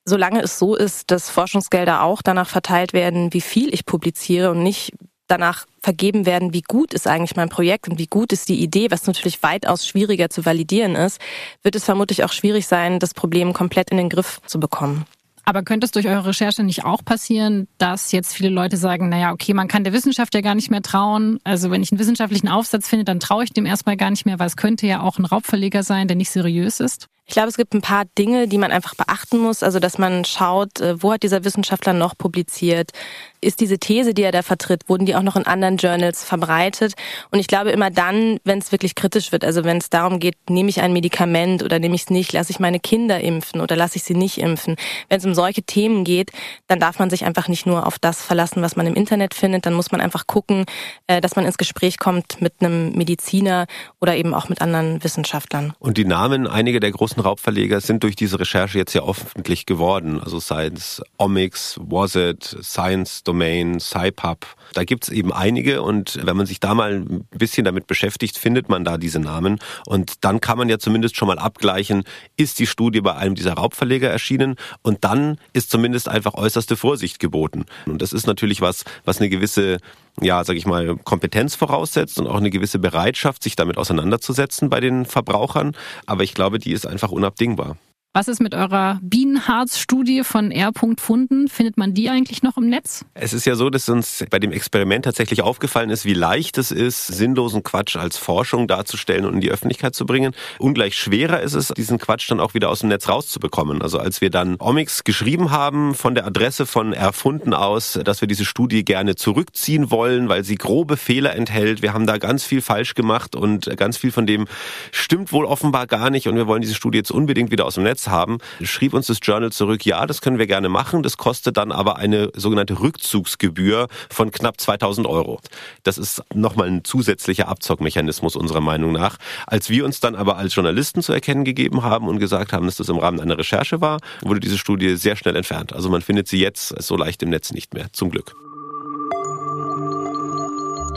solange 0.05 0.41
es 0.41 0.57
so 0.57 0.73
ist, 0.73 1.11
dass 1.11 1.29
Forschungsgelder 1.29 2.01
auch 2.01 2.21
danach 2.21 2.47
verteilt 2.47 2.93
werden, 2.93 3.33
wie 3.33 3.41
viel 3.41 3.73
ich 3.73 3.85
publiziere 3.85 4.51
und 4.51 4.63
nicht 4.63 4.93
danach 5.27 5.65
vergeben 5.81 6.25
werden, 6.25 6.53
wie 6.53 6.61
gut 6.61 6.93
ist 6.93 7.07
eigentlich 7.07 7.35
mein 7.35 7.49
Projekt 7.49 7.89
und 7.89 7.99
wie 7.99 8.07
gut 8.07 8.31
ist 8.31 8.47
die 8.47 8.63
Idee, 8.63 8.89
was 8.89 9.05
natürlich 9.05 9.43
weitaus 9.43 9.85
schwieriger 9.85 10.29
zu 10.29 10.45
validieren 10.45 10.95
ist, 10.95 11.19
wird 11.61 11.75
es 11.75 11.83
vermutlich 11.83 12.23
auch 12.23 12.31
schwierig 12.31 12.67
sein, 12.67 12.99
das 12.99 13.13
Problem 13.13 13.51
komplett 13.51 13.91
in 13.91 13.97
den 13.97 14.07
Griff 14.07 14.39
zu 14.45 14.61
bekommen. 14.61 15.05
Aber 15.43 15.63
könnte 15.63 15.85
es 15.85 15.91
durch 15.91 16.07
eure 16.07 16.27
Recherche 16.27 16.63
nicht 16.63 16.85
auch 16.85 17.03
passieren, 17.03 17.67
dass 17.77 18.11
jetzt 18.11 18.33
viele 18.33 18.49
Leute 18.49 18.77
sagen, 18.77 19.09
naja, 19.09 19.31
okay, 19.31 19.53
man 19.53 19.67
kann 19.67 19.83
der 19.83 19.93
Wissenschaft 19.93 20.33
ja 20.35 20.41
gar 20.41 20.55
nicht 20.55 20.69
mehr 20.69 20.81
trauen. 20.81 21.39
Also 21.43 21.71
wenn 21.71 21.81
ich 21.81 21.91
einen 21.91 21.99
wissenschaftlichen 21.99 22.47
Aufsatz 22.47 22.87
finde, 22.87 23.05
dann 23.05 23.19
traue 23.19 23.43
ich 23.43 23.51
dem 23.51 23.65
erstmal 23.65 23.97
gar 23.97 24.11
nicht 24.11 24.25
mehr, 24.25 24.39
weil 24.39 24.47
es 24.47 24.57
könnte 24.57 24.87
ja 24.87 25.01
auch 25.01 25.17
ein 25.17 25.25
Raubverleger 25.25 25.83
sein, 25.83 26.07
der 26.07 26.17
nicht 26.17 26.29
seriös 26.29 26.79
ist. 26.79 27.07
Ich 27.31 27.35
glaube, 27.35 27.47
es 27.47 27.55
gibt 27.55 27.73
ein 27.73 27.79
paar 27.79 28.03
Dinge, 28.17 28.49
die 28.49 28.57
man 28.57 28.73
einfach 28.73 28.93
beachten 28.93 29.37
muss. 29.37 29.63
Also, 29.63 29.79
dass 29.79 29.97
man 29.97 30.25
schaut, 30.25 30.81
äh, 30.81 31.01
wo 31.01 31.13
hat 31.13 31.23
dieser 31.23 31.45
Wissenschaftler 31.45 31.93
noch 31.93 32.17
publiziert? 32.17 32.91
Ist 33.39 33.61
diese 33.61 33.79
These, 33.79 34.13
die 34.13 34.21
er 34.23 34.33
da 34.33 34.41
vertritt, 34.41 34.89
wurden 34.89 35.05
die 35.05 35.15
auch 35.15 35.23
noch 35.23 35.37
in 35.37 35.47
anderen 35.47 35.77
Journals 35.77 36.25
verbreitet? 36.25 36.93
Und 37.31 37.39
ich 37.39 37.47
glaube 37.47 37.71
immer 37.71 37.89
dann, 37.89 38.37
wenn 38.43 38.59
es 38.59 38.73
wirklich 38.73 38.95
kritisch 38.95 39.31
wird, 39.31 39.45
also 39.45 39.63
wenn 39.63 39.77
es 39.77 39.89
darum 39.89 40.19
geht, 40.19 40.35
nehme 40.49 40.69
ich 40.69 40.81
ein 40.81 40.91
Medikament 40.91 41.63
oder 41.63 41.79
nehme 41.79 41.95
ich 41.95 42.01
es 42.01 42.09
nicht, 42.09 42.33
lasse 42.33 42.51
ich 42.51 42.59
meine 42.59 42.81
Kinder 42.81 43.21
impfen 43.21 43.61
oder 43.61 43.77
lasse 43.77 43.95
ich 43.95 44.03
sie 44.03 44.13
nicht 44.13 44.37
impfen. 44.37 44.75
Wenn 45.07 45.17
es 45.17 45.25
um 45.25 45.33
solche 45.33 45.63
Themen 45.63 46.03
geht, 46.03 46.31
dann 46.67 46.81
darf 46.81 46.99
man 46.99 47.09
sich 47.09 47.23
einfach 47.23 47.47
nicht 47.47 47.65
nur 47.65 47.87
auf 47.87 47.97
das 47.97 48.21
verlassen, 48.21 48.61
was 48.61 48.75
man 48.75 48.87
im 48.87 48.93
Internet 48.93 49.33
findet. 49.33 49.65
Dann 49.65 49.73
muss 49.73 49.93
man 49.93 50.01
einfach 50.01 50.27
gucken, 50.27 50.65
äh, 51.07 51.21
dass 51.21 51.37
man 51.37 51.45
ins 51.45 51.57
Gespräch 51.57 51.97
kommt 51.97 52.41
mit 52.41 52.55
einem 52.59 52.91
Mediziner 52.91 53.67
oder 54.01 54.17
eben 54.17 54.33
auch 54.33 54.49
mit 54.49 54.61
anderen 54.61 55.01
Wissenschaftlern. 55.01 55.73
Und 55.79 55.97
die 55.97 56.05
Namen 56.05 56.45
einiger 56.45 56.81
der 56.81 56.91
großen 56.91 57.20
großen 57.21 57.29
Raubverleger 57.29 57.81
sind 57.81 58.03
durch 58.03 58.15
diese 58.15 58.39
Recherche 58.39 58.77
jetzt 58.77 58.93
ja 58.93 59.03
öffentlich 59.03 59.65
geworden. 59.65 60.19
Also 60.19 60.39
Science 60.39 61.01
Omics, 61.17 61.79
Was 61.81 62.17
Science 62.61 63.23
Domain, 63.23 63.79
SciPub. 63.79 64.45
Da 64.73 64.83
gibt's 64.83 65.09
eben 65.09 65.31
einige 65.31 65.81
und 65.81 66.19
wenn 66.23 66.37
man 66.37 66.45
sich 66.45 66.59
da 66.59 66.73
mal 66.73 66.93
ein 66.93 67.27
bisschen 67.31 67.65
damit 67.65 67.87
beschäftigt, 67.87 68.37
findet 68.37 68.69
man 68.69 68.83
da 68.83 68.97
diese 68.97 69.19
Namen. 69.19 69.59
Und 69.85 70.23
dann 70.23 70.41
kann 70.41 70.57
man 70.57 70.69
ja 70.69 70.79
zumindest 70.79 71.15
schon 71.15 71.27
mal 71.27 71.39
abgleichen, 71.39 72.03
ist 72.37 72.59
die 72.59 72.67
Studie 72.67 73.01
bei 73.01 73.15
einem 73.15 73.35
dieser 73.35 73.53
Raubverleger 73.53 74.09
erschienen 74.09 74.55
und 74.81 75.03
dann 75.03 75.37
ist 75.53 75.71
zumindest 75.71 76.07
einfach 76.07 76.33
äußerste 76.33 76.75
Vorsicht 76.75 77.19
geboten. 77.19 77.65
Und 77.85 78.01
das 78.01 78.13
ist 78.13 78.27
natürlich 78.27 78.61
was, 78.61 78.83
was 79.05 79.19
eine 79.19 79.29
gewisse 79.29 79.77
ja, 80.19 80.43
sag 80.43 80.57
ich 80.57 80.65
mal, 80.65 80.97
Kompetenz 80.97 81.55
voraussetzt 81.55 82.19
und 82.19 82.27
auch 82.27 82.35
eine 82.35 82.49
gewisse 82.49 82.79
Bereitschaft, 82.79 83.43
sich 83.43 83.55
damit 83.55 83.77
auseinanderzusetzen 83.77 84.69
bei 84.69 84.79
den 84.79 85.05
Verbrauchern. 85.05 85.75
Aber 86.05 86.23
ich 86.23 86.33
glaube, 86.33 86.59
die 86.59 86.73
ist 86.73 86.85
einfach 86.85 87.11
unabdingbar. 87.11 87.77
Was 88.13 88.27
ist 88.27 88.41
mit 88.41 88.53
eurer 88.53 88.99
Bienenharz-Studie 89.01 90.25
von 90.25 90.51
R. 90.51 90.71
Funden? 90.97 91.47
Findet 91.47 91.77
man 91.77 91.93
die 91.93 92.09
eigentlich 92.09 92.43
noch 92.43 92.57
im 92.57 92.67
Netz? 92.67 93.05
Es 93.13 93.31
ist 93.31 93.45
ja 93.45 93.55
so, 93.55 93.69
dass 93.69 93.87
uns 93.87 94.25
bei 94.29 94.37
dem 94.37 94.51
Experiment 94.51 95.05
tatsächlich 95.05 95.41
aufgefallen 95.41 95.89
ist, 95.89 96.03
wie 96.03 96.13
leicht 96.13 96.57
es 96.57 96.71
ist, 96.71 97.07
sinnlosen 97.07 97.63
Quatsch 97.63 97.95
als 97.95 98.17
Forschung 98.17 98.67
darzustellen 98.67 99.23
und 99.23 99.35
in 99.35 99.39
die 99.39 99.49
Öffentlichkeit 99.49 99.95
zu 99.95 100.05
bringen. 100.05 100.35
Ungleich 100.59 100.97
schwerer 100.97 101.39
ist 101.39 101.53
es, 101.53 101.69
diesen 101.69 101.99
Quatsch 101.99 102.29
dann 102.29 102.41
auch 102.41 102.53
wieder 102.53 102.69
aus 102.69 102.81
dem 102.81 102.89
Netz 102.89 103.07
rauszubekommen. 103.07 103.81
Also 103.81 103.97
als 103.97 104.19
wir 104.19 104.29
dann 104.29 104.57
Omics 104.59 105.05
geschrieben 105.05 105.51
haben 105.51 105.95
von 105.95 106.13
der 106.13 106.25
Adresse 106.25 106.65
von 106.65 106.91
Erfunden 106.91 107.53
aus, 107.53 107.97
dass 108.03 108.19
wir 108.19 108.27
diese 108.27 108.43
Studie 108.43 108.83
gerne 108.83 109.15
zurückziehen 109.15 109.89
wollen, 109.89 110.27
weil 110.27 110.43
sie 110.43 110.55
grobe 110.55 110.97
Fehler 110.97 111.33
enthält. 111.33 111.81
Wir 111.81 111.93
haben 111.93 112.07
da 112.07 112.17
ganz 112.17 112.43
viel 112.43 112.61
falsch 112.61 112.93
gemacht 112.93 113.37
und 113.37 113.77
ganz 113.77 113.95
viel 113.95 114.11
von 114.11 114.25
dem 114.25 114.47
stimmt 114.91 115.31
wohl 115.31 115.45
offenbar 115.45 115.87
gar 115.87 116.09
nicht 116.09 116.27
und 116.27 116.35
wir 116.35 116.47
wollen 116.47 116.61
diese 116.61 116.75
Studie 116.75 116.97
jetzt 116.97 117.11
unbedingt 117.11 117.51
wieder 117.51 117.65
aus 117.65 117.75
dem 117.75 117.85
Netz 117.85 118.00
Netz 118.01 118.07
haben, 118.07 118.39
schrieb 118.63 118.93
uns 118.93 119.07
das 119.07 119.19
Journal 119.21 119.51
zurück, 119.51 119.85
ja, 119.85 120.05
das 120.05 120.21
können 120.21 120.39
wir 120.39 120.47
gerne 120.47 120.69
machen, 120.69 121.03
das 121.03 121.17
kostet 121.17 121.57
dann 121.57 121.71
aber 121.71 121.97
eine 121.97 122.31
sogenannte 122.35 122.79
Rückzugsgebühr 122.79 123.87
von 124.09 124.31
knapp 124.31 124.59
2000 124.59 125.07
Euro. 125.07 125.39
Das 125.83 125.97
ist 125.97 126.23
nochmal 126.33 126.67
ein 126.67 126.83
zusätzlicher 126.83 127.47
Abzockmechanismus 127.47 128.35
unserer 128.35 128.61
Meinung 128.61 128.91
nach. 128.91 129.17
Als 129.45 129.69
wir 129.69 129.85
uns 129.85 129.99
dann 129.99 130.15
aber 130.15 130.37
als 130.37 130.55
Journalisten 130.55 131.01
zu 131.01 131.13
erkennen 131.13 131.43
gegeben 131.43 131.83
haben 131.83 132.07
und 132.07 132.19
gesagt 132.19 132.53
haben, 132.53 132.65
dass 132.65 132.77
das 132.77 132.89
im 132.89 132.97
Rahmen 132.97 133.19
einer 133.19 133.37
Recherche 133.37 133.81
war, 133.81 133.99
wurde 134.21 134.39
diese 134.39 134.57
Studie 134.57 134.95
sehr 134.95 135.15
schnell 135.15 135.35
entfernt. 135.35 135.73
Also 135.73 135.89
man 135.89 136.01
findet 136.01 136.27
sie 136.27 136.39
jetzt 136.39 136.81
so 136.81 136.97
leicht 136.97 137.21
im 137.23 137.29
Netz 137.29 137.51
nicht 137.51 137.73
mehr, 137.73 137.87
zum 137.93 138.09
Glück. 138.09 138.35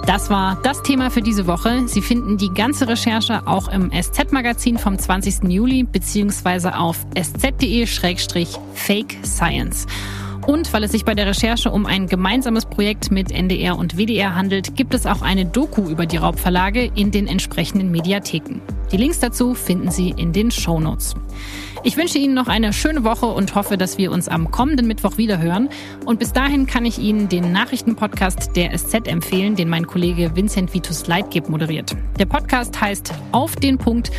Das 0.07 0.29
war 0.29 0.59
das 0.63 0.83
Thema 0.83 1.11
für 1.11 1.23
diese 1.23 1.47
Woche. 1.47 1.89
Sie 1.89 2.03
finden 2.03 2.37
die 2.37 2.51
ganze 2.51 2.87
Recherche 2.87 3.47
auch 3.47 3.69
im 3.69 3.91
SZ-Magazin 3.91 4.77
vom 4.77 4.99
20. 4.99 5.45
Juli 5.45 5.85
beziehungsweise 5.85 6.77
auf 6.77 7.07
sz.de-fake 7.15 7.57
science. 9.25 9.87
Und 10.47 10.71
weil 10.75 10.85
es 10.85 10.93
sich 10.93 11.07
bei 11.07 11.15
der 11.15 11.27
Recherche 11.27 11.71
um 11.71 11.87
ein 11.87 12.07
gemeinsames 12.07 12.67
Projekt 12.67 13.11
mit 13.11 13.33
NDR 13.33 13.79
und 13.79 13.97
WDR 13.97 14.35
handelt, 14.35 14.77
gibt 14.77 14.93
es 14.93 15.07
auch 15.07 15.23
eine 15.23 15.47
Doku 15.47 15.89
über 15.89 16.05
die 16.05 16.19
Raubverlage 16.19 16.91
in 16.95 17.11
den 17.11 17.27
entsprechenden 17.27 17.91
Mediatheken. 17.91 18.61
Die 18.93 18.99
Links 18.99 19.21
dazu 19.21 19.55
finden 19.55 19.91
Sie 19.91 20.11
in 20.11 20.33
den 20.35 20.51
Show 20.51 20.79
Notes. 20.81 21.15
Ich 21.83 21.97
wünsche 21.97 22.19
Ihnen 22.19 22.35
noch 22.35 22.49
eine 22.49 22.73
schöne 22.75 23.05
Woche 23.05 23.27
und 23.27 23.55
hoffe, 23.55 23.79
dass 23.79 23.97
wir 23.97 24.13
uns 24.13 24.29
am 24.29 24.51
kommenden 24.51 24.87
Mittwoch 24.87 25.17
wiederhören. 25.17 25.71
Und 26.05 26.19
bis 26.19 26.33
dahin 26.33 26.67
kann 26.67 26.85
ich 26.85 26.99
Ihnen 26.99 27.29
den 27.29 27.51
Nachrichtenpodcast 27.53 28.55
der 28.55 28.77
SZ 28.77 29.09
empfehlen, 29.09 29.57
den 29.57 29.71
mein 29.71 29.87
Kollege 29.87 30.37
Vincent 30.37 30.75
Vitus 30.75 31.07
Leitgeb 31.07 31.49
moderiert. 31.49 31.97
Der 32.19 32.27
Podcast 32.27 32.79
heißt 32.81 33.15
Auf 33.33 33.57
den 33.57 33.79
Punkt 33.79 34.11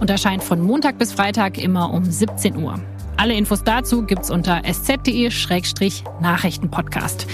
und 0.00 0.08
erscheint 0.08 0.42
von 0.42 0.60
Montag 0.60 0.98
bis 0.98 1.12
Freitag 1.12 1.58
immer 1.58 1.92
um 1.92 2.04
17 2.04 2.56
Uhr. 2.56 2.80
Alle 3.16 3.34
Infos 3.34 3.64
dazu 3.64 4.02
gibt's 4.02 4.30
unter 4.30 4.62
sz.de-nachrichtenpodcast. 4.64 7.26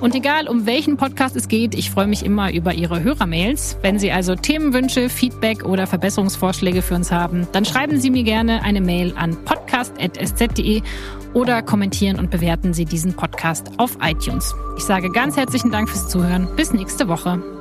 Und 0.00 0.14
egal, 0.14 0.48
um 0.48 0.64
welchen 0.64 0.96
Podcast 0.96 1.36
es 1.36 1.48
geht, 1.48 1.74
ich 1.74 1.90
freue 1.90 2.06
mich 2.06 2.24
immer 2.24 2.52
über 2.52 2.72
Ihre 2.72 3.02
Hörermails. 3.02 3.76
Wenn 3.82 3.98
Sie 3.98 4.10
also 4.10 4.34
Themenwünsche, 4.34 5.10
Feedback 5.10 5.64
oder 5.64 5.86
Verbesserungsvorschläge 5.86 6.80
für 6.80 6.94
uns 6.94 7.12
haben, 7.12 7.46
dann 7.52 7.66
schreiben 7.66 8.00
Sie 8.00 8.10
mir 8.10 8.22
gerne 8.22 8.62
eine 8.62 8.80
Mail 8.80 9.12
an 9.16 9.36
podcast.sz.de 9.44 10.82
oder 11.34 11.62
kommentieren 11.62 12.18
und 12.18 12.30
bewerten 12.30 12.72
Sie 12.72 12.86
diesen 12.86 13.14
Podcast 13.14 13.72
auf 13.76 13.98
iTunes. 14.02 14.54
Ich 14.78 14.84
sage 14.84 15.10
ganz 15.10 15.36
herzlichen 15.36 15.70
Dank 15.70 15.90
fürs 15.90 16.08
Zuhören. 16.08 16.48
Bis 16.56 16.72
nächste 16.72 17.06
Woche. 17.06 17.59